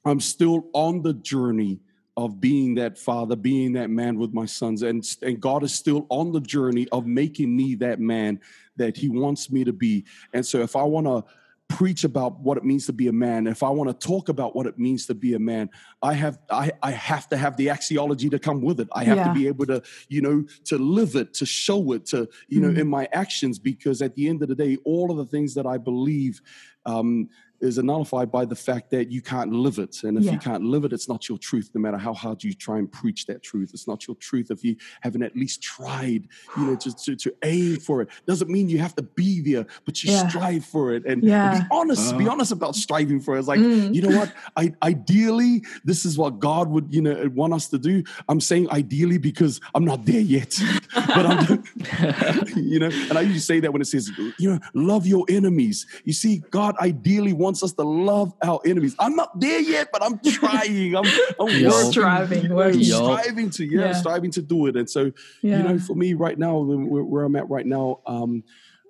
I'm 0.05 0.19
still 0.19 0.65
on 0.73 1.03
the 1.03 1.13
journey 1.13 1.79
of 2.17 2.39
being 2.39 2.75
that 2.75 2.97
father, 2.97 3.35
being 3.35 3.73
that 3.73 3.89
man 3.89 4.17
with 4.17 4.33
my 4.33 4.45
sons, 4.45 4.83
and 4.83 5.05
and 5.21 5.39
God 5.39 5.63
is 5.63 5.73
still 5.73 6.05
on 6.09 6.31
the 6.31 6.39
journey 6.41 6.87
of 6.91 7.05
making 7.05 7.55
me 7.55 7.75
that 7.75 7.99
man 7.99 8.39
that 8.77 8.95
He 8.97 9.09
wants 9.09 9.51
me 9.51 9.63
to 9.63 9.73
be. 9.73 10.05
And 10.33 10.45
so, 10.45 10.61
if 10.61 10.75
I 10.75 10.83
want 10.83 11.07
to 11.07 11.23
preach 11.67 12.03
about 12.03 12.39
what 12.41 12.57
it 12.57 12.63
means 12.63 12.85
to 12.85 12.93
be 12.93 13.07
a 13.07 13.11
man, 13.11 13.47
if 13.47 13.63
I 13.63 13.69
want 13.69 13.89
to 13.89 14.07
talk 14.07 14.29
about 14.29 14.55
what 14.55 14.67
it 14.67 14.77
means 14.77 15.07
to 15.07 15.15
be 15.15 15.33
a 15.33 15.39
man, 15.39 15.69
I 16.01 16.13
have 16.13 16.37
I, 16.49 16.71
I 16.81 16.91
have 16.91 17.27
to 17.29 17.37
have 17.37 17.57
the 17.57 17.67
axiology 17.67 18.29
to 18.31 18.39
come 18.39 18.61
with 18.61 18.79
it. 18.79 18.87
I 18.93 19.03
have 19.03 19.17
Yeah. 19.17 19.23
to 19.25 19.33
be 19.33 19.47
able 19.47 19.65
to, 19.65 19.81
you 20.07 20.21
know, 20.21 20.45
to 20.65 20.77
live 20.77 21.15
it, 21.15 21.33
to 21.33 21.45
show 21.45 21.91
it, 21.93 22.05
to, 22.07 22.29
you 22.47 22.61
know, 22.61 22.69
Mm. 22.69 22.77
in 22.81 22.87
my 22.87 23.09
actions, 23.11 23.57
because 23.59 24.01
at 24.01 24.15
the 24.15 24.29
end 24.29 24.41
of 24.43 24.47
the 24.47 24.55
day, 24.55 24.77
all 24.85 25.11
of 25.11 25.17
the 25.17 25.25
things 25.25 25.53
that 25.55 25.65
I 25.65 25.77
believe 25.79 26.39
um, 26.85 27.29
is 27.65 27.77
nullified 27.77 28.31
by 28.31 28.45
the 28.45 28.55
fact 28.55 28.89
that 28.91 29.11
you 29.11 29.21
can't 29.21 29.51
live 29.51 29.79
it. 29.79 30.03
And 30.03 30.17
if 30.17 30.23
Yeah. 30.25 30.33
you 30.33 30.39
can't 30.39 30.63
live 30.63 30.85
it, 30.85 30.93
it's 30.93 31.09
not 31.09 31.27
your 31.27 31.37
truth, 31.37 31.69
no 31.73 31.81
matter 31.81 31.97
how 31.97 32.13
hard 32.13 32.43
you 32.43 32.53
try 32.53 32.77
and 32.77 32.91
preach 32.91 33.25
that 33.25 33.43
truth. 33.43 33.71
It's 33.73 33.87
not 33.87 34.07
your 34.07 34.15
truth 34.17 34.51
if 34.51 34.63
you 34.63 34.75
haven't 35.01 35.23
at 35.23 35.35
least 35.35 35.61
tried, 35.61 36.27
you 36.55 36.65
know, 36.67 36.75
to, 36.75 36.95
to, 36.95 37.15
to 37.15 37.33
aim 37.43 37.77
for 37.77 38.01
it. 38.01 38.09
Doesn't 38.27 38.49
mean 38.49 38.69
you 38.69 38.77
have 38.79 38.95
to 38.95 39.03
be 39.03 39.41
there, 39.41 39.65
but 39.85 40.03
you 40.03 40.11
Yeah. 40.11 40.27
strive 40.27 40.65
for 40.65 40.93
it. 40.93 41.05
And 41.05 41.23
Yeah. 41.23 41.59
be 41.59 41.65
honest, 41.71 42.17
be 42.17 42.27
Uh. 42.27 42.31
honest 42.31 42.51
about 42.51 42.75
striving 42.75 43.19
for 43.19 43.35
it. 43.35 43.39
It's 43.39 43.47
like, 43.47 43.59
Mm. 43.59 43.93
you 43.95 44.01
know 44.01 44.15
what? 44.17 44.33
I, 44.55 44.73
ideally, 44.83 45.63
this 45.83 46.05
is 46.05 46.17
what 46.17 46.39
God 46.39 46.69
would, 46.69 46.87
you 46.93 47.01
know, 47.01 47.29
want 47.33 47.53
us 47.53 47.67
to 47.69 47.77
do. 47.77 48.03
I'm 48.29 48.39
saying 48.41 48.69
ideally 48.71 49.17
because 49.17 49.59
I'm 49.73 49.85
not 49.85 50.05
there 50.05 50.21
yet. 50.21 50.53
but 50.93 51.25
I'm, 51.25 51.63
you 52.55 52.79
know, 52.79 52.87
and 53.09 53.17
I 53.17 53.21
usually 53.21 53.39
say 53.39 53.59
that 53.59 53.71
when 53.71 53.81
it 53.81 53.85
says, 53.85 54.11
you 54.37 54.49
know, 54.51 54.59
love 54.73 55.05
your 55.07 55.25
enemies. 55.29 55.85
You 56.03 56.13
see, 56.13 56.41
God 56.51 56.75
ideally 56.79 57.33
wants 57.33 57.54
us 57.63 57.73
to 57.73 57.83
love 57.83 58.33
our 58.43 58.59
enemies. 58.65 58.95
I'm 58.99 59.15
not 59.15 59.39
there 59.39 59.59
yet, 59.59 59.89
but 59.91 60.03
I'm 60.03 60.19
trying. 60.19 60.95
I'm, 60.95 61.05
I'm 61.39 61.47
Yo. 61.57 61.69
working, 61.69 61.91
Striving, 61.91 62.43
you 62.43 62.49
know, 62.49 62.55
working. 62.55 62.83
Striving 62.83 63.49
to, 63.51 63.65
yeah, 63.65 63.79
Yeah. 63.87 63.93
striving 63.93 64.31
to 64.31 64.41
do 64.41 64.67
it. 64.67 64.75
And 64.75 64.89
so, 64.89 65.11
Yeah. 65.41 65.57
you 65.57 65.63
know, 65.63 65.79
for 65.79 65.95
me 65.95 66.13
right 66.13 66.37
now, 66.37 66.57
where, 66.59 67.03
where 67.03 67.23
I'm 67.23 67.35
at 67.35 67.49
right 67.49 67.65
now, 67.65 67.99
um, 68.05 68.43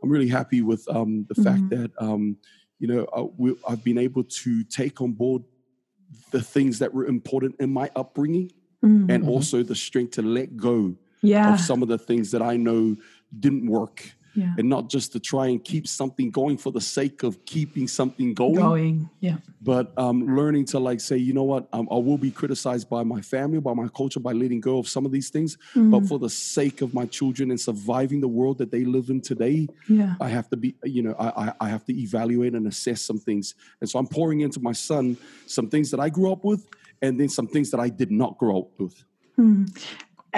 I'm 0.04 0.10
really 0.10 0.28
happy 0.30 0.62
with 0.62 0.88
um, 0.90 1.26
the 1.30 1.36
Mhm. 1.36 1.44
fact 1.44 1.70
that, 1.70 1.92
um, 2.00 2.38
you 2.80 2.88
know, 2.88 3.06
uh, 3.16 3.26
we, 3.38 3.56
I've 3.68 3.84
been 3.84 3.98
able 3.98 4.24
to 4.24 4.64
take 4.66 5.02
on 5.02 5.14
board 5.14 5.44
the 6.32 6.42
things 6.42 6.80
that 6.80 6.94
were 6.94 7.06
important 7.06 7.56
in 7.60 7.72
my 7.72 7.90
upbringing 7.96 8.52
Mm. 8.84 9.10
and 9.10 9.24
also 9.28 9.64
the 9.64 9.74
strength 9.74 10.12
to 10.12 10.22
let 10.22 10.58
go 10.58 10.94
yeah. 11.24 11.54
of 11.54 11.60
some 11.60 11.82
of 11.82 11.88
the 11.88 11.98
things 11.98 12.30
that 12.32 12.42
I 12.44 12.56
know 12.58 12.96
didn't 13.40 13.66
work 13.68 14.15
yeah. 14.36 14.54
and 14.58 14.70
not 14.70 14.90
just 14.90 15.12
to 15.14 15.20
try 15.20 15.48
and 15.48 15.64
keep 15.64 15.88
something 15.88 16.30
going 16.32 16.58
for 16.58 16.72
the 16.72 16.82
sake 16.82 17.24
of 17.24 17.44
keeping 17.46 17.88
something 17.88 18.34
going, 18.34 18.56
Going. 18.56 19.10
Yeah. 19.22 19.38
but 19.62 19.92
um, 19.98 20.36
learning 20.36 20.66
to 20.66 20.80
like 20.80 21.00
say, 21.00 21.18
you 21.18 21.34
know 21.34 21.44
what, 21.44 21.68
um, 21.74 21.88
I 21.92 21.96
will 21.96 22.18
be 22.18 22.32
criticized 22.32 22.90
by 22.90 23.04
my 23.04 23.22
family, 23.22 23.60
by 23.60 23.74
my 23.74 23.88
culture, 23.88 24.20
by 24.20 24.34
letting 24.34 24.60
go 24.62 24.78
of 24.78 24.88
some 24.88 25.06
of 25.06 25.12
these 25.12 25.30
things, 25.30 25.58
but 25.74 26.02
Mm. 26.02 26.08
for 26.08 26.20
the 26.20 26.30
sake 26.30 26.82
of 26.82 26.94
my 26.94 27.06
children 27.06 27.50
and 27.52 27.60
surviving 27.60 28.22
the 28.22 28.28
world 28.28 28.58
that 28.60 28.72
they 28.72 28.84
live 28.86 29.10
in 29.10 29.22
today, 29.22 29.68
yeah. 29.90 30.16
I 30.20 30.28
have 30.30 30.50
to 30.50 30.58
be, 30.58 30.76
you 30.84 31.02
know, 31.04 31.16
I, 31.18 31.28
I, 31.48 31.54
I 31.62 31.70
have 31.70 31.86
to 31.86 31.94
evaluate 32.00 32.54
and 32.54 32.68
assess 32.68 33.02
some 33.02 33.18
things. 33.18 33.56
And 33.82 33.90
so 33.90 33.98
I'm 34.00 34.08
pouring 34.08 34.42
into 34.42 34.60
my 34.60 34.74
son 34.74 35.18
some 35.48 35.70
things 35.70 35.90
that 35.92 36.00
I 36.00 36.10
grew 36.10 36.32
up 36.32 36.44
with 36.44 36.68
and 37.02 37.20
then 37.20 37.30
some 37.30 37.48
things 37.48 37.72
that 37.72 37.80
I 37.80 37.90
did 37.90 38.12
not 38.12 38.38
grow 38.38 38.60
up 38.60 38.80
with. 38.80 39.04
Hmm. 39.36 39.66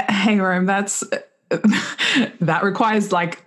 Hey, 0.09 0.37
Rome, 0.39 0.65
that's 0.65 1.03
that 2.41 2.61
requires 2.63 3.11
like, 3.11 3.41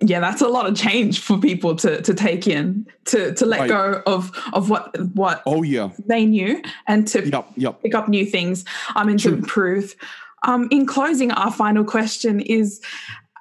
yeah, 0.00 0.20
that's 0.20 0.42
a 0.42 0.48
lot 0.48 0.66
of 0.66 0.76
change 0.76 1.20
for 1.20 1.38
people 1.38 1.74
to 1.76 2.02
to 2.02 2.12
take 2.14 2.46
in, 2.46 2.86
to 3.06 3.32
to 3.34 3.46
let 3.46 3.60
Right. 3.60 3.68
go 3.68 4.02
of 4.06 4.30
of 4.52 4.68
what 4.70 4.94
what 5.14 5.42
Oh, 5.46 5.62
yeah. 5.62 5.90
they 6.06 6.26
knew 6.26 6.60
and 6.86 7.06
to 7.08 7.26
Yep. 7.28 7.46
Yep. 7.56 7.82
pick 7.82 7.94
up 7.94 8.08
new 8.08 8.26
things 8.26 8.64
um, 8.94 9.08
and 9.08 9.18
to 9.20 9.28
True. 9.28 9.38
improve. 9.38 9.94
Um, 10.42 10.68
in 10.70 10.86
closing, 10.86 11.30
our 11.32 11.50
final 11.52 11.82
question 11.84 12.40
is: 12.40 12.80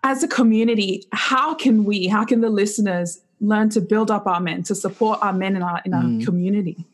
As 0.03 0.23
a 0.23 0.27
community, 0.27 1.03
how 1.11 1.53
can 1.55 1.83
we, 1.83 2.07
how 2.07 2.23
can 2.25 2.41
the 2.41 2.49
listeners 2.49 3.19
learn 3.41 3.69
to 3.71 3.81
build 3.81 4.09
up 4.09 4.25
our 4.25 4.39
men, 4.39 4.63
to 4.63 4.73
support 4.75 5.19
our 5.21 5.33
men 5.33 5.55
in 5.55 5.61
our 5.61 5.81
in 5.85 5.93
our 5.93 6.03
Mm. 6.03 6.25
community? 6.25 6.85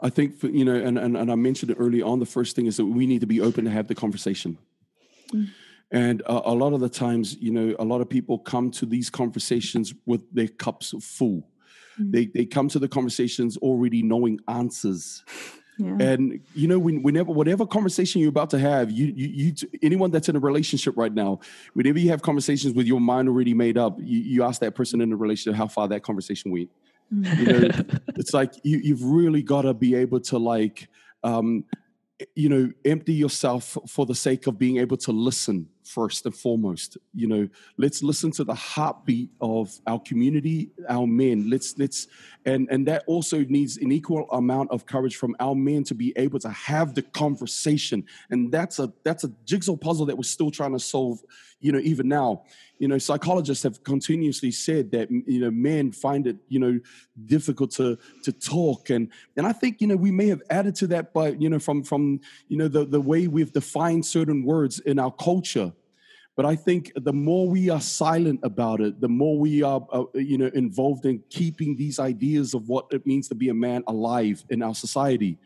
I 0.00 0.10
think, 0.10 0.36
for, 0.38 0.48
you 0.48 0.62
know, 0.64 0.74
and, 0.76 0.98
and, 0.98 1.16
and 1.16 1.32
I 1.32 1.34
mentioned 1.36 1.70
it 1.70 1.78
early 1.80 2.02
on, 2.02 2.18
the 2.20 2.26
first 2.26 2.54
thing 2.54 2.66
is 2.66 2.76
that 2.76 2.84
we 2.84 3.06
need 3.06 3.22
to 3.22 3.26
be 3.26 3.40
open 3.40 3.64
to 3.64 3.70
have 3.70 3.88
the 3.88 3.94
conversation. 3.94 4.58
Mm. 5.32 5.48
And 5.90 6.22
uh, 6.26 6.42
a 6.44 6.54
lot 6.54 6.72
of 6.72 6.80
the 6.80 6.88
times, 6.88 7.36
you 7.36 7.52
know, 7.52 7.76
a 7.78 7.84
lot 7.84 8.00
of 8.00 8.08
people 8.08 8.38
come 8.38 8.70
to 8.72 8.86
these 8.86 9.08
conversations 9.08 9.94
with 10.04 10.22
their 10.34 10.48
cups 10.48 10.94
full. 11.00 11.48
Mm. 12.00 12.12
They, 12.12 12.26
they 12.26 12.44
come 12.44 12.68
to 12.68 12.78
the 12.78 12.88
conversations 12.88 13.56
already 13.58 14.02
knowing 14.02 14.40
answers. 14.48 15.22
Yeah. 15.78 15.96
And 16.00 16.40
you 16.54 16.68
know, 16.68 16.78
when, 16.78 17.02
whenever 17.02 17.32
whatever 17.32 17.66
conversation 17.66 18.22
you're 18.22 18.30
about 18.30 18.50
to 18.50 18.58
have, 18.58 18.90
you, 18.90 19.12
you 19.14 19.28
you 19.28 19.54
anyone 19.82 20.10
that's 20.10 20.28
in 20.28 20.34
a 20.34 20.40
relationship 20.40 20.96
right 20.96 21.12
now, 21.12 21.40
whenever 21.74 21.98
you 21.98 22.08
have 22.08 22.22
conversations 22.22 22.74
with 22.74 22.86
your 22.86 23.00
mind 23.00 23.28
already 23.28 23.52
made 23.52 23.76
up, 23.76 23.98
you, 24.00 24.20
you 24.20 24.42
ask 24.42 24.60
that 24.62 24.74
person 24.74 25.02
in 25.02 25.10
the 25.10 25.16
relationship 25.16 25.56
how 25.56 25.68
far 25.68 25.86
that 25.88 26.02
conversation 26.02 26.50
went. 26.50 26.70
Mm. 27.14 27.38
You 27.38 27.46
know, 27.46 27.98
it's 28.16 28.32
like 28.32 28.54
you, 28.62 28.78
you've 28.78 29.04
really 29.04 29.42
got 29.42 29.62
to 29.62 29.74
be 29.74 29.94
able 29.94 30.20
to 30.20 30.38
like, 30.38 30.88
um, 31.22 31.64
you 32.34 32.48
know, 32.48 32.72
empty 32.86 33.12
yourself 33.12 33.76
for 33.86 34.06
the 34.06 34.14
sake 34.14 34.46
of 34.46 34.58
being 34.58 34.78
able 34.78 34.96
to 34.96 35.12
listen 35.12 35.68
first 35.86 36.26
and 36.26 36.34
foremost. 36.34 36.98
You 37.14 37.28
know, 37.28 37.48
let's 37.76 38.02
listen 38.02 38.30
to 38.32 38.44
the 38.44 38.54
heartbeat 38.54 39.30
of 39.40 39.78
our 39.86 40.00
community, 40.00 40.70
our 40.88 41.06
men. 41.06 41.48
Let's 41.48 41.78
let's 41.78 42.08
and 42.44 42.68
and 42.70 42.86
that 42.86 43.04
also 43.06 43.40
needs 43.44 43.76
an 43.78 43.92
equal 43.92 44.28
amount 44.30 44.70
of 44.70 44.86
courage 44.86 45.16
from 45.16 45.36
our 45.40 45.54
men 45.54 45.84
to 45.84 45.94
be 45.94 46.12
able 46.16 46.38
to 46.40 46.50
have 46.50 46.94
the 46.94 47.02
conversation. 47.02 48.04
And 48.30 48.52
that's 48.52 48.78
a 48.78 48.92
that's 49.04 49.24
a 49.24 49.32
jigsaw 49.44 49.76
puzzle 49.76 50.06
that 50.06 50.16
we're 50.16 50.22
still 50.22 50.50
trying 50.50 50.72
to 50.72 50.80
solve. 50.80 51.20
You 51.60 51.72
know, 51.72 51.80
even 51.80 52.08
now, 52.08 52.42
you 52.78 52.88
know, 52.88 52.98
psychologists 52.98 53.62
have 53.62 53.82
continuously 53.84 54.50
said 54.50 54.90
that 54.92 55.10
you 55.10 55.40
know 55.40 55.50
men 55.50 55.92
find 55.92 56.26
it 56.26 56.36
you 56.48 56.58
know 56.58 56.78
difficult 57.26 57.70
to 57.72 57.98
to 58.22 58.32
talk 58.32 58.90
and 58.90 59.10
and 59.36 59.46
I 59.46 59.52
think 59.52 59.80
you 59.80 59.86
know 59.86 59.96
we 59.96 60.10
may 60.10 60.28
have 60.28 60.42
added 60.50 60.74
to 60.76 60.86
that 60.88 61.12
by 61.12 61.28
you 61.28 61.48
know 61.48 61.58
from 61.58 61.82
from 61.82 62.20
you 62.48 62.56
know 62.56 62.68
the 62.68 62.84
the 62.84 63.00
way 63.00 63.28
we've 63.28 63.52
defined 63.52 64.04
certain 64.04 64.44
words 64.44 64.78
in 64.80 64.98
our 64.98 65.12
culture 65.12 65.72
but 66.36 66.44
I 66.44 66.54
think 66.54 66.92
the 66.94 67.14
more 67.14 67.48
we 67.48 67.70
are 67.70 67.80
silent 67.80 68.40
about 68.42 68.82
it, 68.82 69.00
the 69.00 69.08
more 69.08 69.38
we 69.38 69.62
are, 69.62 69.84
uh, 69.90 70.04
you 70.14 70.36
know, 70.36 70.50
involved 70.52 71.06
in 71.06 71.22
keeping 71.30 71.74
these 71.76 71.98
ideas 71.98 72.52
of 72.52 72.68
what 72.68 72.86
it 72.90 73.06
means 73.06 73.26
to 73.28 73.34
be 73.34 73.48
a 73.48 73.54
man 73.54 73.82
alive 73.86 74.44
in 74.50 74.62
our 74.62 74.74
society. 74.74 75.38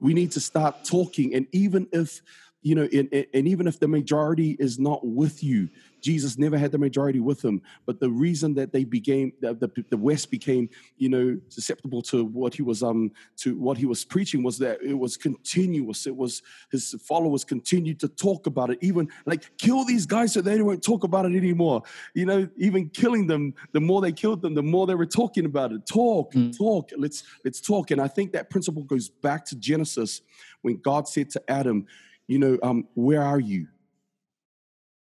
We 0.00 0.14
need 0.14 0.32
to 0.32 0.40
start 0.40 0.84
talking, 0.84 1.34
and 1.34 1.46
even 1.52 1.86
if, 1.92 2.22
you 2.62 2.74
know, 2.74 2.88
and, 2.90 3.26
and 3.34 3.46
even 3.46 3.66
if 3.66 3.78
the 3.78 3.88
majority 3.88 4.56
is 4.58 4.78
not 4.78 5.06
with 5.06 5.44
you, 5.44 5.68
Jesus 6.00 6.38
never 6.38 6.56
had 6.58 6.72
the 6.72 6.78
majority 6.78 7.20
with 7.20 7.44
him. 7.44 7.60
But 7.86 8.00
the 8.00 8.10
reason 8.10 8.54
that 8.54 8.72
they 8.72 8.84
became, 8.84 9.32
the, 9.40 9.54
the, 9.54 9.84
the 9.90 9.96
West 9.96 10.30
became, 10.30 10.68
you 10.96 11.08
know, 11.08 11.38
susceptible 11.48 12.02
to 12.02 12.24
what 12.24 12.54
he 12.54 12.62
was, 12.62 12.82
um, 12.82 13.10
to 13.38 13.56
what 13.56 13.76
he 13.78 13.86
was 13.86 14.04
preaching 14.04 14.42
was 14.42 14.58
that 14.58 14.82
it 14.82 14.94
was 14.94 15.16
continuous. 15.16 16.06
It 16.06 16.16
was 16.16 16.42
his 16.70 16.94
followers 17.02 17.44
continued 17.44 18.00
to 18.00 18.08
talk 18.08 18.46
about 18.46 18.70
it, 18.70 18.78
even 18.80 19.08
like 19.26 19.56
kill 19.58 19.84
these 19.84 20.06
guys 20.06 20.32
so 20.32 20.40
they 20.40 20.60
won't 20.62 20.82
talk 20.82 21.04
about 21.04 21.26
it 21.26 21.36
anymore. 21.36 21.82
You 22.14 22.26
know, 22.26 22.48
even 22.56 22.88
killing 22.90 23.26
them, 23.26 23.54
the 23.72 23.80
more 23.80 24.00
they 24.00 24.12
killed 24.12 24.42
them, 24.42 24.54
the 24.54 24.62
more 24.62 24.86
they 24.86 24.94
were 24.94 25.06
talking 25.06 25.44
about 25.44 25.72
it. 25.72 25.86
Talk, 25.86 26.32
Mm. 26.34 26.56
talk, 26.56 26.90
let's 26.96 27.22
let's 27.44 27.60
talk. 27.60 27.90
And 27.90 28.00
I 28.00 28.08
think 28.08 28.32
that 28.32 28.50
principle 28.50 28.82
goes 28.82 29.08
back 29.08 29.44
to 29.46 29.56
Genesis 29.56 30.20
when 30.62 30.76
God 30.76 31.08
said 31.08 31.30
to 31.30 31.42
Adam, 31.48 31.86
you 32.26 32.38
know, 32.38 32.58
um, 32.62 32.86
where 32.94 33.22
are 33.22 33.40
you? 33.40 33.66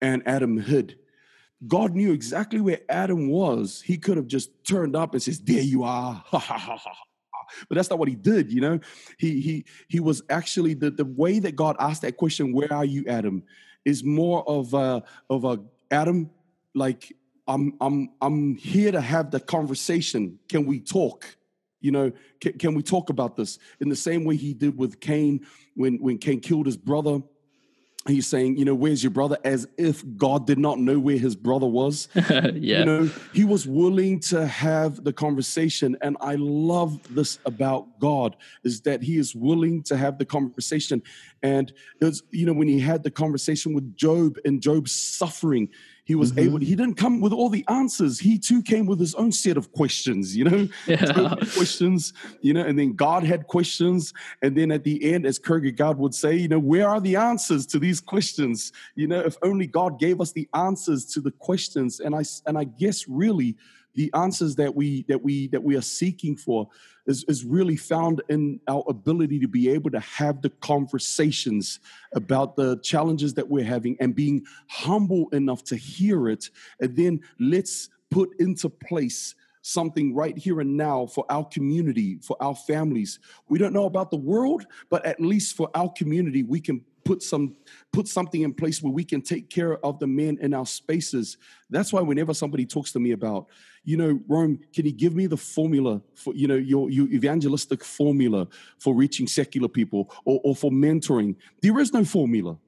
And 0.03 0.23
Adam 0.27 0.59
hid. 0.59 0.99
God 1.67 1.95
knew 1.95 2.13
exactly 2.13 2.61
where 2.61 2.81
Adam 2.89 3.29
was. 3.29 3.81
He 3.81 3.97
could 3.97 4.17
have 4.17 4.27
just 4.27 4.51
turned 4.65 4.95
up 4.95 5.15
and 5.15 5.23
says, 5.23 5.41
"There 5.41 5.63
you 5.63 5.85
are." 5.85 6.23
but 6.31 7.75
that's 7.75 7.89
not 7.89 7.99
what 7.99 8.09
he 8.09 8.15
did, 8.15 8.53
you 8.53 8.61
know. 8.61 8.79
He 9.19 9.41
he 9.41 9.65
he 9.89 10.01
was 10.01 10.23
actually 10.29 10.75
the 10.75 10.91
the 10.91 11.05
way 11.05 11.39
that 11.39 11.57
God 11.57 11.77
asked 11.79 12.03
that 12.03 12.17
question, 12.17 12.53
"Where 12.53 12.73
are 12.73 12.85
you, 12.85 13.05
Adam?" 13.09 13.43
is 13.85 14.05
more 14.05 14.47
of 14.49 14.75
a 14.75 15.03
of 15.31 15.45
a 15.45 15.61
Adam 15.91 16.31
like 16.75 17.17
I'm 17.49 17.75
I'm 17.81 18.11
I'm 18.21 18.57
here 18.57 18.93
to 18.93 19.01
have 19.01 19.31
the 19.31 19.41
conversation. 19.41 20.39
Can 20.49 20.67
we 20.67 20.81
talk? 20.81 21.37
You 21.81 21.93
know, 21.93 22.13
can, 22.41 22.55
can 22.55 22.75
we 22.75 22.83
talk 22.83 23.11
about 23.11 23.37
this 23.37 23.59
in 23.81 23.89
the 23.89 23.97
same 23.97 24.25
way 24.25 24.37
he 24.37 24.55
did 24.55 24.77
with 24.77 25.01
Cain 25.01 25.47
when 25.75 25.97
when 25.99 26.19
Cain 26.19 26.41
killed 26.41 26.67
his 26.67 26.77
brother? 26.77 27.23
He's 28.09 28.27
saying, 28.27 28.57
you 28.57 28.65
know, 28.65 28.75
where's 28.75 29.03
your 29.03 29.11
brother? 29.11 29.39
As 29.45 29.67
if 29.77 30.05
God 30.17 30.47
did 30.47 30.59
not 30.59 30.79
know 30.79 30.99
where 30.99 31.19
his 31.19 31.37
brother 31.37 31.67
was. 31.67 32.09
yeah. 32.15 32.53
You 32.53 32.85
know, 32.85 33.11
he 33.33 33.45
was 33.45 33.67
willing 33.67 34.21
to 34.21 34.47
have 34.47 35.05
the 35.05 35.13
conversation. 35.13 35.97
And 36.03 36.17
I 36.21 36.37
love 36.37 37.01
this 37.15 37.39
about 37.45 37.99
God 37.99 38.37
is 38.65 38.81
that 38.83 39.03
he 39.03 39.19
is 39.19 39.35
willing 39.35 39.83
to 39.85 39.97
have 39.97 40.19
the 40.19 40.25
conversation. 40.25 41.03
And 41.43 41.73
it's, 42.01 42.23
you 42.31 42.47
know, 42.47 42.53
when 42.53 42.69
he 42.69 42.81
had 42.81 43.03
the 43.03 43.11
conversation 43.11 43.75
with 43.75 43.97
Job 43.97 44.37
and 44.45 44.61
Job's 44.61 44.93
suffering, 44.93 45.69
he 46.07 46.15
was 46.15 46.31
mm-hmm. 46.31 46.39
able, 46.39 46.59
he 46.59 46.77
didn't 46.77 46.95
come 46.95 47.21
with 47.21 47.33
all 47.33 47.49
the 47.49 47.65
answers. 47.69 48.21
He 48.21 48.39
too 48.39 48.63
came 48.63 48.87
with 48.87 49.01
his 49.01 49.15
own 49.17 49.33
set 49.33 49.57
of 49.57 49.73
questions, 49.73 50.37
you 50.37 50.45
know, 50.45 50.69
yeah. 50.87 51.35
questions, 51.55 52.13
you 52.41 52.55
know, 52.55 52.65
and 52.65 52.79
then 52.79 52.95
God 52.95 53.25
had 53.25 53.49
questions. 53.49 54.15
And 54.41 54.57
then 54.57 54.71
at 54.71 54.85
the 54.85 55.13
end, 55.13 55.27
as 55.27 55.41
Kierkegaard 55.41 55.99
would 55.99 56.15
say, 56.15 56.37
you 56.37 56.47
know, 56.47 56.61
where 56.61 56.89
are 56.89 57.01
the 57.01 57.17
answers 57.17 57.67
to 57.67 57.81
these 57.81 58.01
questions? 58.01 58.71
You 58.95 59.09
know, 59.09 59.19
if 59.19 59.37
only 59.43 59.67
God 59.67 59.99
gave 59.99 60.21
us 60.21 60.31
the 60.31 60.49
answers 60.55 61.05
to 61.07 61.21
the 61.21 61.33
questions. 61.33 61.99
And 61.99 62.15
I, 62.15 62.23
and 62.47 62.57
I 62.57 62.65
guess 62.65 63.09
really 63.09 63.57
the 63.97 64.11
answers 64.15 64.55
that 64.57 64.75
we, 64.75 65.05
that 65.09 65.23
we, 65.23 65.49
that 65.49 65.63
we 65.63 65.77
are 65.77 65.83
seeking 65.83 66.37
for 66.37 66.69
is, 67.07 67.25
is 67.29 67.45
really 67.45 67.77
found 67.77 68.23
in 68.29 68.61
our 68.69 68.85
ability 68.89 69.41
to 69.41 69.49
be 69.49 69.71
able 69.71 69.91
to 69.91 70.01
have 70.01 70.43
the 70.43 70.51
conversations 70.61 71.81
about 72.15 72.57
the 72.57 72.79
challenges 72.79 73.35
that 73.35 73.49
we're 73.49 73.65
having 73.65 73.97
and 73.99 74.15
being 74.15 74.45
humble 74.69 75.29
enough 75.31 75.65
to 75.65 75.77
hear 75.77 76.29
it. 76.29 76.51
And 76.81 76.95
then 76.95 77.21
let's 77.41 77.89
put 78.11 78.31
into 78.39 78.69
place 78.69 79.35
something 79.63 80.15
right 80.15 80.39
here 80.39 80.61
and 80.61 80.77
now 80.77 81.07
for 81.07 81.25
our 81.29 81.45
community, 81.45 82.19
for 82.23 82.37
our 82.41 82.55
families. 82.55 83.19
We 83.49 83.59
don't 83.59 83.73
know 83.73 83.87
about 83.87 84.13
the 84.13 84.17
world, 84.17 84.65
but 84.91 85.05
at 85.05 85.21
least 85.21 85.57
for 85.57 85.71
our 85.75 85.91
community, 85.91 86.45
we 86.45 86.61
can 86.61 86.85
put 87.07 87.23
some 87.23 87.55
put 87.93 88.09
something 88.09 88.43
in 88.43 88.53
place 88.53 88.83
where 88.83 88.93
we 88.93 89.05
can 89.05 89.23
take 89.23 89.49
care 89.49 89.79
of 89.85 89.99
the 89.99 90.07
men 90.07 90.37
in 90.43 90.53
our 90.53 90.67
spaces. 90.67 91.39
That's 91.71 91.93
why 91.93 92.01
whenever 92.03 92.35
somebody 92.35 92.67
talks 92.67 92.93
to 92.93 93.01
me 93.01 93.13
about, 93.13 93.47
you 93.85 93.97
know, 93.97 94.21
Rome, 94.29 94.59
can 94.75 94.85
you 94.85 94.93
give 94.93 95.15
me 95.15 95.27
the 95.27 95.37
formula 95.37 96.03
for, 96.15 96.35
you 96.35 96.49
know, 96.49 96.57
your, 96.57 96.91
your 96.91 97.07
evangelistic 97.09 97.83
formula 97.85 98.49
for 98.79 98.95
reaching 98.95 99.27
secular 99.27 99.69
people 99.69 100.13
or, 100.25 100.41
or 100.45 100.55
for 100.55 100.71
mentoring? 100.71 101.37
There 101.63 101.79
is 101.79 101.93
no 101.93 102.05
formula. 102.05 102.59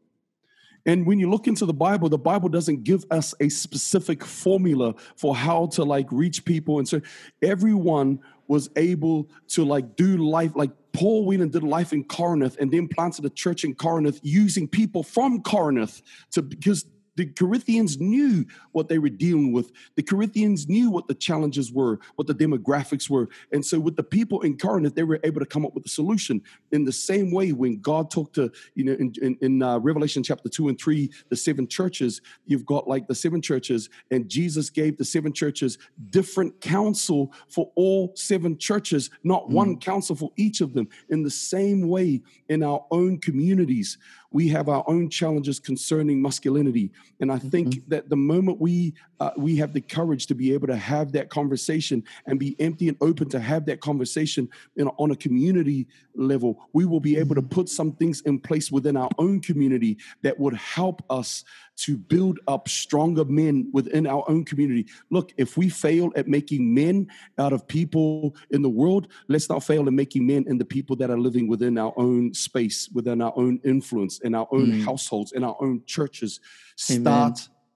And 0.87 1.07
when 1.07 1.19
you 1.19 1.29
look 1.29 1.47
into 1.47 1.67
the 1.67 1.75
Bible, 1.75 2.09
the 2.09 2.17
Bible 2.17 2.49
doesn't 2.49 2.85
give 2.85 3.05
us 3.11 3.35
a 3.41 3.51
specific 3.51 4.25
formula 4.25 4.95
for 5.17 5.37
how 5.37 5.67
to 5.67 5.85
like 5.85 6.11
reach 6.11 6.45
people. 6.45 6.79
And 6.79 6.89
so 6.89 7.03
everyone 7.43 8.21
was 8.49 8.69
able 8.77 9.29
to 9.49 9.65
like 9.65 9.97
do 9.97 10.17
life 10.17 10.53
like 10.57 10.71
Paul 10.93 11.27
went 11.27 11.43
and 11.43 11.53
did 11.53 11.63
life 11.63 11.93
in 11.93 12.03
Corinth 12.05 12.57
and 12.59 12.73
then 12.73 12.89
planted 12.89 13.25
a 13.25 13.31
church 13.31 13.63
in 13.63 13.75
Corinth 13.75 14.19
using 14.23 14.67
people 14.67 15.03
from 15.03 15.43
Corinth 15.43 16.03
to 16.33 16.43
because 16.43 16.87
the 17.19 17.27
Corinthians 17.27 17.99
knew 17.99 18.47
what 18.71 18.89
they 18.89 18.99
were 18.99 19.09
dealing 19.09 19.53
with. 19.53 19.73
The 19.97 20.05
Corinthians 20.05 20.69
knew 20.69 20.89
what 20.89 21.09
the 21.09 21.15
challenges 21.15 21.73
were, 21.73 21.99
what 22.15 22.29
the 22.29 22.35
demographics 22.35 23.11
were. 23.11 23.29
And 23.51 23.67
so, 23.67 23.81
with 23.81 23.97
the 23.97 24.05
people 24.05 24.43
in 24.43 24.57
Corinth, 24.57 24.95
they 24.95 25.03
were 25.03 25.19
able 25.25 25.41
to 25.41 25.47
come 25.47 25.67
up 25.67 25.75
with 25.75 25.85
a 25.85 25.89
solution. 25.89 26.41
In 26.71 26.85
the 26.85 26.93
same 26.93 27.33
way, 27.33 27.51
when 27.51 27.81
God 27.81 28.09
talked 28.09 28.37
to, 28.37 28.53
you 28.77 28.85
know, 28.85 28.93
in, 28.93 29.13
in, 29.21 29.37
in 29.41 29.63
uh, 29.63 29.81
Revelation 29.81 30.23
chapter 30.23 30.49
2 30.49 30.69
and 30.69 30.81
3, 30.81 31.11
the 31.29 31.35
seven 31.35 31.67
churches, 31.67 32.21
you've 32.47 32.65
got 32.65 32.87
like 32.87 33.09
the 33.09 33.17
seven 33.17 33.43
churches, 33.43 33.91
and 34.13 34.29
Jesus 34.29 34.71
gave 34.71 34.97
the 34.97 35.05
seven 35.05 35.33
churches 35.33 35.77
different 36.11 36.61
counsel 36.61 37.33
for 37.49 37.73
all 37.75 38.13
seven 38.15 38.57
churches, 38.57 39.11
not 39.25 39.49
mm. 39.49 39.51
one 39.51 39.81
counsel 39.81 40.15
for 40.15 40.31
each 40.37 40.61
of 40.61 40.73
them. 40.73 40.89
In 41.09 41.25
the 41.25 41.31
same 41.31 41.89
way, 41.89 42.23
in 42.49 42.63
our 42.63 42.87
own 42.93 43.19
communities, 43.19 43.99
we 44.31 44.49
have 44.49 44.69
our 44.69 44.85
own 44.87 45.09
challenges 45.09 45.59
concerning 45.59 46.21
masculinity 46.21 46.91
and 47.21 47.33
i 47.33 47.39
think 47.39 47.69
mm-hmm. 47.69 47.91
that 47.91 48.09
the 48.09 48.17
moment 48.17 48.61
we 48.61 48.95
uh, 49.21 49.31
we 49.37 49.57
have 49.57 49.73
the 49.73 49.81
courage 49.81 50.27
to 50.27 50.35
be 50.35 50.53
able 50.53 50.67
to 50.67 50.77
have 50.77 51.11
that 51.13 51.29
conversation 51.29 52.03
and 52.27 52.39
be 52.39 52.55
empty 52.61 52.89
and 52.89 52.97
open 53.01 53.29
to 53.29 53.41
have 53.41 53.67
that 53.67 53.81
conversation 53.81 54.49
in, 54.77 54.87
on 54.99 55.11
a 55.11 55.17
community 55.17 55.87
level 56.15 56.69
we 56.73 56.85
will 56.85 57.01
be 57.01 57.17
able 57.17 57.35
to 57.35 57.43
mm-hmm. 57.43 57.55
put 57.55 57.69
some 57.69 57.93
things 57.93 58.21
in 58.23 58.39
place 58.39 58.71
within 58.71 58.97
our 58.97 59.11
own 59.19 59.41
community 59.41 59.97
that 60.23 60.39
would 60.39 60.55
help 60.55 61.03
us 61.11 61.45
to 61.79 61.97
build 61.97 62.41
up 62.49 62.69
stronger 62.69 63.25
men 63.25 63.71
within 63.73 64.07
our 64.07 64.25
own 64.29 64.45
community. 64.45 64.87
Look, 65.11 65.33
if 65.37 65.57
we 65.57 65.69
fail 65.69 66.11
at 66.17 66.27
making 66.27 66.75
men 66.75 67.07
out 67.39 67.53
of 67.53 67.67
people 67.69 68.35
in 68.51 68.63
the 68.63 68.69
world, 68.69 69.09
let's 69.29 69.49
not 69.49 69.63
fail 69.63 69.87
in 69.87 69.95
making 69.95 70.27
men 70.27 70.45
in 70.49 70.59
the 70.59 70.65
people 70.65 70.97
that 70.97 71.11
are 71.11 71.19
living 71.19 71.47
within 71.47 71.79
our 71.79 71.95
own 71.97 72.35
space, 72.35 72.89
within 72.93 73.23
our 73.23 73.33
own 73.37 73.61
influence, 73.65 74.18
in 74.21 74.35
our 74.35 74.49
own 74.53 74.73
mm. 74.73 74.85
households, 74.85 75.33
in 75.33 75.45
our 75.45 75.57
own 75.61 75.83
churches. 75.87 76.41
Start 76.77 77.01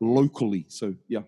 Amen. 0.01 0.15
locally. 0.15 0.65
So, 0.69 0.95
yeah. 1.09 1.23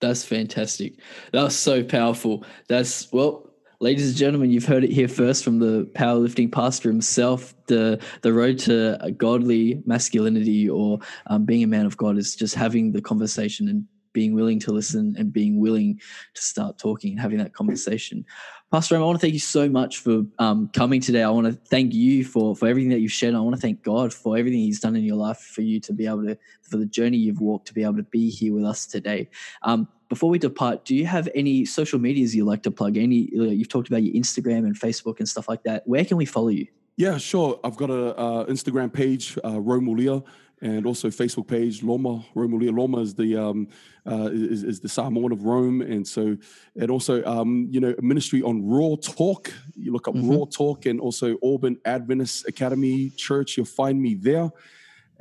That's 0.00 0.24
fantastic. 0.24 0.94
That's 1.32 1.54
so 1.54 1.84
powerful. 1.84 2.44
That's, 2.68 3.12
well, 3.12 3.52
ladies 3.82 4.08
and 4.08 4.16
gentlemen, 4.16 4.50
you've 4.50 4.64
heard 4.64 4.84
it 4.84 4.90
here 4.90 5.08
first 5.08 5.44
from 5.44 5.58
the 5.58 5.84
powerlifting 5.94 6.50
pastor 6.50 6.88
himself. 6.88 7.54
The 7.66 8.00
the 8.22 8.32
road 8.32 8.58
to 8.60 9.14
godly 9.16 9.82
masculinity 9.86 10.68
or 10.68 11.00
um, 11.26 11.44
being 11.44 11.62
a 11.62 11.66
man 11.66 11.86
of 11.86 11.96
God 11.96 12.16
is 12.16 12.34
just 12.34 12.54
having 12.54 12.92
the 12.92 13.02
conversation 13.02 13.68
and 13.68 13.86
being 14.12 14.34
willing 14.34 14.58
to 14.60 14.72
listen 14.72 15.14
and 15.18 15.32
being 15.32 15.60
willing 15.60 16.00
to 16.34 16.42
start 16.42 16.78
talking 16.78 17.12
and 17.12 17.20
having 17.20 17.38
that 17.38 17.52
conversation. 17.52 18.24
Pastor, 18.70 18.96
I 18.96 19.00
want 19.00 19.16
to 19.16 19.20
thank 19.20 19.34
you 19.34 19.40
so 19.40 19.68
much 19.68 19.98
for 19.98 20.22
um, 20.38 20.70
coming 20.72 21.00
today. 21.00 21.22
I 21.22 21.28
want 21.28 21.46
to 21.46 21.52
thank 21.52 21.92
you 21.92 22.24
for 22.24 22.56
for 22.56 22.66
everything 22.66 22.90
that 22.90 23.00
you've 23.00 23.12
shared. 23.12 23.34
I 23.34 23.40
want 23.40 23.54
to 23.54 23.60
thank 23.60 23.82
God 23.82 24.14
for 24.14 24.38
everything 24.38 24.60
He's 24.60 24.80
done 24.80 24.96
in 24.96 25.04
your 25.04 25.16
life 25.16 25.38
for 25.38 25.60
you 25.60 25.78
to 25.80 25.92
be 25.92 26.06
able 26.06 26.24
to 26.24 26.38
for 26.62 26.78
the 26.78 26.86
journey 26.86 27.18
you've 27.18 27.40
walked 27.40 27.66
to 27.66 27.74
be 27.74 27.82
able 27.82 27.96
to 27.96 28.02
be 28.04 28.30
here 28.30 28.54
with 28.54 28.64
us 28.64 28.86
today. 28.86 29.28
Um, 29.62 29.88
before 30.08 30.30
we 30.30 30.38
depart, 30.38 30.84
do 30.84 30.94
you 30.94 31.06
have 31.06 31.28
any 31.34 31.64
social 31.64 31.98
medias 31.98 32.34
you 32.34 32.44
like 32.44 32.62
to 32.62 32.70
plug? 32.70 32.96
Any 32.96 33.28
you've 33.32 33.68
talked 33.68 33.88
about 33.88 34.02
your 34.02 34.14
Instagram 34.14 34.58
and 34.58 34.78
Facebook 34.78 35.18
and 35.18 35.28
stuff 35.28 35.48
like 35.48 35.62
that. 35.64 35.86
Where 35.86 36.04
can 36.04 36.16
we 36.16 36.24
follow 36.24 36.48
you? 36.48 36.66
Yeah, 36.96 37.16
sure. 37.18 37.58
I've 37.64 37.76
got 37.76 37.90
a 37.90 38.16
uh, 38.16 38.46
Instagram 38.46 38.92
page, 38.92 39.38
uh, 39.44 39.52
Romulia, 39.52 40.22
and 40.62 40.86
also 40.86 41.08
Facebook 41.08 41.48
page, 41.48 41.82
Loma 41.82 42.24
Rome 42.34 42.52
Ulia. 42.52 42.74
Loma 42.74 43.00
is 43.00 43.14
the 43.14 43.36
um, 43.36 43.68
uh, 44.06 44.30
is, 44.32 44.62
is, 44.62 44.80
the 44.80 44.88
Samoan 44.88 45.32
of 45.32 45.44
Rome, 45.44 45.82
and 45.82 46.06
so 46.06 46.36
and 46.80 46.90
also 46.90 47.22
um, 47.24 47.66
you 47.70 47.80
know 47.80 47.94
ministry 48.00 48.42
on 48.42 48.66
Raw 48.66 48.94
Talk. 48.96 49.52
You 49.74 49.92
look 49.92 50.08
up 50.08 50.14
mm-hmm. 50.14 50.30
Raw 50.30 50.44
Talk, 50.46 50.86
and 50.86 51.00
also 51.00 51.36
Auburn 51.42 51.78
Adventist 51.84 52.46
Academy 52.46 53.10
Church. 53.10 53.56
You'll 53.56 53.66
find 53.66 54.00
me 54.00 54.14
there. 54.14 54.50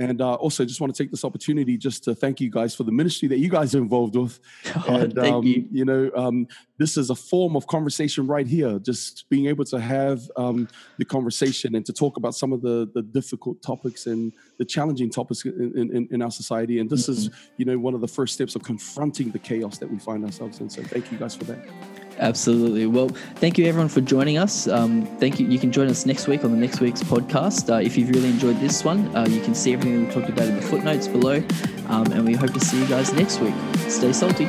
And 0.02 0.20
uh, 0.20 0.34
also, 0.34 0.66
just 0.66 0.82
want 0.82 0.94
to 0.96 1.04
take 1.04 1.12
this 1.12 1.24
opportunity 1.24 1.78
just 1.78 2.04
to 2.06 2.16
thank 2.16 2.42
you 2.42 2.50
guys 2.50 2.74
for 2.74 2.84
the 2.84 2.92
ministry 2.92 3.28
that 3.28 3.38
you 3.38 3.50
guys 3.50 3.76
are 3.76 3.78
involved 3.78 4.16
with. 4.16 4.40
Oh, 4.88 4.96
and, 4.96 5.14
thank 5.14 5.36
um, 5.36 5.44
you. 5.44 5.68
You 5.72 5.86
know, 5.86 6.10
um, 6.16 6.48
this 6.80 6.98
is 6.98 7.12
a 7.12 7.16
form 7.16 7.56
of 7.56 7.68
conversation 7.68 8.26
right 8.26 8.48
here. 8.48 8.80
Just 8.80 9.30
being 9.30 9.46
able 9.46 9.66
to 9.66 9.80
have 9.80 10.22
um, 10.38 10.68
the 10.98 11.06
conversation 11.06 11.76
and 11.76 11.86
to 11.86 11.94
talk 11.94 12.18
about 12.18 12.34
some 12.34 12.52
of 12.52 12.62
the 12.62 12.90
the 12.96 13.04
difficult 13.04 13.62
topics 13.62 14.08
and 14.08 14.34
the 14.58 14.66
challenging 14.66 15.12
topics 15.12 15.46
in, 15.46 15.92
in, 15.94 16.08
in 16.10 16.22
our 16.22 16.32
society. 16.32 16.80
And 16.80 16.90
this 16.90 17.04
mm-hmm. 17.04 17.12
is, 17.12 17.30
you 17.58 17.66
know, 17.66 17.78
one 17.78 17.94
of 17.94 18.02
the 18.02 18.08
first 18.08 18.34
steps 18.34 18.56
of 18.56 18.64
confronting 18.64 19.30
the 19.30 19.40
chaos 19.40 19.78
that 19.78 19.92
we 19.92 20.00
find 20.00 20.26
ourselves 20.26 20.60
in. 20.62 20.70
So, 20.70 20.82
thank 20.82 21.12
you 21.12 21.20
guys 21.20 21.36
for 21.36 21.44
that. 21.44 21.60
Absolutely. 22.20 22.86
Well, 22.86 23.10
thank 23.36 23.58
you 23.58 23.66
everyone 23.66 23.90
for 23.90 24.02
joining 24.02 24.38
us. 24.38 24.68
Um, 24.68 25.06
thank 25.18 25.40
you. 25.40 25.48
You 25.48 25.58
can 25.58 25.72
join 25.72 25.88
us 25.88 26.06
next 26.06 26.28
week 26.28 26.44
on 26.44 26.52
the 26.52 26.58
next 26.58 26.80
week's 26.80 27.02
podcast. 27.02 27.74
Uh, 27.74 27.82
if 27.82 27.98
you've 27.98 28.10
really 28.10 28.30
enjoyed 28.30 28.60
this 28.60 28.84
one, 28.84 29.14
uh, 29.16 29.26
you 29.28 29.42
can 29.42 29.56
see 29.56 29.74
everything 29.74 30.06
we 30.06 30.14
talked 30.14 30.30
about 30.30 30.48
in 30.48 30.56
the 30.56 30.62
footnotes 30.62 31.08
below. 31.08 31.44
Um, 31.88 32.12
and 32.12 32.26
we 32.26 32.34
hope 32.34 32.54
to 32.54 32.60
see 32.60 32.80
you 32.80 32.88
guys 32.88 33.12
next 33.14 33.40
week. 33.40 33.56
Stay 33.90 34.14
salty. 34.14 34.46